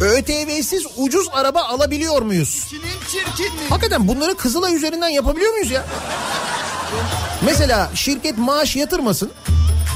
ÖTV'siz 0.00 0.86
ucuz 0.96 1.28
araba 1.32 1.62
alabiliyor 1.62 2.22
muyuz? 2.22 2.66
Hakikaten 3.68 4.08
bunları 4.08 4.36
Kızılay 4.36 4.74
üzerinden 4.74 5.08
yapabiliyor 5.08 5.52
muyuz 5.52 5.70
ya? 5.70 5.84
Mesela 7.42 7.90
şirket 7.94 8.38
maaş 8.38 8.76
yatırmasın 8.76 9.30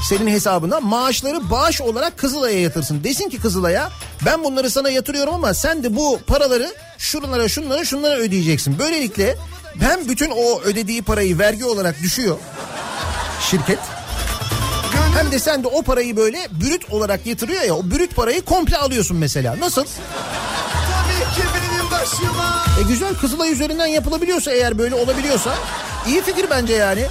senin 0.03 0.26
hesabına 0.26 0.80
maaşları 0.80 1.51
bağış 1.51 1.80
olarak 1.80 2.18
Kızılay'a 2.18 2.61
yatırsın. 2.61 3.05
Desin 3.05 3.28
ki 3.28 3.40
Kızılay'a 3.40 3.90
ben 4.26 4.44
bunları 4.44 4.70
sana 4.70 4.90
yatırıyorum 4.90 5.34
ama 5.34 5.55
sen 5.55 5.82
de 5.82 5.96
bu 5.96 6.20
paraları 6.26 6.74
şunlara 6.99 7.49
şunlara 7.49 7.84
şunlara 7.84 8.16
ödeyeceksin. 8.16 8.78
Böylelikle 8.78 9.36
hem 9.80 10.09
bütün 10.09 10.30
o 10.30 10.61
ödediği 10.61 11.03
parayı 11.03 11.38
vergi 11.38 11.64
olarak 11.64 11.99
düşüyor 12.03 12.36
şirket. 13.51 13.78
Hem 15.16 15.32
de 15.32 15.38
sen 15.38 15.64
de 15.64 15.68
o 15.68 15.82
parayı 15.82 16.16
böyle 16.16 16.38
brüt 16.51 16.90
olarak 16.90 17.26
yatırıyor 17.26 17.62
ya 17.62 17.74
o 17.74 17.90
brüt 17.90 18.16
parayı 18.16 18.42
komple 18.42 18.76
alıyorsun 18.76 19.16
mesela. 19.16 19.57
Nasıl? 19.61 19.84
E 22.80 22.82
güzel 22.88 23.14
Kızılay 23.14 23.53
üzerinden 23.53 23.86
yapılabiliyorsa 23.86 24.51
eğer 24.53 24.78
böyle 24.78 24.94
olabiliyorsa 24.94 25.55
iyi 26.07 26.22
fikir 26.22 26.46
bence 26.51 26.74
yani. 26.74 27.07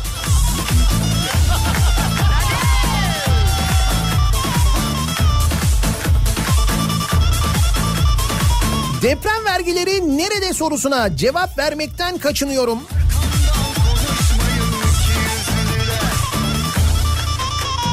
Deprem 9.07 9.45
vergileri 9.45 10.17
nerede 10.17 10.53
sorusuna 10.53 11.15
cevap 11.15 11.57
vermekten 11.57 12.17
kaçınıyorum. 12.17 12.79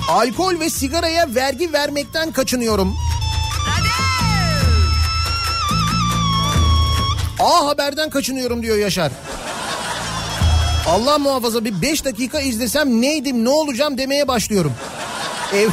Alkol 0.08 0.60
ve 0.60 0.70
sigaraya 0.70 1.34
vergi 1.34 1.72
vermekten 1.72 2.32
kaçınıyorum. 2.32 2.96
A 7.40 7.66
Haber'den 7.66 8.10
kaçınıyorum 8.10 8.62
diyor 8.62 8.76
Yaşar. 8.76 9.12
Allah 10.88 11.18
muhafaza 11.18 11.64
bir 11.64 11.82
5 11.82 12.04
dakika 12.04 12.40
izlesem 12.40 13.00
neydim 13.00 13.44
ne 13.44 13.48
olacağım 13.48 13.98
demeye 13.98 14.28
başlıyorum. 14.28 14.72
Ev 15.52 15.68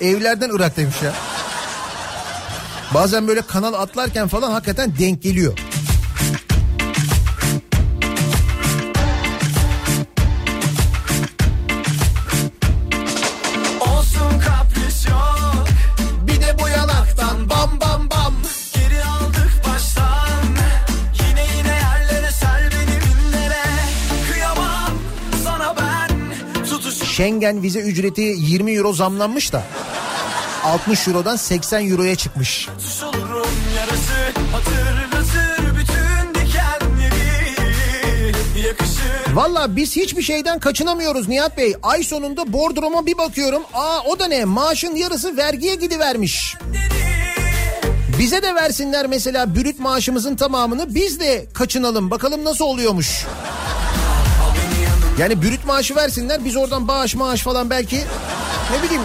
Evlerden 0.00 0.50
Irak 0.56 0.76
demiş 0.76 0.96
ya. 1.02 1.31
Bazen 2.94 3.28
böyle 3.28 3.42
kanal 3.42 3.72
atlarken 3.72 4.28
falan 4.28 4.50
hakikaten 4.50 4.92
denk 4.98 5.22
geliyor. 5.22 5.58
Schengen 27.12 27.62
vize 27.62 27.80
ücreti 27.80 28.22
20 28.22 28.72
euro 28.72 28.92
zamlanmış 28.92 29.52
da. 29.52 29.64
60 30.64 31.08
eurodan 31.08 31.36
80 31.36 31.90
euroya 31.90 32.16
çıkmış. 32.16 32.68
Olurum 33.02 33.46
dikenleri. 36.34 37.42
Valla 39.34 39.76
biz 39.76 39.96
hiçbir 39.96 40.22
şeyden 40.22 40.58
kaçınamıyoruz 40.58 41.28
Nihat 41.28 41.58
Bey. 41.58 41.74
Ay 41.82 42.02
sonunda 42.02 42.52
bordroma 42.52 43.06
bir 43.06 43.18
bakıyorum. 43.18 43.62
Aa 43.74 44.00
o 44.00 44.18
da 44.18 44.26
ne 44.26 44.44
maaşın 44.44 44.96
yarısı 44.96 45.36
vergiye 45.36 45.74
gidivermiş. 45.74 46.56
Bize 48.18 48.42
de 48.42 48.54
versinler 48.54 49.06
mesela 49.06 49.54
bürüt 49.54 49.78
maaşımızın 49.78 50.36
tamamını 50.36 50.94
biz 50.94 51.20
de 51.20 51.46
kaçınalım 51.54 52.10
bakalım 52.10 52.44
nasıl 52.44 52.64
oluyormuş. 52.64 53.26
Yani 55.18 55.42
bürüt 55.42 55.64
maaşı 55.64 55.96
versinler 55.96 56.44
biz 56.44 56.56
oradan 56.56 56.88
bağış 56.88 57.14
maaş 57.14 57.42
falan 57.42 57.70
belki 57.70 57.96
ne 58.72 58.82
bileyim 58.82 59.02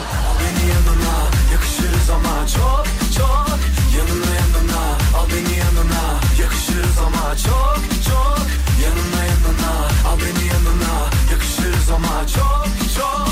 çok 2.47 2.85
çok. 3.17 3.59
Yanına 3.97 4.35
yanına. 4.35 4.83
Al 5.17 5.25
beni 5.29 5.57
yanına. 5.57 6.19
Yakışırız 6.41 6.97
ama. 7.07 7.35
Çok 7.35 7.79
çok. 8.07 8.47
Yanına 8.83 9.23
yanına. 9.23 9.87
Al 10.07 10.17
beni 10.19 10.47
yanına. 10.47 11.09
Yakışırız 11.31 11.89
ama. 11.95 12.27
Çok 12.35 12.67
çok. 12.95 13.27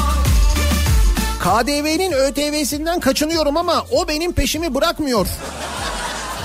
KDV'nin 1.44 2.12
ÖTV'sinden 2.12 3.00
kaçınıyorum 3.00 3.58
ama 3.58 3.86
o 3.92 4.08
benim 4.08 4.34
peşimi 4.34 4.76
bırakmıyor. 4.76 5.28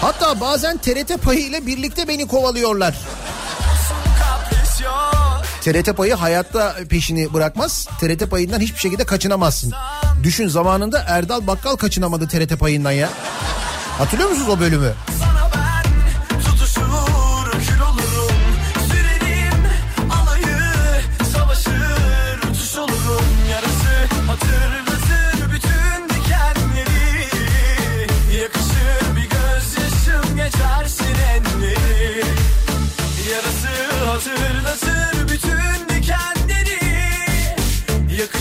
Hatta 0.00 0.40
bazen 0.40 0.78
TRT 0.78 1.22
payı 1.22 1.40
ile 1.40 1.66
birlikte 1.66 2.08
beni 2.08 2.28
kovalıyorlar. 2.28 2.94
TRT 5.60 5.96
payı 5.96 6.14
hayatta 6.14 6.76
peşini 6.88 7.34
bırakmaz. 7.34 7.88
TRT 8.00 8.30
payından 8.30 8.60
hiçbir 8.60 8.78
şekilde 8.78 9.04
kaçınamazsın. 9.04 9.72
Düşün 10.22 10.48
zamanında 10.48 11.04
Erdal 11.06 11.46
Bakkal 11.46 11.76
kaçınamadı 11.76 12.28
TRT 12.28 12.58
payından 12.58 12.92
ya. 12.92 13.08
Hatırlıyor 13.98 14.30
musunuz 14.30 14.48
o 14.48 14.60
bölümü? 14.60 14.94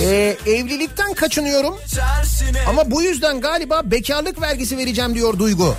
Ee, 0.01 0.37
evlilikten 0.45 0.98
kaçınıyorum 1.19 1.77
ama 2.67 2.91
bu 2.91 3.01
yüzden 3.01 3.41
galiba 3.41 3.81
bekarlık 3.83 4.41
vergisi 4.41 4.77
vereceğim 4.77 5.15
diyor 5.15 5.39
Duygu. 5.39 5.75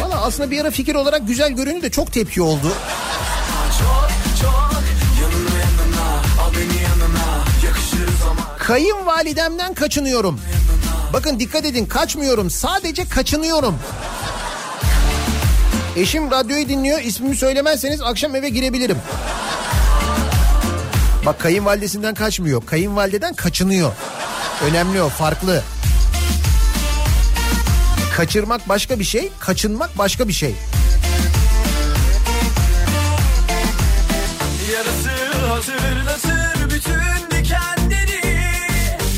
Valla 0.00 0.22
aslında 0.22 0.50
bir 0.50 0.60
ara 0.60 0.70
fikir 0.70 0.94
olarak 0.94 1.28
güzel 1.28 1.52
görünüyor 1.52 1.82
de 1.82 1.90
çok 1.90 2.12
tepki 2.12 2.42
oldu. 2.42 2.72
çok 3.80 4.74
Kayınvalidemden 8.58 9.74
kaçınıyorum. 9.74 10.40
Bakın 11.12 11.40
dikkat 11.40 11.64
edin 11.64 11.86
kaçmıyorum 11.86 12.50
sadece 12.50 13.08
kaçınıyorum. 13.08 13.78
Eşim 15.96 16.30
radyoyu 16.30 16.68
dinliyor 16.68 17.00
ismimi 17.00 17.36
söylemezseniz 17.36 18.02
akşam 18.02 18.34
eve 18.34 18.48
girebilirim. 18.48 18.98
Bak 21.26 21.40
kayınvalidesinden 21.40 22.14
kaçmıyor. 22.14 22.66
Kayınvalideden 22.66 23.34
kaçınıyor. 23.34 23.92
Önemli 24.64 25.02
o 25.02 25.08
farklı. 25.08 25.62
Kaçırmak 28.16 28.68
başka 28.68 28.98
bir 28.98 29.04
şey, 29.04 29.32
kaçınmak 29.40 29.98
başka 29.98 30.28
bir 30.28 30.32
şey. 30.32 30.54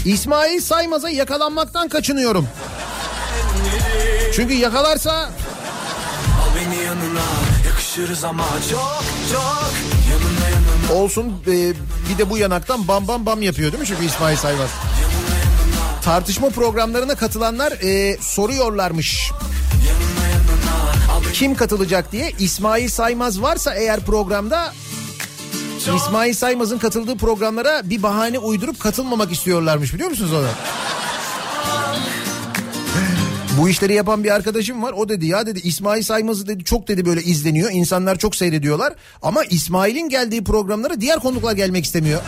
İsmail 0.05 0.61
Saymaz'a 0.61 1.11
yakalanmaktan 1.11 1.89
kaçınıyorum. 1.89 2.49
Çünkü 4.35 4.55
yakalarsa 4.55 5.13
Al 5.13 5.31
beni 6.57 6.85
yanına 6.85 7.25
yakışırız 7.67 8.25
ama 8.25 8.45
çok 8.71 9.05
çok 9.33 9.96
olsun 10.93 11.33
e, 11.47 11.73
bir 12.11 12.19
de 12.19 12.31
bu 12.31 12.39
yanaktan 12.39 12.89
bam 12.89 13.09
bam 13.09 13.27
bam 13.27 13.43
yapıyor 13.43 13.73
değil 13.73 13.81
mi 13.81 13.87
çünkü 13.87 14.05
İsmail 14.05 14.37
Saymaz? 14.37 14.71
Tartışma 16.03 16.49
programlarına 16.49 17.15
katılanlar 17.15 17.73
e, 17.73 18.17
soruyorlarmış. 18.21 19.31
Kim 21.33 21.55
katılacak 21.55 22.13
diye 22.13 22.33
İsmail 22.39 22.89
Saymaz 22.89 23.43
varsa 23.43 23.75
eğer 23.75 24.01
programda 24.01 24.73
İsmail 25.97 26.35
Saymaz'ın 26.35 26.79
katıldığı 26.79 27.17
programlara 27.17 27.91
bir 27.91 28.03
bahane 28.03 28.39
uydurup 28.39 28.81
katılmamak 28.81 29.33
istiyorlarmış 29.33 29.95
biliyor 29.95 30.11
musunuz 30.11 30.33
onu? 30.33 30.47
Bu 33.59 33.69
işleri 33.69 33.95
yapan 33.95 34.25
bir 34.25 34.31
arkadaşım 34.31 34.83
var. 34.83 34.93
O 34.93 35.09
dedi 35.09 35.27
ya 35.27 35.47
dedi 35.47 35.61
İsmail 35.65 36.03
Saymaz'ı 36.03 36.47
dedi 36.47 36.65
çok 36.65 36.89
dedi 36.89 37.07
böyle 37.07 37.23
izleniyor. 37.23 37.71
İnsanlar 37.73 38.17
çok 38.19 38.37
seyrediyorlar. 38.37 38.93
Ama 39.23 39.45
İsmail'in 39.45 40.09
geldiği 40.09 40.45
programlara 40.45 41.01
diğer 41.01 41.19
konuklar 41.19 41.53
gelmek 41.57 41.85
istemiyor. 41.85 42.23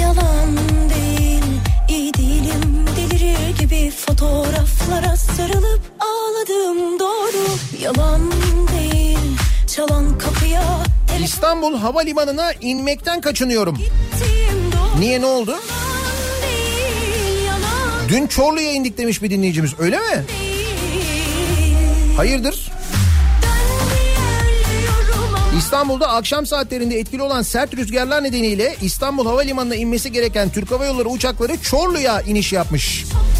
Yalan 0.00 0.56
değil, 0.94 1.42
iyi 1.88 2.14
değilim 2.14 2.86
Delirir 2.96 3.58
gibi 3.60 3.90
fotoğraflara 3.90 5.16
sarılıp 5.16 5.80
ağladım 6.00 6.98
doğru 6.98 7.46
Yalan 7.82 8.32
değil, 8.72 9.18
çalan 9.66 10.18
kapıya 10.18 10.62
İstanbul 11.24 11.76
Havalimanı'na 11.76 12.52
inmekten 12.60 13.20
kaçınıyorum. 13.20 13.76
doğru 13.76 14.49
Niye 15.00 15.20
ne 15.20 15.26
oldu? 15.26 15.56
Dün 18.08 18.26
Çorlu'ya 18.26 18.72
indik 18.72 18.98
demiş 18.98 19.22
bir 19.22 19.30
dinleyicimiz 19.30 19.72
öyle 19.78 19.98
mi? 19.98 20.24
Hayırdır? 22.16 22.70
İstanbul'da 25.58 26.08
akşam 26.08 26.46
saatlerinde 26.46 26.98
etkili 26.98 27.22
olan 27.22 27.42
sert 27.42 27.76
rüzgarlar 27.76 28.24
nedeniyle 28.24 28.76
İstanbul 28.82 29.26
Havalimanı'na 29.26 29.74
inmesi 29.74 30.12
gereken 30.12 30.50
Türk 30.50 30.70
Hava 30.70 30.86
Yolları 30.86 31.08
uçakları 31.08 31.62
Çorlu'ya 31.62 32.20
iniş 32.20 32.52
yapmış. 32.52 33.04
Çok 33.04 33.39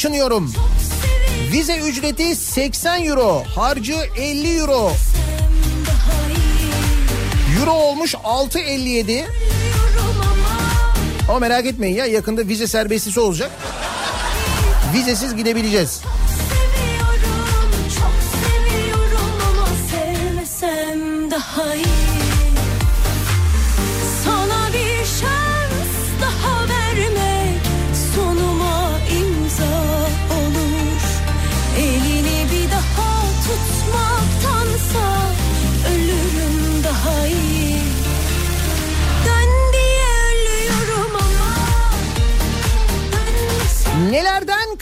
kaçınıyorum. 0.00 0.52
Vize 1.52 1.76
ücreti 1.78 2.36
80 2.36 3.04
euro, 3.04 3.42
harcı 3.54 3.94
50 4.16 4.58
euro. 4.58 4.92
Euro 7.60 7.70
olmuş 7.70 8.14
6.57. 8.14 9.02
Ölüyorum 9.02 9.26
ama 10.22 10.34
Ama 11.28 11.38
merak 11.38 11.66
etmeyin 11.66 11.96
ya 11.96 12.06
yakında 12.06 12.48
vize 12.48 12.66
serbestisi 12.66 13.20
olacak. 13.20 13.50
Vizesiz 14.94 15.36
gidebileceğiz. 15.36 16.00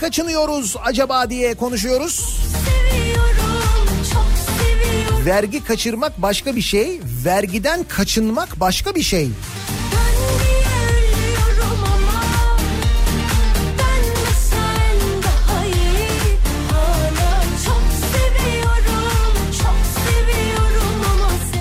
Kaçınıyoruz 0.08 0.76
acaba 0.84 1.30
diye 1.30 1.54
konuşuyoruz. 1.54 2.40
seviyorum, 2.90 3.88
çok 4.12 4.26
seviyorum. 4.46 5.26
Vergi 5.26 5.64
kaçırmak 5.64 6.22
başka 6.22 6.56
bir 6.56 6.60
şey, 6.60 7.00
vergiden 7.24 7.84
kaçınmak 7.84 8.60
başka 8.60 8.94
bir 8.94 9.02
şey. 9.02 9.28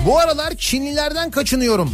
Bu 0.06 0.18
aralar 0.18 0.54
Çinlilerden 0.54 1.30
kaçınıyorum. 1.30 1.90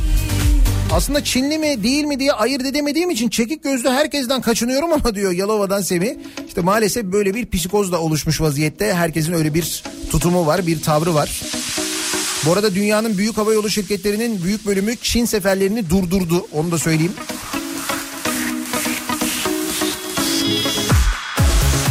Aslında 0.95 1.25
Çinli 1.25 1.59
mi 1.59 1.83
değil 1.83 2.05
mi 2.05 2.21
diye 2.21 2.33
ayırt 2.33 2.67
edemediğim 2.67 3.11
için 3.11 3.29
çekik 3.29 3.63
gözlü 3.63 3.89
herkesten 3.89 4.41
kaçınıyorum 4.41 4.93
ama 4.93 5.15
diyor 5.15 5.33
Yalova'dan 5.33 5.81
Semih. 5.81 6.15
İşte 6.55 6.63
maalesef 6.63 7.05
böyle 7.05 7.35
bir 7.35 7.47
psikoz 7.47 7.93
da 7.93 8.01
oluşmuş 8.01 8.41
vaziyette. 8.41 8.95
Herkesin 8.95 9.33
öyle 9.33 9.55
bir 9.55 9.83
tutumu 10.11 10.47
var, 10.47 10.67
bir 10.67 10.83
tavrı 10.83 11.15
var. 11.15 11.43
Bu 12.47 12.53
arada 12.53 12.75
dünyanın 12.75 13.19
büyük 13.19 13.37
havayolu 13.37 13.71
şirketlerinin 13.71 14.45
büyük 14.45 14.67
bölümü 14.67 14.97
Çin 14.97 15.25
seferlerini 15.25 15.91
durdurdu. 15.91 16.47
Onu 16.53 16.71
da 16.71 16.79
söyleyeyim. 16.79 17.13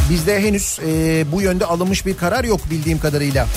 Bizde 0.09 0.39
henüz 0.39 0.79
e, 0.87 1.25
bu 1.31 1.41
yönde 1.41 1.65
alınmış 1.65 2.05
bir 2.05 2.17
karar 2.17 2.43
yok 2.43 2.61
bildiğim 2.71 2.99
kadarıyla. 2.99 3.47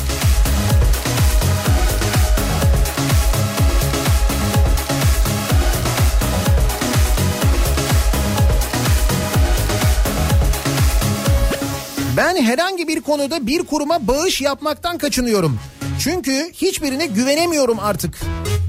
Ben 12.37 12.43
herhangi 12.43 12.89
bir 12.89 13.01
konuda 13.01 13.47
bir 13.47 13.62
kuruma 13.62 14.07
bağış 14.07 14.41
yapmaktan 14.41 14.99
kaçınıyorum. 14.99 15.59
Çünkü 16.01 16.51
hiçbirine 16.53 17.07
güvenemiyorum 17.07 17.78
artık. 17.78 18.20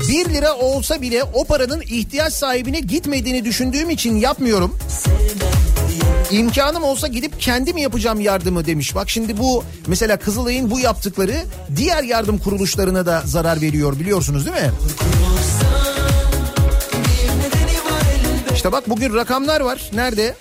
1 0.10 0.30
lira 0.30 0.56
olsa 0.56 1.02
bile 1.02 1.24
o 1.24 1.46
paranın 1.46 1.82
ihtiyaç 1.82 2.34
sahibine 2.34 2.80
gitmediğini 2.80 3.46
düşündüğüm 3.46 3.90
için 3.90 4.16
yapmıyorum. 4.16 4.78
İmkanım 6.32 6.84
olsa 6.84 7.08
gidip 7.08 7.42
kendim 7.42 7.78
yapacağım 7.78 8.20
yardımı 8.20 8.66
demiş. 8.66 8.96
Bak 8.96 9.10
şimdi 9.10 9.38
bu 9.38 9.64
mesela 9.88 10.18
Kızılay'ın 10.18 10.72
bu 10.72 10.80
yaptıkları 10.80 11.36
diğer 11.76 12.04
yardım 12.04 12.38
kuruluşlarına 12.38 13.06
da 13.06 13.22
zarar 13.26 13.62
veriyor 13.62 14.00
biliyorsunuz 14.00 14.46
değil 14.46 14.58
mi? 14.58 14.72
İşte 18.54 18.72
bak 18.72 18.90
bugün 18.90 19.16
rakamlar 19.16 19.62
var. 19.62 19.90
Nerede? 19.94 20.36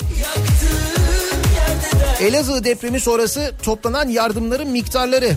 Elazığ 2.21 2.65
depremi 2.65 3.01
sonrası 3.01 3.53
toplanan 3.63 4.09
yardımların 4.09 4.69
miktarları. 4.69 5.33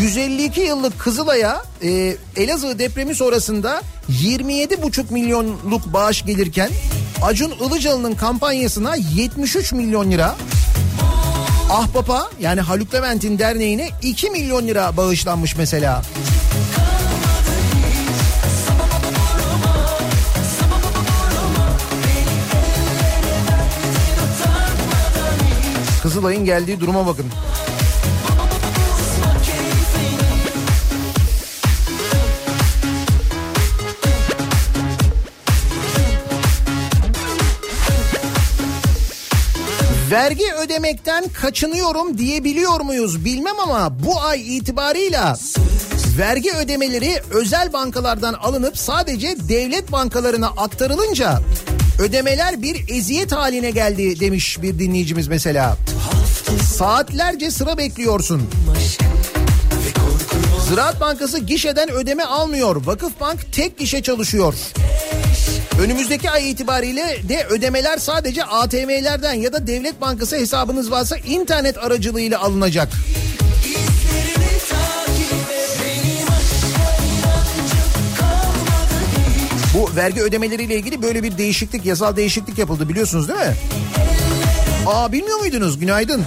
152 0.00 0.60
yıllık 0.60 0.98
Kızılay'a 0.98 1.62
e, 1.82 2.16
Elazığ 2.36 2.78
depremi 2.78 3.14
sonrasında 3.14 3.82
27,5 4.22 5.12
milyonluk 5.12 5.92
bağış 5.92 6.24
gelirken 6.26 6.70
Acun 7.22 7.50
Ilıcalı'nın 7.50 8.14
kampanyasına 8.14 8.94
73 8.94 9.72
milyon 9.72 10.10
lira 10.10 10.36
Ahbap'a 11.70 12.30
yani 12.40 12.60
Haluk 12.60 12.94
Levent'in 12.94 13.38
derneğine 13.38 13.88
2 14.02 14.30
milyon 14.30 14.66
lira 14.66 14.96
bağışlanmış 14.96 15.56
mesela. 15.56 16.02
Kızılay'ın 26.08 26.44
geldiği 26.44 26.80
duruma 26.80 27.06
bakın. 27.06 27.26
Vergi 40.10 40.44
ödemekten 40.64 41.28
kaçınıyorum 41.28 42.18
diyebiliyor 42.18 42.80
muyuz 42.80 43.24
bilmem 43.24 43.60
ama 43.60 44.04
bu 44.04 44.20
ay 44.20 44.56
itibarıyla 44.56 45.36
vergi 46.18 46.52
ödemeleri 46.52 47.22
özel 47.30 47.72
bankalardan 47.72 48.34
alınıp 48.34 48.78
sadece 48.78 49.36
devlet 49.48 49.92
bankalarına 49.92 50.46
aktarılınca 50.46 51.40
ödemeler 51.98 52.62
bir 52.62 52.88
eziyet 52.88 53.32
haline 53.32 53.70
geldi 53.70 54.20
demiş 54.20 54.62
bir 54.62 54.78
dinleyicimiz 54.78 55.28
mesela. 55.28 55.76
Saatlerce 56.56 57.50
sıra 57.50 57.78
bekliyorsun. 57.78 58.42
Ziraat 60.68 61.00
Bankası 61.00 61.38
gişeden 61.38 61.90
ödeme 61.90 62.24
almıyor. 62.24 62.86
Vakıfbank 62.86 63.52
tek 63.52 63.78
gişe 63.78 64.02
çalışıyor. 64.02 64.54
Önümüzdeki 65.82 66.30
ay 66.30 66.50
itibariyle 66.50 67.16
de 67.28 67.46
ödemeler 67.50 67.98
sadece 67.98 68.44
ATM'lerden 68.44 69.34
ya 69.34 69.52
da 69.52 69.66
devlet 69.66 70.00
bankası 70.00 70.36
hesabınız 70.36 70.90
varsa 70.90 71.16
internet 71.16 71.78
aracılığıyla 71.78 72.40
alınacak. 72.40 72.88
Bu 79.74 79.96
vergi 79.96 80.22
ödemeleriyle 80.22 80.76
ilgili 80.76 81.02
böyle 81.02 81.22
bir 81.22 81.38
değişiklik, 81.38 81.86
yasal 81.86 82.16
değişiklik 82.16 82.58
yapıldı 82.58 82.88
biliyorsunuz 82.88 83.28
değil 83.28 83.40
mi? 83.40 83.54
Aa 84.88 85.12
bilmiyor 85.12 85.38
muydunuz? 85.38 85.78
Günaydın. 85.78 86.24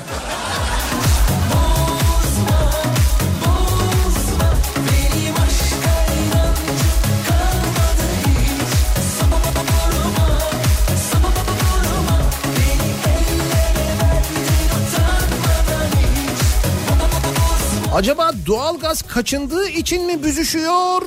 Acaba 17.93 18.31
doğalgaz 18.47 19.01
kaçındığı 19.01 19.67
için 19.67 20.05
mi 20.05 20.23
büzüşüyor? 20.23 21.01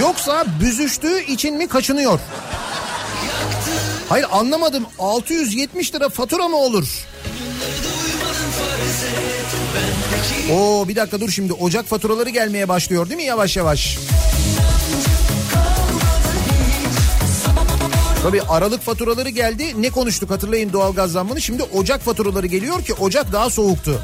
Yoksa 0.00 0.44
büzüştüğü 0.60 1.20
için 1.20 1.56
mi 1.56 1.68
kaçınıyor? 1.68 2.20
Hayır 4.14 4.26
anlamadım. 4.32 4.86
670 4.98 5.94
lira 5.94 6.08
fatura 6.08 6.48
mı 6.48 6.56
olur? 6.56 7.06
Oo 10.52 10.88
bir 10.88 10.96
dakika 10.96 11.20
dur 11.20 11.30
şimdi 11.30 11.52
Ocak 11.52 11.86
faturaları 11.86 12.30
gelmeye 12.30 12.68
başlıyor 12.68 13.08
değil 13.08 13.16
mi 13.16 13.24
yavaş 13.24 13.56
yavaş? 13.56 13.98
Tabii 18.22 18.42
Aralık 18.42 18.82
faturaları 18.82 19.28
geldi. 19.28 19.82
Ne 19.82 19.90
konuştuk 19.90 20.30
hatırlayın 20.30 20.72
doğalgaz 20.72 21.12
zammını. 21.12 21.40
Şimdi 21.40 21.62
Ocak 21.62 22.00
faturaları 22.00 22.46
geliyor 22.46 22.84
ki 22.84 22.94
Ocak 22.94 23.32
daha 23.32 23.50
soğuktu. 23.50 24.02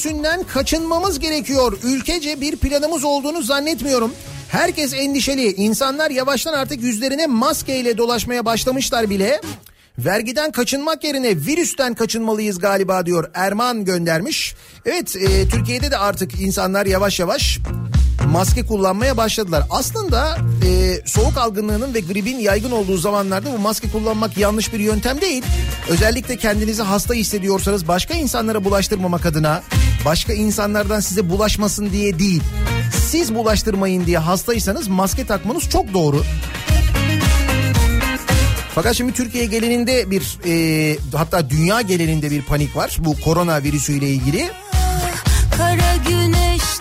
Virüsünden 0.00 0.42
kaçınmamız 0.42 1.18
gerekiyor. 1.18 1.78
Ülkece 1.82 2.40
bir 2.40 2.56
planımız 2.56 3.04
olduğunu 3.04 3.42
zannetmiyorum. 3.42 4.12
Herkes 4.48 4.94
endişeli. 4.94 5.52
İnsanlar 5.52 6.10
yavaştan 6.10 6.52
artık 6.52 6.82
yüzlerine 6.82 7.26
maskeyle 7.26 7.98
dolaşmaya 7.98 8.44
başlamışlar 8.44 9.10
bile. 9.10 9.40
Vergiden 9.98 10.52
kaçınmak 10.52 11.04
yerine 11.04 11.36
virüsten 11.36 11.94
kaçınmalıyız 11.94 12.58
galiba 12.58 13.06
diyor 13.06 13.30
Erman 13.34 13.84
göndermiş. 13.84 14.54
Evet 14.84 15.16
e, 15.16 15.48
Türkiye'de 15.48 15.90
de 15.90 15.98
artık 15.98 16.40
insanlar 16.40 16.86
yavaş 16.86 17.20
yavaş 17.20 17.58
maske 18.26 18.66
kullanmaya 18.66 19.16
başladılar. 19.16 19.64
Aslında 19.70 20.38
e, 20.66 21.00
soğuk 21.04 21.38
algınlığının 21.38 21.94
ve 21.94 22.00
gripin 22.00 22.38
yaygın 22.38 22.70
olduğu 22.70 22.96
zamanlarda 22.96 23.52
bu 23.52 23.58
maske 23.58 23.90
kullanmak 23.90 24.36
yanlış 24.38 24.72
bir 24.72 24.80
yöntem 24.80 25.20
değil. 25.20 25.42
Özellikle 25.88 26.36
kendinizi 26.36 26.82
hasta 26.82 27.14
hissediyorsanız 27.14 27.88
başka 27.88 28.14
insanlara 28.14 28.64
bulaştırmamak 28.64 29.26
adına 29.26 29.62
başka 30.04 30.32
insanlardan 30.32 31.00
size 31.00 31.30
bulaşmasın 31.30 31.90
diye 31.90 32.18
değil. 32.18 32.42
Siz 33.06 33.34
bulaştırmayın 33.34 34.06
diye 34.06 34.18
hastaysanız 34.18 34.88
maske 34.88 35.26
takmanız 35.26 35.68
çok 35.68 35.94
doğru. 35.94 36.22
Fakat 38.74 38.94
şimdi 38.94 39.12
Türkiye 39.12 39.46
geleninde 39.46 40.10
bir 40.10 40.38
e, 40.46 40.96
hatta 41.14 41.50
dünya 41.50 41.80
geleninde 41.80 42.30
bir 42.30 42.42
panik 42.42 42.76
var 42.76 42.96
bu 42.98 43.20
korona 43.20 43.62
virüsüyle 43.62 44.08
ilgili. 44.08 44.50
Kara 45.56 45.96
güneşten 46.08 46.40
gün 46.40 46.40
doğacak 46.50 46.79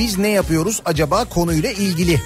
Biz 0.00 0.18
ne 0.18 0.28
yapıyoruz 0.28 0.82
acaba 0.84 1.24
konuyla 1.24 1.70
ilgili? 1.70 2.20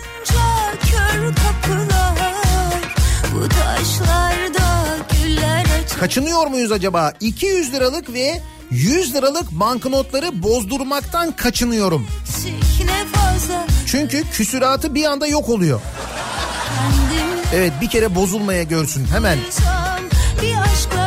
Kaçınıyor 6.01 6.47
muyuz 6.47 6.72
acaba? 6.72 7.12
200 7.20 7.72
liralık 7.72 8.12
ve 8.12 8.43
100 8.70 9.14
liralık 9.14 9.51
banknotları 9.51 10.43
bozdurmaktan 10.43 11.33
kaçınıyorum. 11.37 12.07
Çünkü 13.87 14.22
küsuratı 14.33 14.95
bir 14.95 15.05
anda 15.05 15.27
yok 15.27 15.49
oluyor. 15.49 15.81
Evet 17.55 17.72
bir 17.81 17.89
kere 17.89 18.14
bozulmaya 18.14 18.62
görsün 18.62 19.07
hemen. 19.07 19.39
Bir 20.43 20.55
aşkla 20.57 21.04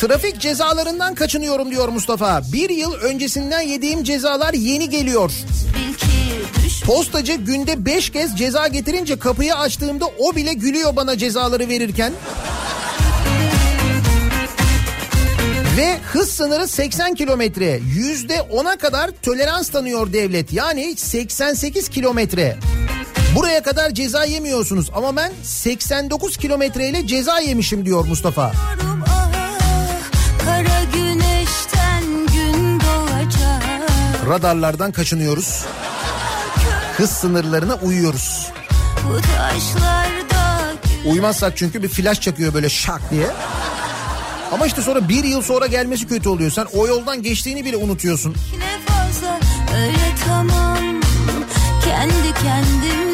Trafik 0.00 0.40
cezalarından 0.40 1.14
kaçınıyorum 1.14 1.70
diyor 1.70 1.88
Mustafa. 1.88 2.42
Bir 2.52 2.70
yıl 2.70 2.92
öncesinden 2.92 3.60
yediğim 3.60 4.04
cezalar 4.04 4.54
yeni 4.54 4.88
geliyor. 4.88 5.30
Postacı 6.84 7.34
günde 7.34 7.84
5 7.84 8.10
kez 8.10 8.36
ceza 8.36 8.68
getirince 8.68 9.18
kapıyı 9.18 9.54
açtığımda 9.54 10.06
o 10.18 10.36
bile 10.36 10.52
gülüyor 10.52 10.96
bana 10.96 11.18
cezaları 11.18 11.68
verirken. 11.68 12.12
Ve 15.76 15.98
hız 16.12 16.30
sınırı 16.30 16.68
80 16.68 17.14
kilometre. 17.14 17.80
Yüzde 17.96 18.34
10'a 18.34 18.76
kadar 18.76 19.10
tolerans 19.22 19.68
tanıyor 19.68 20.12
devlet. 20.12 20.52
Yani 20.52 20.96
88 20.96 21.88
kilometre. 21.88 22.56
Buraya 23.36 23.62
kadar 23.62 23.90
ceza 23.90 24.24
yemiyorsunuz 24.24 24.90
ama 24.94 25.16
ben 25.16 25.32
89 25.42 26.36
kilometreyle 26.36 27.06
ceza 27.06 27.38
yemişim 27.38 27.84
diyor 27.84 28.04
Mustafa. 28.04 28.52
Yavrum, 28.80 29.29
Radarlardan 34.30 34.92
kaçınıyoruz. 34.92 35.64
Hız 36.96 37.10
sınırlarına 37.10 37.74
uyuyoruz. 37.74 38.46
Uymazsak 41.06 41.56
çünkü 41.56 41.82
bir 41.82 41.88
flash 41.88 42.20
çakıyor 42.20 42.54
böyle 42.54 42.68
şak 42.68 43.10
diye. 43.10 43.26
Ama 44.52 44.66
işte 44.66 44.82
sonra 44.82 45.08
bir 45.08 45.24
yıl 45.24 45.42
sonra 45.42 45.66
gelmesi 45.66 46.08
kötü 46.08 46.28
oluyor. 46.28 46.50
Sen 46.50 46.66
o 46.72 46.86
yoldan 46.86 47.22
geçtiğini 47.22 47.64
bile 47.64 47.76
unutuyorsun. 47.76 48.36
fazla 48.86 49.40
öyle 49.76 50.14
tamam 50.26 50.78
Kendi 51.84 52.34
kendimle 52.42 53.09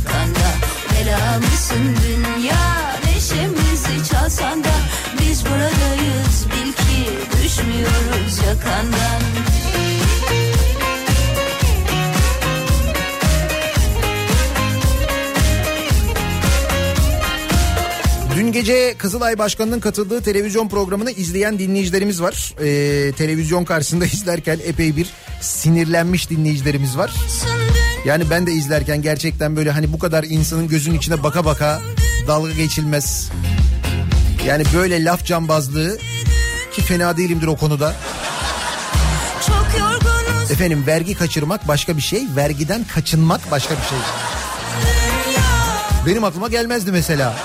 elim 0.00 0.06
yakanda 0.06 0.50
Belamsın 0.94 1.96
dünya 2.04 2.96
neşemizi 3.04 4.10
çalsan 4.10 4.64
da 4.64 4.72
Biz 5.20 5.44
buradayız 5.44 6.46
bil 6.46 6.72
ki 6.72 7.10
düşmüyoruz 7.42 8.38
yakandan 8.46 9.20
Dün 18.36 18.52
gece 18.52 18.94
Kızılay 18.98 19.38
Başkanı'nın 19.38 19.80
katıldığı 19.80 20.22
televizyon 20.22 20.68
programını 20.68 21.10
izleyen 21.10 21.58
dinleyicilerimiz 21.58 22.22
var. 22.22 22.54
Ee, 22.60 23.12
televizyon 23.12 23.64
karşısında 23.64 24.04
izlerken 24.12 24.58
epey 24.64 24.96
bir 24.96 25.10
sinirlenmiş 25.40 26.30
dinleyicilerimiz 26.30 26.98
var. 26.98 27.14
Yani 28.04 28.30
ben 28.30 28.46
de 28.46 28.52
izlerken 28.52 29.02
gerçekten 29.02 29.56
böyle 29.56 29.70
hani 29.70 29.92
bu 29.92 29.98
kadar 29.98 30.24
insanın 30.24 30.68
gözünün 30.68 30.98
içine 30.98 31.22
baka 31.22 31.44
baka 31.44 31.80
dalga 32.26 32.52
geçilmez. 32.52 33.30
Yani 34.46 34.64
böyle 34.74 35.04
laf 35.04 35.24
cambazlığı 35.24 35.98
ki 36.72 36.82
fena 36.82 37.16
değilimdir 37.16 37.46
o 37.46 37.56
konuda. 37.56 37.94
Efendim 40.50 40.84
vergi 40.86 41.14
kaçırmak 41.14 41.68
başka 41.68 41.96
bir 41.96 42.02
şey, 42.02 42.22
vergiden 42.36 42.84
kaçınmak 42.84 43.50
başka 43.50 43.74
bir 43.74 43.82
şey. 43.82 43.98
Benim 46.06 46.24
aklıma 46.24 46.48
gelmezdi 46.48 46.92
mesela. 46.92 47.36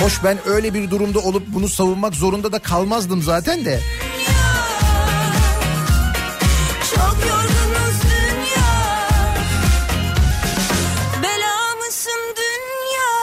Hoş 0.00 0.24
ben 0.24 0.38
öyle 0.46 0.74
bir 0.74 0.90
durumda 0.90 1.18
olup 1.18 1.42
bunu 1.46 1.68
savunmak 1.68 2.14
zorunda 2.14 2.52
da 2.52 2.58
kalmazdım 2.58 3.22
zaten 3.22 3.64
de. 3.64 3.80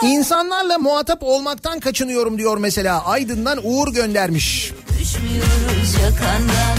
İnsanlarla 0.04 0.78
muhatap 0.78 1.22
olmaktan 1.22 1.80
kaçınıyorum 1.80 2.38
diyor 2.38 2.56
mesela. 2.56 3.04
Aydın'dan 3.04 3.58
Uğur 3.62 3.92
göndermiş. 3.92 4.72
Düşmüyoruz 5.00 5.94
yakandan 6.02 6.78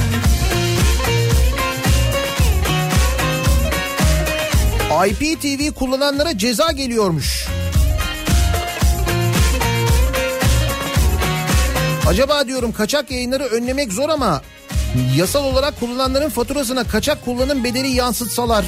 IPTV 5.07 5.73
kullananlara 5.73 6.37
ceza 6.37 6.71
geliyormuş. 6.71 7.47
Acaba 12.07 12.47
diyorum 12.47 12.71
kaçak 12.71 13.11
yayınları 13.11 13.43
önlemek 13.43 13.93
zor 13.93 14.09
ama 14.09 14.41
yasal 15.17 15.43
olarak 15.43 15.79
kullananların 15.79 16.29
faturasına 16.29 16.83
kaçak 16.83 17.25
kullanım 17.25 17.63
bedeli 17.63 17.87
yansıtsalar. 17.87 18.65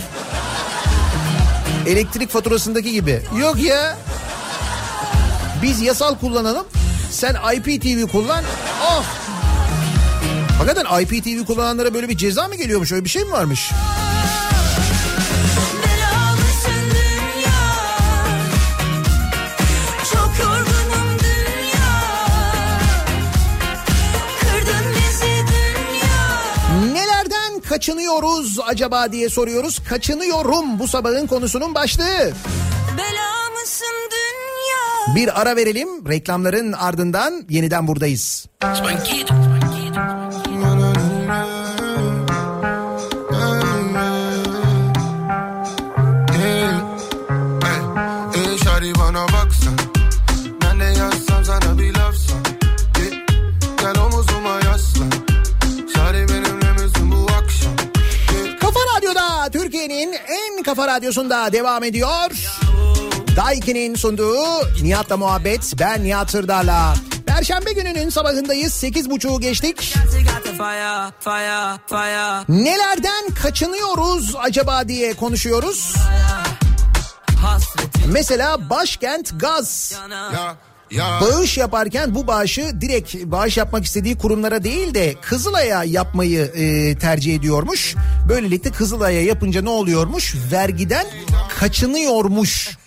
Elektrik 1.88 2.30
faturasındaki 2.30 2.92
gibi. 2.92 3.22
Yok 3.40 3.64
ya. 3.64 3.98
Biz 5.66 5.82
yasal 5.82 6.16
kullanalım. 6.16 6.66
Sen 7.12 7.36
IPTV 7.56 8.08
kullan. 8.12 8.44
Oh. 8.84 9.04
Hakikaten 10.58 11.02
IPTV 11.02 11.46
kullananlara 11.46 11.94
böyle 11.94 12.10
bir 12.10 12.18
ceza 12.18 12.48
mı 12.48 12.56
geliyormuş? 12.56 12.92
Öyle 12.92 13.04
bir 13.04 13.10
şey 13.10 13.24
mi 13.24 13.32
varmış? 13.32 13.72
Kaçınıyoruz 27.70 28.60
acaba 28.66 29.12
diye 29.12 29.30
soruyoruz. 29.30 29.80
Kaçınıyorum 29.90 30.80
bu 30.80 30.88
sabahın 30.88 31.28
konusunun 31.28 31.76
başlığı. 31.76 32.34
Bir 35.08 35.42
ara 35.42 35.56
verelim. 35.56 36.08
Reklamların 36.08 36.72
ardından 36.72 37.46
yeniden 37.50 37.88
buradayız. 37.88 38.46
Kafa 58.62 58.80
Radyo'da 58.98 59.50
Türkiye'nin 59.52 60.14
en 60.14 60.64
kafa 60.64 60.88
radyosunda 60.88 61.54
devam 61.54 61.84
ediyor. 61.84 62.32
Daiki'nin 63.36 63.96
sunduğu 63.96 64.44
Nihat'la 64.84 65.18
muhabbet 65.18 65.74
ben 65.80 66.04
Nihat 66.04 66.32
Sırdar'la. 66.32 66.96
Perşembe 67.26 67.74
gününün 67.74 68.10
sabahındayız. 68.10 68.74
Sekiz 68.74 69.10
buçuğu 69.10 69.40
geçtik. 69.40 69.96
Nelerden 72.50 73.30
kaçınıyoruz 73.42 74.36
acaba 74.38 74.88
diye 74.88 75.14
konuşuyoruz. 75.14 75.96
Mesela 78.08 78.70
başkent 78.70 79.40
gaz. 79.40 79.94
ya 80.92 81.22
Bağış 81.22 81.58
yaparken 81.58 82.16
bu 82.16 82.28
bağışı 82.28 82.82
direkt 82.82 83.16
bağış 83.16 83.58
yapmak 83.58 83.86
istediği 83.86 84.18
kurumlara 84.18 84.64
değil 84.64 84.94
de 84.94 85.16
Kızılay'a 85.22 85.84
yapmayı 85.84 86.42
e, 86.42 86.98
tercih 86.98 87.36
ediyormuş. 87.36 87.96
Böylelikle 88.30 88.72
Kızılay'a 88.72 89.22
yapınca 89.22 89.62
ne 89.62 89.70
oluyormuş? 89.70 90.36
Vergiden 90.52 91.06
kaçınıyormuş. 91.60 92.78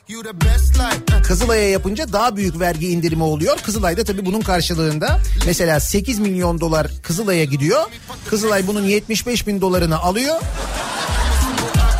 Kızılay'a 1.22 1.68
yapınca 1.68 2.12
daha 2.12 2.36
büyük 2.36 2.60
vergi 2.60 2.88
indirimi 2.88 3.22
oluyor. 3.22 3.58
Kızılay 3.58 3.96
da 3.96 4.04
tabii 4.04 4.26
bunun 4.26 4.40
karşılığında 4.40 5.20
mesela 5.46 5.80
8 5.80 6.18
milyon 6.18 6.60
dolar 6.60 6.90
Kızılay'a 7.02 7.44
gidiyor. 7.44 7.82
Kızılay 8.30 8.66
bunun 8.66 8.82
75 8.82 9.46
bin 9.46 9.60
dolarını 9.60 9.98
alıyor. 9.98 10.36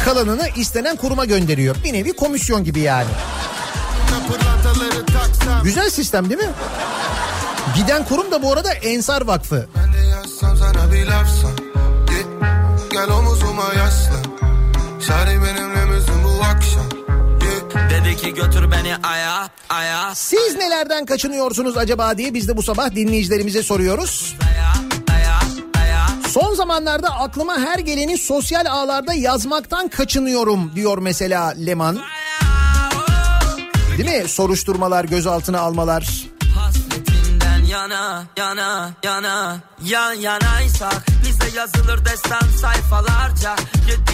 Kalanını 0.04 0.48
istenen 0.56 0.96
kuruma 0.96 1.24
gönderiyor. 1.24 1.76
Bir 1.84 1.92
nevi 1.92 2.12
komisyon 2.12 2.64
gibi 2.64 2.80
yani. 2.80 3.08
Güzel 5.64 5.90
sistem 5.90 6.30
değil 6.30 6.40
mi? 6.40 6.50
Giden 7.76 8.04
kurum 8.04 8.30
da 8.30 8.42
bu 8.42 8.52
arada 8.52 8.72
Ensar 8.72 9.22
Vakfı. 9.22 9.68
Ben 9.76 9.92
de 9.92 10.06
yazsam 10.06 10.56
sana 10.56 10.92
bir 10.92 11.06
lafsan. 11.06 11.52
Git 12.06 12.26
gel 12.90 13.10
omuzuma 13.10 13.74
yaslan. 13.74 14.24
Şari 15.06 15.38
akşam? 15.38 15.67
Git 18.08 18.18
Dedi 18.18 18.22
ki 18.22 18.34
götür 18.34 18.70
beni 18.70 18.96
aya, 18.96 19.50
aya, 19.68 20.14
Siz 20.14 20.54
nelerden 20.54 21.06
kaçınıyorsunuz 21.06 21.76
acaba 21.76 22.18
diye 22.18 22.34
biz 22.34 22.48
de 22.48 22.56
bu 22.56 22.62
sabah 22.62 22.94
dinleyicilerimize 22.94 23.62
soruyoruz. 23.62 24.36
Son 26.28 26.54
zamanlarda 26.54 27.10
aklıma 27.10 27.58
her 27.58 27.78
geleni 27.78 28.18
sosyal 28.18 28.66
ağlarda 28.66 29.14
yazmaktan 29.14 29.88
kaçınıyorum 29.88 30.72
diyor 30.74 30.98
mesela 30.98 31.54
Leman. 31.66 31.98
Değil 33.98 34.22
mi? 34.22 34.28
Soruşturmalar, 34.28 35.04
gözaltına 35.04 35.60
almalar. 35.60 36.28
Yana, 37.78 38.24
yana, 38.36 38.90
yana, 39.02 39.58
yan 39.84 40.12
yanaysak 40.12 41.06
Bize 41.22 41.56
yazılır 41.58 42.04
destan 42.04 42.48
sayfalarca 42.60 43.56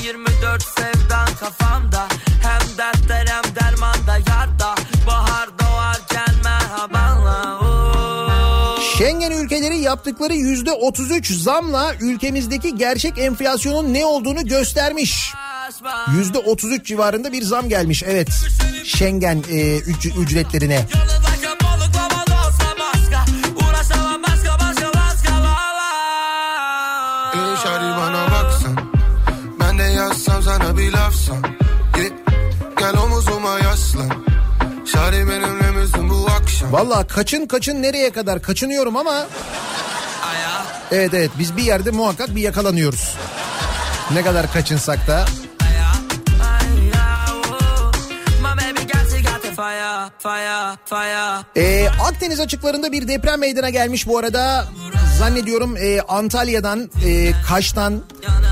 7-24 0.02 0.62
sevdan 0.78 1.28
kafamda 1.40 2.06
Hem 2.42 2.78
dertler 2.78 3.26
hem 3.26 3.54
dermanda 3.56 4.18
yarda 4.28 4.74
Bahar 5.06 5.48
doğarken 5.58 6.34
merhabanla. 6.44 7.60
Schengen 8.96 9.30
ülkeleri 9.30 9.78
yaptıkları 9.78 10.34
yüzde 10.34 10.72
33 10.72 11.30
zamla 11.30 11.94
ülkemizdeki 12.00 12.76
gerçek 12.76 13.18
enflasyonun 13.18 13.94
ne 13.94 14.06
olduğunu 14.06 14.46
göstermiş. 14.46 15.32
Yüzde 16.16 16.38
33 16.38 16.86
civarında 16.86 17.32
bir 17.32 17.42
zam 17.42 17.68
gelmiş 17.68 18.02
evet. 18.06 18.28
Schengen 18.84 19.44
e, 19.50 19.78
üc- 19.78 20.22
ücretlerine. 20.22 20.74
Yolundaki 20.94 21.34
Valla 36.70 37.06
kaçın 37.06 37.46
kaçın 37.46 37.82
nereye 37.82 38.10
kadar 38.10 38.42
kaçınıyorum 38.42 38.96
ama 38.96 39.10
Aya, 39.10 39.26
evet 40.90 41.14
evet 41.14 41.30
biz 41.38 41.56
bir 41.56 41.62
yerde 41.62 41.90
muhakkak 41.90 42.36
bir 42.36 42.42
yakalanıyoruz. 42.42 43.14
Ne 44.14 44.22
kadar 44.22 44.52
kaçınsak 44.52 45.08
da. 45.08 45.24
Ee, 51.56 51.88
Akdeniz 51.88 52.40
açıklarında 52.40 52.92
bir 52.92 53.08
deprem 53.08 53.40
meydana 53.40 53.70
gelmiş 53.70 54.06
bu 54.06 54.18
arada. 54.18 54.68
Zannediyorum 55.18 55.76
e, 55.76 56.00
Antalya'dan, 56.00 56.90
e, 57.06 57.32
Kaş'tan, 57.48 58.02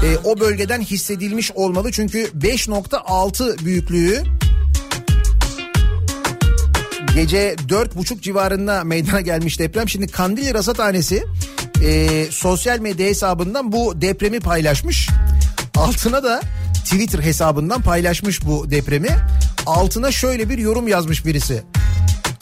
e, 0.05 0.17
o 0.25 0.41
bölgeden 0.41 0.81
hissedilmiş 0.81 1.53
olmalı. 1.53 1.93
Çünkü 1.93 2.19
5.6 2.19 3.65
büyüklüğü 3.65 4.23
gece 7.15 7.57
dört 7.69 7.97
buçuk 7.97 8.23
civarında 8.23 8.85
meydana 8.85 9.21
gelmiş 9.21 9.59
deprem. 9.59 9.89
Şimdi 9.89 10.07
Kandilli 10.07 10.55
Rasathanesi 10.55 11.25
e, 11.85 12.27
sosyal 12.31 12.79
medya 12.79 13.07
hesabından 13.07 13.73
bu 13.73 14.01
depremi 14.01 14.41
paylaşmış. 14.41 15.09
Altına 15.77 16.25
da 16.25 16.41
Twitter 16.85 17.19
hesabından 17.19 17.83
paylaşmış 17.83 18.45
bu 18.47 18.71
depremi. 18.71 19.09
Altına 19.67 20.13
şöyle 20.13 20.49
bir 20.49 20.59
yorum 20.59 20.89
yazmış 20.89 21.27
birisi. 21.27 21.63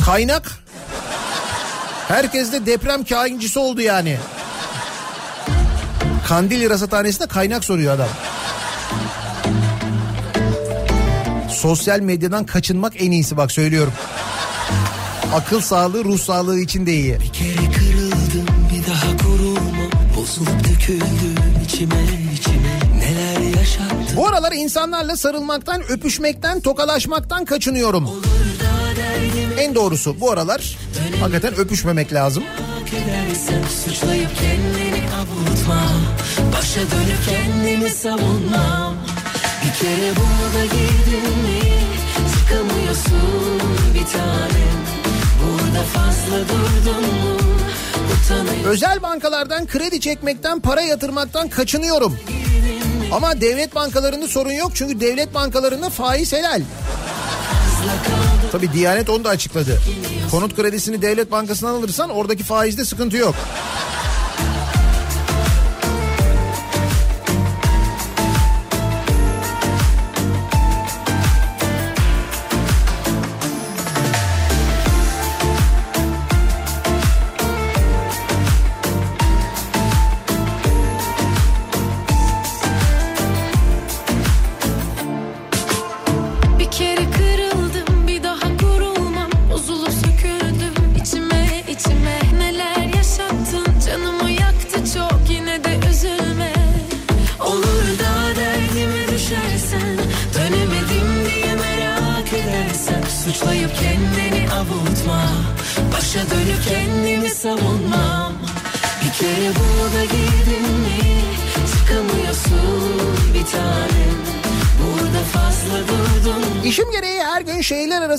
Kaynak 0.04 0.58
herkes 2.08 2.52
de 2.52 2.66
deprem 2.66 3.04
kaincisi 3.04 3.58
oldu 3.58 3.80
yani. 3.80 4.16
Kandilli 6.28 6.70
Rasathanesi'nde 6.70 7.26
kaynak 7.26 7.64
soruyor 7.64 7.94
adam. 7.94 8.08
Sosyal 11.50 12.00
medyadan 12.00 12.46
kaçınmak 12.46 12.92
en 13.02 13.10
iyisi 13.10 13.36
bak 13.36 13.52
söylüyorum. 13.52 13.92
Akıl 15.34 15.60
sağlığı 15.60 16.04
ruh 16.04 16.18
sağlığı 16.18 16.60
için 16.60 16.86
de 16.86 16.92
iyi. 16.92 17.20
Bir 17.20 17.32
kere 17.32 17.72
kırıldım 17.72 18.46
bir 18.72 18.90
daha 18.90 19.16
kurulma 19.16 19.84
Bozulup 20.16 20.64
döküldüm 20.68 21.64
içime 21.64 22.04
içime. 22.34 22.80
Neler 22.98 23.58
yaşattın 23.58 24.16
Bu 24.16 24.26
aralar 24.28 24.52
insanlarla 24.52 25.16
sarılmaktan, 25.16 25.82
öpüşmekten, 25.82 26.60
tokalaşmaktan 26.60 27.44
kaçınıyorum. 27.44 28.10
En 29.58 29.74
doğrusu 29.74 30.20
bu 30.20 30.30
aralar 30.30 30.76
hakikaten 31.20 31.54
öpüşmemek 31.54 32.12
lazım. 32.12 32.44
edersem 32.88 33.62
Suçlayıp 33.84 34.30
kendini 34.36 35.02
avutma. 35.20 35.82
Başa 36.58 36.80
dönüp 36.80 37.18
kendimi 37.28 37.90
savunmam 37.90 38.94
Bir 39.64 39.78
kere 39.80 40.12
buna 40.16 40.64
girdin 40.64 41.38
mi? 41.38 41.60
Çıkamıyorsun 42.34 43.60
bir 43.94 44.06
tanem 44.06 44.80
Özel 48.66 49.02
bankalardan 49.02 49.66
kredi 49.66 50.00
çekmekten, 50.00 50.60
para 50.60 50.80
yatırmaktan 50.80 51.48
kaçınıyorum. 51.48 52.18
Ama 53.12 53.40
devlet 53.40 53.74
bankalarında 53.74 54.28
sorun 54.28 54.52
yok 54.52 54.72
çünkü 54.74 55.00
devlet 55.00 55.34
bankalarında 55.34 55.90
faiz 55.90 56.32
helal. 56.32 56.62
Tabi 58.52 58.72
Diyanet 58.72 59.10
onu 59.10 59.24
da 59.24 59.28
açıkladı. 59.28 59.78
Konut 60.30 60.56
kredisini 60.56 61.02
devlet 61.02 61.32
bankasından 61.32 61.74
alırsan 61.74 62.10
oradaki 62.10 62.44
faizde 62.44 62.84
sıkıntı 62.84 63.16
yok. 63.16 63.34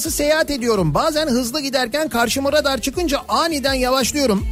arası 0.01 0.17
seyahat 0.17 0.49
ediyorum. 0.49 0.93
Bazen 0.93 1.27
hızlı 1.27 1.61
giderken 1.61 2.09
karşıma 2.09 2.51
radar 2.51 2.81
çıkınca 2.81 3.19
aniden 3.27 3.73
yavaşlıyorum. 3.73 4.47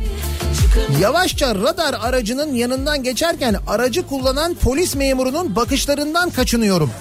Yavaşça 1.02 1.56
radar 1.56 1.94
aracının 2.02 2.54
yanından 2.54 3.04
geçerken 3.04 3.56
aracı 3.68 4.08
kullanan 4.08 4.54
polis 4.54 4.96
memurunun 4.96 5.56
bakışlarından 5.56 6.30
kaçınıyorum. 6.30 6.92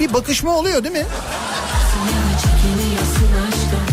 Bir 0.00 0.12
bakışma 0.12 0.56
oluyor 0.56 0.84
değil 0.84 0.94
mi? 0.94 1.06
Çekiniyorsun 2.42 3.34
aşkım 3.48 3.90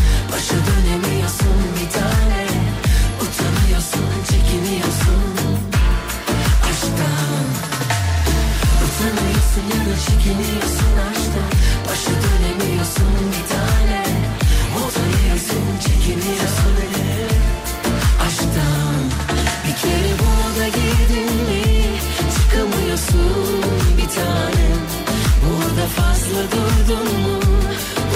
Hızlı 26.27 26.43
durdun 26.51 27.05
mu? 27.21 27.39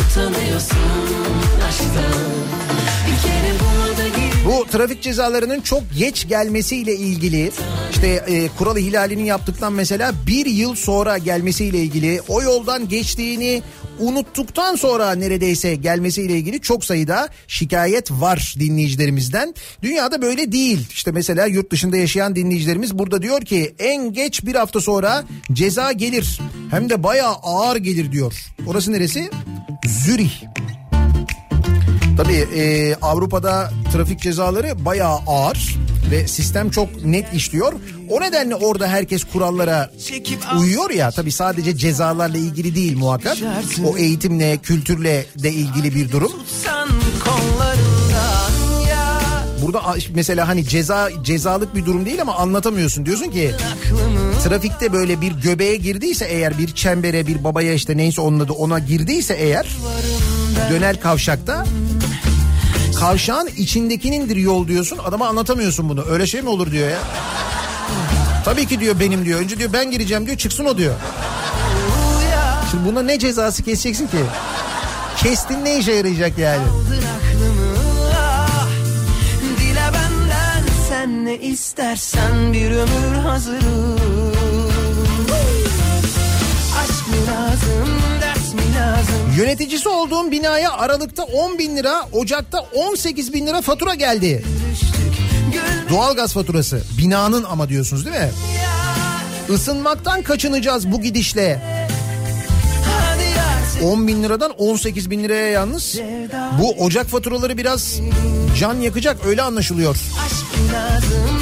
Utanıyorsun 0.01 0.77
aşktan. 1.67 2.21
Bir 3.07 3.21
kere 3.21 3.53
burada 3.59 4.07
gir. 4.07 4.45
Bu 4.45 4.65
trafik 4.71 5.01
cezalarının 5.01 5.61
çok 5.61 5.83
geç 5.97 6.27
gelmesiyle 6.27 6.95
ilgili 6.95 7.51
işte 7.91 8.07
e, 8.07 8.47
kural 8.47 8.77
ihlalini 8.77 9.27
yaptıktan 9.27 9.73
mesela 9.73 10.13
bir 10.27 10.45
yıl 10.45 10.75
sonra 10.75 11.17
gelmesiyle 11.17 11.77
ilgili 11.77 12.21
o 12.27 12.41
yoldan 12.41 12.87
geçtiğini 12.89 13.63
unuttuktan 13.99 14.75
sonra 14.75 15.11
neredeyse 15.11 15.75
gelmesiyle 15.75 16.37
ilgili 16.37 16.61
çok 16.61 16.85
sayıda 16.85 17.29
şikayet 17.47 18.11
var 18.11 18.55
dinleyicilerimizden. 18.59 19.55
Dünyada 19.81 20.21
böyle 20.21 20.51
değil. 20.51 20.87
İşte 20.91 21.11
mesela 21.11 21.45
yurt 21.45 21.71
dışında 21.71 21.97
yaşayan 21.97 22.35
dinleyicilerimiz 22.35 22.97
burada 22.97 23.21
diyor 23.21 23.41
ki 23.41 23.75
en 23.79 24.13
geç 24.13 24.45
bir 24.45 24.55
hafta 24.55 24.81
sonra 24.81 25.23
ceza 25.53 25.91
gelir. 25.91 26.39
Hem 26.71 26.89
de 26.89 27.03
bayağı 27.03 27.33
ağır 27.43 27.75
gelir 27.75 28.11
diyor. 28.11 28.33
Orası 28.67 28.91
neresi? 28.91 29.29
Zürih. 30.05 30.43
Tabii 32.17 32.33
e, 32.55 32.95
Avrupa'da 33.01 33.71
trafik 33.93 34.19
cezaları 34.21 34.85
bayağı 34.85 35.17
ağır 35.27 35.77
ve 36.11 36.27
sistem 36.27 36.69
çok 36.69 37.05
net 37.05 37.33
işliyor. 37.33 37.73
O 38.11 38.21
nedenle 38.21 38.55
orada 38.55 38.87
herkes 38.87 39.23
kurallara 39.23 39.91
uyuyor 40.59 40.89
ya 40.89 41.11
tabii 41.11 41.31
sadece 41.31 41.77
cezalarla 41.77 42.37
ilgili 42.37 42.75
değil 42.75 42.97
muhakkak. 42.97 43.37
O 43.85 43.97
eğitimle, 43.97 44.57
kültürle 44.57 45.25
de 45.43 45.51
ilgili 45.51 45.95
bir 45.95 46.11
durum. 46.11 46.31
Burada 49.61 49.81
mesela 50.15 50.47
hani 50.47 50.67
ceza 50.67 51.09
cezalık 51.23 51.75
bir 51.75 51.85
durum 51.85 52.05
değil 52.05 52.21
ama 52.21 52.35
anlatamıyorsun. 52.35 53.05
Diyorsun 53.05 53.31
ki 53.31 53.51
trafikte 54.43 54.93
böyle 54.93 55.21
bir 55.21 55.31
göbeğe 55.31 55.75
girdiyse 55.75 56.25
eğer 56.25 56.57
bir 56.57 56.67
çembere 56.67 57.27
bir 57.27 57.43
babaya 57.43 57.73
işte 57.73 57.97
neyse 57.97 58.21
onun 58.21 58.39
adı 58.39 58.51
ona 58.53 58.79
girdiyse 58.79 59.33
eğer 59.33 59.67
dönel 60.71 60.99
kavşakta 60.99 61.65
kavşağın 62.99 63.49
içindekinindir 63.57 64.35
yol 64.35 64.67
diyorsun 64.67 64.97
adama 64.97 65.27
anlatamıyorsun 65.27 65.89
bunu. 65.89 66.05
Öyle 66.05 66.27
şey 66.27 66.41
mi 66.41 66.49
olur 66.49 66.71
diyor 66.71 66.89
ya. 66.89 66.99
Tabii 68.51 68.67
ki 68.67 68.79
diyor 68.79 68.99
benim 68.99 69.25
diyor. 69.25 69.39
Önce 69.39 69.57
diyor 69.59 69.73
ben 69.73 69.91
gireceğim 69.91 70.25
diyor 70.25 70.37
çıksın 70.37 70.65
o 70.65 70.77
diyor. 70.77 70.93
Şimdi 72.71 72.85
buna 72.85 73.01
ne 73.01 73.19
cezası 73.19 73.63
keseceksin 73.63 74.07
ki? 74.07 74.17
Kestin 75.17 75.65
ne 75.65 75.77
işe 75.77 75.91
yarayacak 75.91 76.37
yani? 76.37 76.63
ah. 78.15 78.67
Sen 80.89 81.25
ne 81.25 81.37
istersen 81.37 82.53
bir 82.53 82.71
ömür 82.71 83.15
hazırım 83.23 83.99
Aşk 86.81 87.07
mı 87.07 87.15
lazım 87.27 87.89
ders 88.21 88.53
mi 88.53 88.75
lazım 88.79 89.33
Yöneticisi 89.37 89.89
olduğum 89.89 90.31
binaya 90.31 90.71
Aralık'ta 90.71 91.23
10 91.23 91.57
bin 91.57 91.77
lira, 91.77 92.07
Ocak'ta 92.11 92.59
18 92.59 93.33
bin 93.33 93.47
lira 93.47 93.61
fatura 93.61 93.93
geldi. 93.93 94.43
Doğalgaz 95.91 96.33
faturası. 96.33 96.81
Binanın 96.97 97.43
ama 97.43 97.69
diyorsunuz 97.69 98.05
değil 98.05 98.17
mi? 98.17 98.31
Isınmaktan 99.55 100.21
kaçınacağız 100.21 100.91
bu 100.91 101.01
gidişle. 101.01 101.61
Hadi 102.85 103.23
artık 103.39 103.83
10 103.83 104.07
bin 104.07 104.23
liradan 104.23 104.51
18 104.57 105.09
bin 105.09 105.23
liraya 105.23 105.47
yalnız. 105.47 105.99
Bu 106.59 106.71
Ocak 106.71 107.07
faturaları 107.07 107.57
biraz 107.57 107.99
can 108.59 108.73
yakacak 108.73 109.25
öyle 109.25 109.41
anlaşılıyor. 109.41 109.95
Aşk 110.25 110.73
lazım 110.73 111.40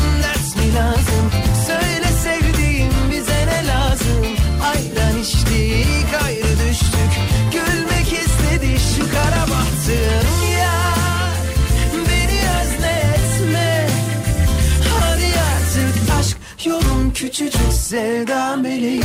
küçücük 17.19 17.73
sevda 17.73 18.55
meleği 18.55 19.01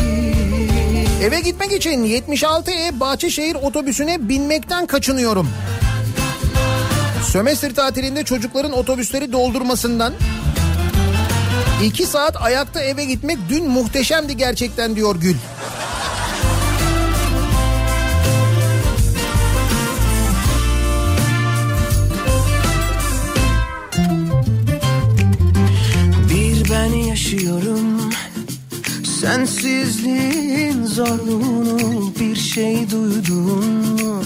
Eve 1.23 1.41
gitmek 1.41 1.73
için 1.73 2.05
76E 2.05 3.01
Bahçeşehir 3.01 3.55
otobüsüne 3.55 4.29
binmekten 4.29 4.87
kaçınıyorum. 4.87 5.49
Sömestr 7.33 7.75
tatilinde 7.75 8.25
çocukların 8.25 8.73
otobüsleri 8.73 9.33
doldurmasından 9.33 10.13
2 11.85 12.07
saat 12.07 12.43
ayakta 12.43 12.81
eve 12.81 13.05
gitmek 13.05 13.39
dün 13.49 13.69
muhteşemdi 13.69 14.37
gerçekten 14.37 14.97
diyor 14.97 15.17
Gül. 15.17 15.37
Sensizliğin 29.25 30.85
zorluğunu 30.85 32.13
bir 32.21 32.37
şey 32.37 32.91
duydun 32.91 33.65
mu? 34.03 34.23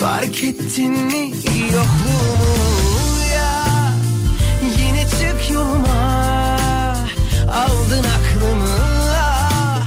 Fark 0.00 0.44
ettin 0.44 0.90
mi 0.90 1.30
yokluğumu 1.74 3.24
ya 3.34 3.92
Yine 4.78 5.02
çık 5.02 5.50
yoluma 5.50 6.56
Aldın 7.52 8.04
aklımı 8.04 8.76
ah. 9.12 9.86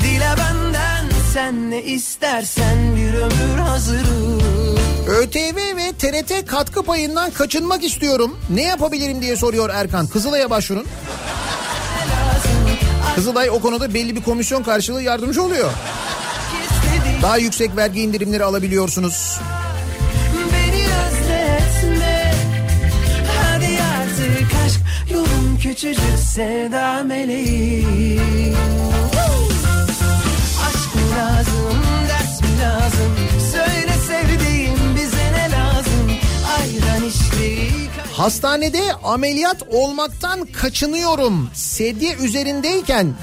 Dile 0.00 0.34
benden 0.38 1.06
sen 1.34 1.70
ne 1.70 1.82
istersen 1.82 2.96
bir 2.96 3.14
ömür 3.14 3.58
hazırım 3.58 4.40
ÖTV 5.08 5.56
ve 5.76 5.92
TRT 5.98 6.46
katkı 6.46 6.82
payından 6.82 7.30
kaçınmak 7.30 7.84
istiyorum. 7.84 8.38
Ne 8.50 8.62
yapabilirim 8.62 9.22
diye 9.22 9.36
soruyor 9.36 9.70
Erkan. 9.70 10.06
Kızılay'a 10.06 10.50
başvurun. 10.50 10.86
Kızılay 13.16 13.50
o 13.50 13.60
konuda 13.60 13.94
belli 13.94 14.16
bir 14.16 14.22
komisyon 14.22 14.62
karşılığı 14.62 15.02
yardımcı 15.02 15.42
oluyor. 15.42 15.70
Daha 17.22 17.38
yüksek 17.38 17.76
vergi 17.76 18.00
indirimleri 18.00 18.44
alabiliyorsunuz. 18.44 19.38
Küçücük 25.62 26.18
sevda 26.18 27.02
meleği. 27.02 27.86
Aşk 30.66 30.94
mı 30.94 31.16
lazım 31.18 31.82
ders 32.08 32.40
mi 32.40 32.60
lazım? 32.62 33.16
Söyle 33.52 33.92
sevdiğim 34.06 34.96
bize 34.96 35.32
ne 35.32 35.50
lazım? 35.50 36.10
Ayran 36.58 37.04
içtik 37.04 37.75
Hastanede 38.16 38.92
ameliyat 39.04 39.62
olmaktan 39.70 40.46
kaçınıyorum. 40.46 41.50
Sedye 41.54 42.14
üzerindeyken 42.14 43.14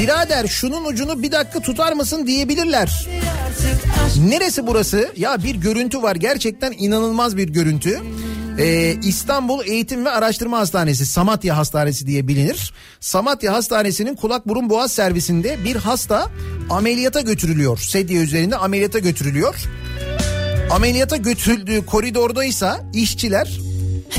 birader 0.00 0.46
şunun 0.46 0.84
ucunu 0.84 1.22
bir 1.22 1.32
dakika 1.32 1.60
tutar 1.60 1.92
mısın 1.92 2.26
diyebilirler. 2.26 3.08
Neresi 4.28 4.66
burası? 4.66 5.12
Ya 5.16 5.42
bir 5.42 5.54
görüntü 5.54 6.02
var 6.02 6.16
gerçekten 6.16 6.74
inanılmaz 6.78 7.36
bir 7.36 7.48
görüntü. 7.48 8.00
Ee, 8.58 8.94
İstanbul 9.02 9.66
Eğitim 9.66 10.04
ve 10.04 10.10
Araştırma 10.10 10.58
Hastanesi 10.58 11.06
Samatya 11.06 11.56
Hastanesi 11.56 12.06
diye 12.06 12.28
bilinir. 12.28 12.72
Samatya 13.00 13.52
Hastanesi'nin 13.52 14.14
kulak 14.14 14.48
burun 14.48 14.70
boğaz 14.70 14.92
servisinde 14.92 15.64
bir 15.64 15.76
hasta 15.76 16.30
ameliyata 16.70 17.20
götürülüyor. 17.20 17.78
Sedye 17.78 18.20
üzerinde 18.20 18.56
ameliyata 18.56 18.98
götürülüyor. 18.98 19.54
Ameliyata 20.70 21.16
götürüldüğü 21.16 21.86
koridordaysa 21.86 22.80
işçiler 22.94 23.67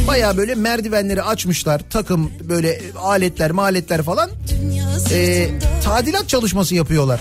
baya 0.07 0.37
böyle 0.37 0.55
merdivenleri 0.55 1.23
açmışlar. 1.23 1.81
Takım 1.89 2.31
böyle 2.49 2.81
aletler 2.97 3.51
maletler 3.51 4.01
falan 4.01 4.29
ee, 5.11 5.49
tadilat 5.83 6.29
çalışması 6.29 6.75
yapıyorlar. 6.75 7.19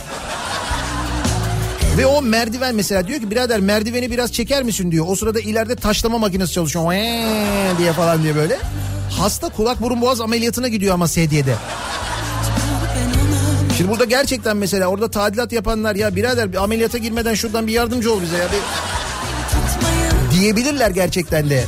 Ve 1.98 2.06
o 2.06 2.22
merdiven 2.22 2.74
mesela 2.74 3.08
diyor 3.08 3.20
ki 3.20 3.30
birader 3.30 3.60
merdiveni 3.60 4.10
biraz 4.10 4.32
çeker 4.32 4.62
misin 4.62 4.90
diyor. 4.90 5.06
O 5.08 5.16
sırada 5.16 5.40
ileride 5.40 5.76
taşlama 5.76 6.18
makinesi 6.18 6.52
çalışıyor. 6.52 6.90
Vee 6.90 7.78
diye 7.78 7.92
falan 7.92 8.22
diye 8.22 8.36
böyle. 8.36 8.58
Hasta 9.10 9.48
kulak 9.48 9.82
burun 9.82 10.00
boğaz 10.00 10.20
ameliyatına 10.20 10.68
gidiyor 10.68 10.94
ama 10.94 11.08
sedyede. 11.08 11.54
Şimdi 13.76 13.90
burada 13.90 14.04
gerçekten 14.04 14.56
mesela 14.56 14.86
orada 14.86 15.10
tadilat 15.10 15.52
yapanlar 15.52 15.94
ya 15.94 16.16
birader 16.16 16.52
bir 16.52 16.62
ameliyata 16.62 16.98
girmeden 16.98 17.34
şuradan 17.34 17.66
bir 17.66 17.72
yardımcı 17.72 18.12
ol 18.12 18.22
bize 18.22 18.36
ya 18.36 18.48
bir 18.52 18.58
diyebilirler 20.38 20.90
gerçekten 20.90 21.50
de. 21.50 21.64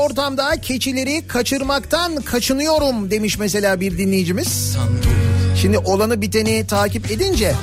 Ortamda 0.00 0.60
keçileri 0.60 1.26
kaçırmaktan 1.26 2.16
kaçınıyorum 2.16 3.10
demiş 3.10 3.38
mesela 3.38 3.80
bir 3.80 3.98
dinleyicimiz. 3.98 4.76
Şimdi 5.60 5.78
olanı 5.78 6.20
biteni 6.20 6.66
takip 6.66 7.10
edince 7.10 7.54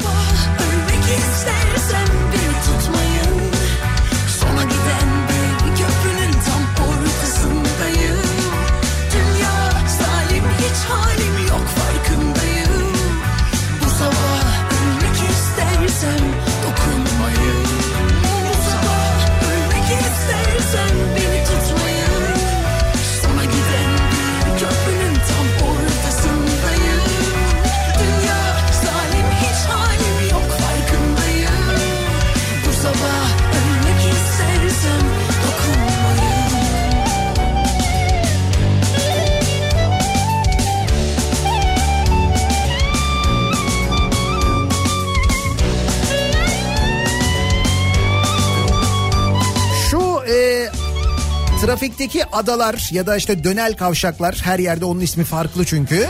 trafikteki 51.62 52.26
adalar 52.26 52.90
ya 52.92 53.08
da 53.08 53.16
işte 53.18 53.44
dönel 53.44 53.74
kavşaklar 53.78 54.36
her 54.44 54.60
yerde 54.60 54.86
onun 54.86 55.00
ismi 55.00 55.24
farklı 55.24 55.66
çünkü. 55.66 56.08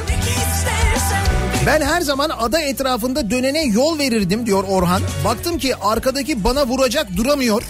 Ben 1.66 1.82
her 1.82 2.02
zaman 2.02 2.30
ada 2.40 2.60
etrafında 2.62 3.30
dönene 3.30 3.64
yol 3.64 4.00
verirdim 4.00 4.46
diyor 4.46 4.64
Orhan. 4.70 5.02
Baktım 5.26 5.58
ki 5.58 5.76
arkadaki 5.76 6.44
bana 6.44 6.66
vuracak 6.68 7.16
duramıyor. 7.18 7.64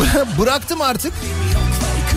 Bı- 0.00 0.38
Bıraktım 0.42 0.80
artık. 0.80 1.12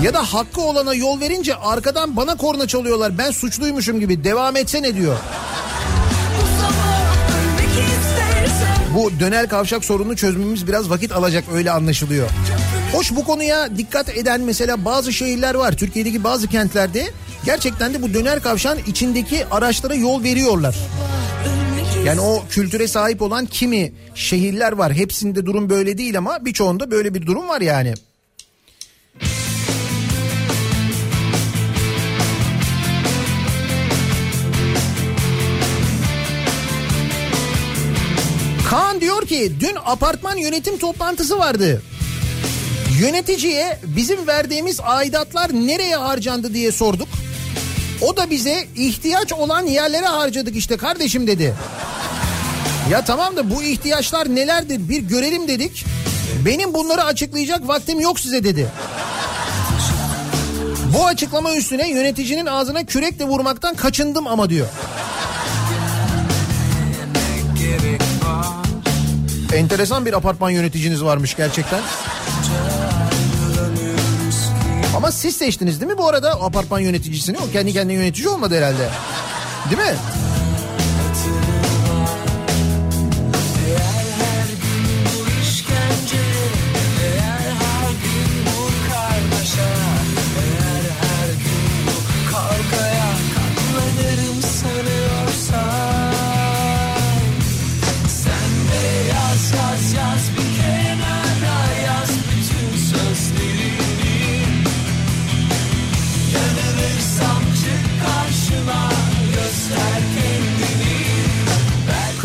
Ya 0.04 0.14
da 0.14 0.24
hakkı 0.34 0.62
olana 0.62 0.94
yol 0.94 1.22
verince 1.22 1.56
arkadan 1.56 2.16
bana 2.18 2.36
korna 2.36 2.68
çalıyorlar. 2.68 3.18
Ben 3.18 3.32
suçluymuşum 3.32 4.00
gibi 4.00 4.24
devam 4.24 4.56
etsene 4.56 4.96
diyor. 4.96 5.18
Bu 8.96 9.12
dönel 9.20 9.48
kavşak 9.50 9.86
sorununu 9.86 10.16
çözmemiz 10.16 10.68
biraz 10.68 10.90
vakit 10.90 11.12
alacak 11.12 11.44
öyle 11.54 11.72
anlaşılıyor. 11.72 12.30
Hoş 12.94 13.16
bu 13.16 13.24
konuya 13.26 13.78
dikkat 13.78 14.18
eden 14.18 14.42
mesela 14.42 14.86
bazı 14.86 15.14
şehirler 15.14 15.56
var. 15.56 15.78
Türkiye'deki 15.78 16.24
bazı 16.24 16.48
kentlerde 16.48 17.06
gerçekten 17.46 17.94
de 17.94 18.02
bu 18.02 18.14
döner 18.14 18.44
kavşağın 18.44 18.80
içindeki 18.88 19.46
araçlara 19.52 19.96
yol 19.96 20.24
veriyorlar. 20.24 20.76
Yani 22.06 22.22
o 22.22 22.44
kültüre 22.50 22.88
sahip 22.88 23.22
olan 23.22 23.46
kimi 23.46 23.94
şehirler 24.16 24.72
var. 24.72 24.94
Hepsinde 24.94 25.46
durum 25.46 25.70
böyle 25.70 25.98
değil 25.98 26.18
ama 26.18 26.46
birçoğunda 26.46 26.92
böyle 26.92 27.14
bir 27.14 27.26
durum 27.26 27.50
var 27.50 27.62
yani. 27.62 27.94
Kaan 38.70 39.02
diyor 39.02 39.28
ki 39.28 39.52
dün 39.60 39.76
apartman 39.86 40.38
yönetim 40.38 40.78
toplantısı 40.78 41.40
vardı. 41.40 41.82
Yöneticiye 43.00 43.80
bizim 43.84 44.28
verdiğimiz 44.28 44.80
aidatlar 44.84 45.54
nereye 45.54 45.96
harcandı 45.96 46.54
diye 46.54 46.72
sorduk. 46.72 47.08
O 48.02 48.18
da 48.18 48.30
bize 48.30 48.68
ihtiyaç 48.76 49.34
olan 49.34 49.66
yerlere 49.66 50.06
harcadık 50.06 50.56
işte 50.56 50.78
kardeşim 50.78 51.28
dedi. 51.28 51.54
Ya 52.92 53.06
tamam 53.06 53.36
da 53.36 53.50
bu 53.50 53.64
ihtiyaçlar 53.64 54.36
nelerdir 54.36 54.90
bir 54.90 55.02
görelim 55.02 55.48
dedik. 55.48 55.86
Benim 56.46 56.74
bunları 56.74 57.04
açıklayacak 57.04 57.68
vaktim 57.68 58.00
yok 58.00 58.20
size 58.20 58.44
dedi. 58.44 58.68
Bu 60.98 61.06
açıklama 61.06 61.56
üstüne 61.56 61.90
yöneticinin 61.90 62.46
ağzına 62.46 62.86
kürekle 62.86 63.26
vurmaktan 63.26 63.76
kaçındım 63.76 64.28
ama 64.28 64.50
diyor. 64.50 64.68
Enteresan 69.54 70.06
bir 70.06 70.14
apartman 70.14 70.50
yöneticiniz 70.50 71.04
varmış 71.04 71.36
gerçekten. 71.36 71.82
Ama 75.06 75.12
siz 75.12 75.36
seçtiniz 75.36 75.82
değil 75.82 75.92
mi 75.92 75.98
bu 75.98 76.08
arada 76.08 76.32
apartman 76.32 76.80
yöneticisini? 76.80 77.38
O 77.38 77.52
kendi 77.52 77.74
kendine 77.74 77.94
yönetici 77.94 78.30
olmadı 78.30 78.58
herhalde. 78.58 78.90
Değil 79.70 79.82
mi? 79.82 79.98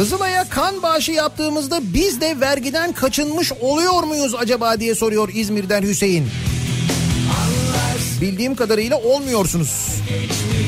Kızılay'a 0.00 0.48
kan 0.48 0.82
bağışı 0.82 1.12
yaptığımızda 1.12 1.80
biz 1.82 2.20
de 2.20 2.40
vergiden 2.40 2.92
kaçınmış 2.92 3.52
oluyor 3.52 4.02
muyuz 4.02 4.34
acaba 4.34 4.80
diye 4.80 4.94
soruyor 4.94 5.28
İzmir'den 5.34 5.82
Hüseyin. 5.82 6.28
Bildiğim 8.20 8.54
kadarıyla 8.54 8.96
olmuyorsunuz. 8.96 9.86
Neden 10.10 10.59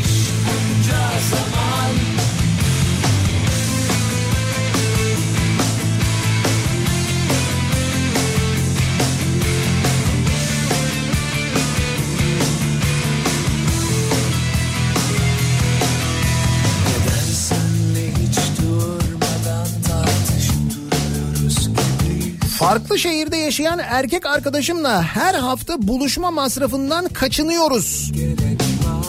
Farklı 22.73 22.99
şehirde 22.99 23.37
yaşayan 23.37 23.79
erkek 23.79 24.27
arkadaşımla 24.27 25.03
her 25.03 25.35
hafta 25.35 25.89
buluşma 25.89 26.31
masrafından 26.31 27.09
kaçınıyoruz. 27.09 28.13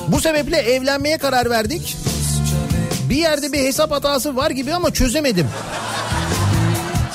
Bu 0.08 0.20
sebeple 0.22 0.58
evlenmeye 0.58 1.18
karar 1.18 1.50
verdik. 1.50 1.98
Bir 3.10 3.16
yerde 3.16 3.54
bir 3.54 3.60
hesap 3.60 3.92
hatası 3.92 4.36
var 4.36 4.52
gibi 4.52 4.74
ama 4.74 4.92
çözemedim. 4.94 5.48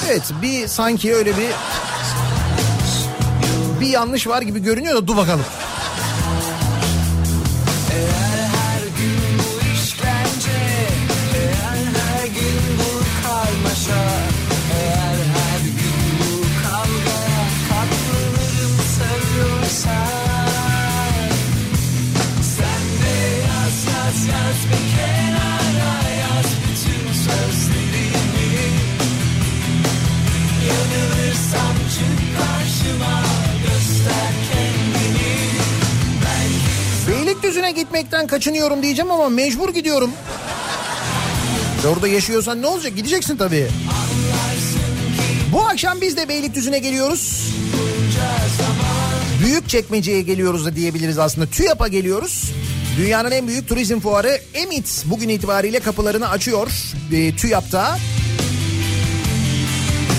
Evet 0.08 0.22
bir 0.42 0.66
sanki 0.66 1.14
öyle 1.14 1.36
bir 1.36 1.50
bir 3.80 3.88
yanlış 3.88 4.26
var 4.26 4.42
gibi 4.42 4.62
görünüyor 4.62 4.96
da 4.96 5.06
dur 5.06 5.16
bakalım. 5.16 5.44
Beylikdüzü'ne 37.68 37.82
gitmekten 37.82 38.26
kaçınıyorum 38.26 38.82
diyeceğim 38.82 39.10
ama 39.10 39.28
mecbur 39.28 39.74
gidiyorum. 39.74 40.10
Orada 41.88 42.08
yaşıyorsan 42.08 42.62
ne 42.62 42.66
olacak? 42.66 42.96
Gideceksin 42.96 43.36
tabii. 43.36 43.68
Bu 45.52 45.60
akşam 45.60 46.00
biz 46.00 46.16
de 46.16 46.28
Beylikdüzü'ne 46.28 46.78
geliyoruz. 46.78 47.52
Büyük 49.44 49.68
çekmeceye 49.68 50.22
geliyoruz 50.22 50.66
da 50.66 50.76
diyebiliriz 50.76 51.18
aslında. 51.18 51.46
TÜYAP'a 51.46 51.88
geliyoruz. 51.88 52.52
Dünyanın 52.98 53.30
en 53.30 53.48
büyük 53.48 53.68
turizm 53.68 54.00
fuarı 54.00 54.40
Emit 54.54 55.04
bugün 55.06 55.28
itibariyle 55.28 55.80
kapılarını 55.80 56.28
açıyor 56.28 56.70
e, 57.12 57.36
TÜYAP'ta. 57.36 57.98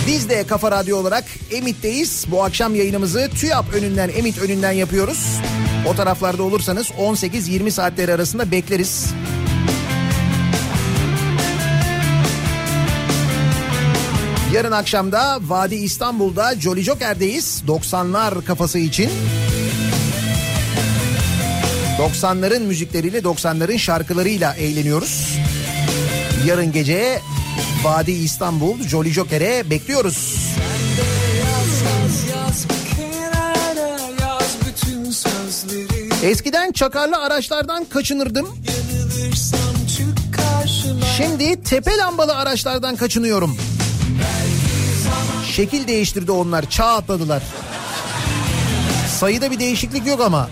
Biz 0.10 0.30
de 0.30 0.48
Kafa 0.48 0.72
Radyo 0.72 0.98
olarak 0.98 1.24
Emit'teyiz. 1.52 2.26
Bu 2.32 2.44
akşam 2.44 2.76
yayınımızı 2.76 3.30
TÜYAP 3.36 3.74
önünden, 3.74 4.10
Emit 4.10 4.38
önünden 4.38 4.72
yapıyoruz. 4.72 5.40
O 5.88 5.96
taraflarda 5.96 6.44
olursanız 6.44 6.88
18-20 6.88 7.72
saatleri 7.72 8.14
arasında 8.14 8.52
bekleriz. 8.52 9.06
Yarın 14.54 14.72
akşamda 14.72 15.40
Vadi 15.42 15.76
İstanbul'da 15.76 16.56
Jolly 16.56 16.84
Joker'deyiz. 16.84 17.64
90'lar 17.68 18.46
kafası 18.46 18.80
için. 18.80 19.10
90'ların 22.00 22.64
müzikleriyle 22.64 23.20
90'ların 23.20 23.80
şarkılarıyla 23.80 24.54
eğleniyoruz. 24.54 25.38
Yarın 26.46 26.72
gece 26.72 27.22
Vadi 27.84 28.12
İstanbul 28.12 28.82
Jolly 28.82 29.10
Joker'e 29.10 29.70
bekliyoruz. 29.70 30.36
Eskiden 36.24 36.72
çakarlı 36.72 37.18
araçlardan 37.18 37.86
kaçınırdım. 37.86 38.48
Şimdi 41.18 41.64
tepe 41.64 41.98
lambalı 41.98 42.36
araçlardan 42.36 42.96
kaçınıyorum. 42.96 43.58
Şekil 45.56 45.88
değiştirdi 45.88 46.32
onlar, 46.32 46.70
çağ 46.70 46.86
atladılar. 46.86 47.44
Sayıda 49.20 49.52
bir 49.52 49.60
değişiklik 49.60 50.08
yok 50.08 50.22
ama. 50.22 50.50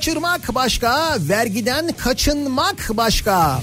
Kaçırmak 0.00 0.54
başka, 0.54 1.16
vergiden 1.20 1.88
kaçınmak 1.92 2.90
başka. 2.94 3.60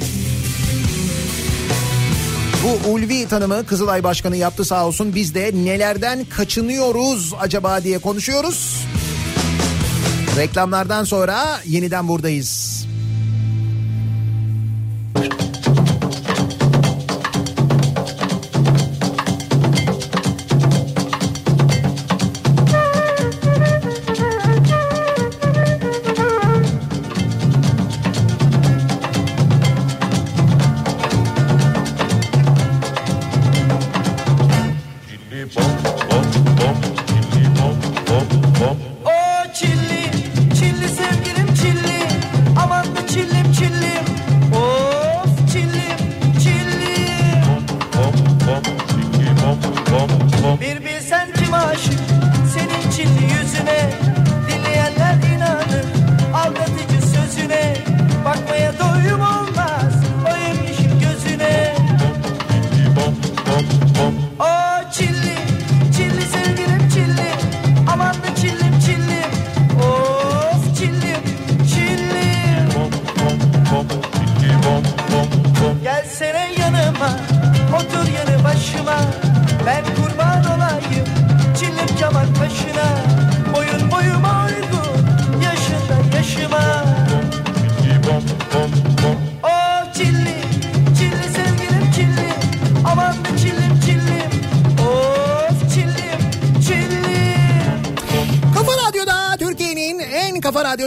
Bu 2.64 2.92
ulvi 2.92 3.28
tanımı 3.28 3.66
Kızılay 3.66 4.04
Başkanı 4.04 4.38
yaptı 4.38 4.66
sağ 4.66 4.88
olsun. 4.88 5.16
Biz 5.16 5.36
de 5.36 5.52
nelerden 5.54 6.26
kaçınıyoruz 6.26 7.34
acaba 7.40 7.84
diye 7.84 8.00
konuşuyoruz. 8.00 8.86
Reklamlardan 10.38 11.04
sonra 11.04 11.60
yeniden 11.66 12.08
buradayız. 12.08 12.67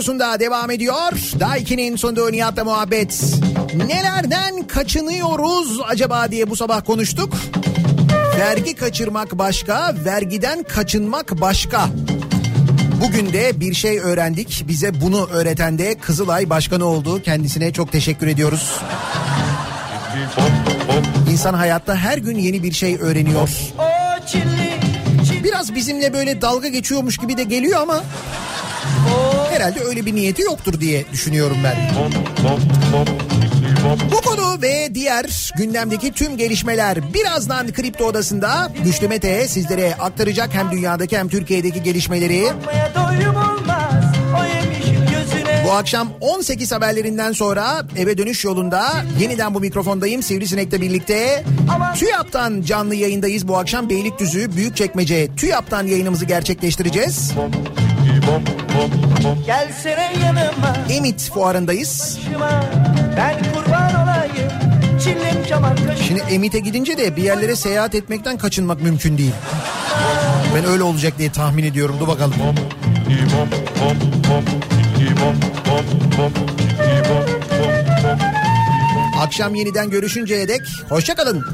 Radyosunda 0.00 0.40
devam 0.40 0.70
ediyor. 0.70 1.12
Daiki'nin 1.40 1.96
sunduğu 1.96 2.32
Nihat'la 2.32 2.64
muhabbet. 2.64 3.34
Nelerden 3.86 4.66
kaçınıyoruz 4.66 5.80
acaba 5.88 6.30
diye 6.30 6.50
bu 6.50 6.56
sabah 6.56 6.84
konuştuk. 6.84 7.36
Vergi 8.38 8.74
kaçırmak 8.74 9.38
başka, 9.38 9.94
vergiden 10.04 10.62
kaçınmak 10.62 11.40
başka. 11.40 11.88
Bugün 13.02 13.32
de 13.32 13.60
bir 13.60 13.74
şey 13.74 13.98
öğrendik. 13.98 14.64
Bize 14.68 15.00
bunu 15.00 15.26
öğreten 15.26 15.78
de 15.78 15.94
Kızılay 15.94 16.50
Başkanı 16.50 16.84
oldu. 16.84 17.22
Kendisine 17.22 17.72
çok 17.72 17.92
teşekkür 17.92 18.26
ediyoruz. 18.26 18.80
İnsan 21.30 21.54
hayatta 21.54 21.96
her 21.96 22.18
gün 22.18 22.38
yeni 22.38 22.62
bir 22.62 22.72
şey 22.72 22.96
öğreniyor. 22.96 23.50
Biraz 25.44 25.74
bizimle 25.74 26.12
böyle 26.12 26.42
dalga 26.42 26.68
geçiyormuş 26.68 27.16
gibi 27.16 27.36
de 27.36 27.44
geliyor 27.44 27.80
ama 27.80 28.02
herhalde 29.50 29.80
öyle 29.80 30.06
bir 30.06 30.14
niyeti 30.14 30.42
yoktur 30.42 30.80
diye 30.80 31.04
düşünüyorum 31.12 31.56
ben. 31.64 31.76
Bu 34.12 34.20
konu 34.20 34.62
ve 34.62 34.94
diğer 34.94 35.50
gündemdeki 35.56 36.12
tüm 36.12 36.36
gelişmeler 36.36 37.14
birazdan 37.14 37.72
Kripto 37.72 38.04
Odası'nda 38.04 38.72
Güçlü 38.84 39.08
Mete 39.08 39.48
sizlere 39.48 39.94
aktaracak 39.94 40.54
hem 40.54 40.70
dünyadaki 40.70 41.18
hem 41.18 41.28
Türkiye'deki 41.28 41.82
gelişmeleri. 41.82 42.44
Bu 45.64 45.72
akşam 45.72 46.08
18 46.20 46.72
haberlerinden 46.72 47.32
sonra 47.32 47.86
eve 47.96 48.18
dönüş 48.18 48.44
yolunda 48.44 48.92
yeniden 49.20 49.54
bu 49.54 49.60
mikrofondayım 49.60 50.22
Sivrisinek'le 50.22 50.72
birlikte. 50.72 51.44
TÜYAP'tan 51.96 52.62
canlı 52.62 52.94
yayındayız 52.94 53.48
bu 53.48 53.58
akşam 53.58 53.90
Beylikdüzü 53.90 54.56
Büyükçekmece 54.56 55.34
TÜYAP'tan 55.36 55.86
yayınımızı 55.86 56.24
gerçekleştireceğiz. 56.24 57.32
Gelsene 59.46 60.12
yanıma 60.24 60.76
Emit 60.90 61.30
fuarındayız. 61.30 62.18
başıma 62.26 62.64
Ben 63.16 63.36
kurban 63.54 64.02
olayım 64.04 64.50
Çillim 65.04 66.00
Şimdi 66.08 66.20
Emit'e 66.30 66.58
gidince 66.58 66.98
de 66.98 67.16
bir 67.16 67.22
yerlere 67.22 67.56
seyahat 67.56 67.94
etmekten 67.94 68.38
kaçınmak 68.38 68.82
mümkün 68.82 69.18
değil. 69.18 69.32
Ben 70.54 70.64
öyle 70.64 70.82
olacak 70.82 71.18
diye 71.18 71.32
tahmin 71.32 71.64
ediyorum. 71.64 71.96
Dur 72.00 72.08
bakalım. 72.08 72.34
Akşam 79.20 79.54
yeniden 79.54 79.90
görüşünceye 79.90 80.48
dek 80.48 80.60
hoşçakalın. 80.88 81.44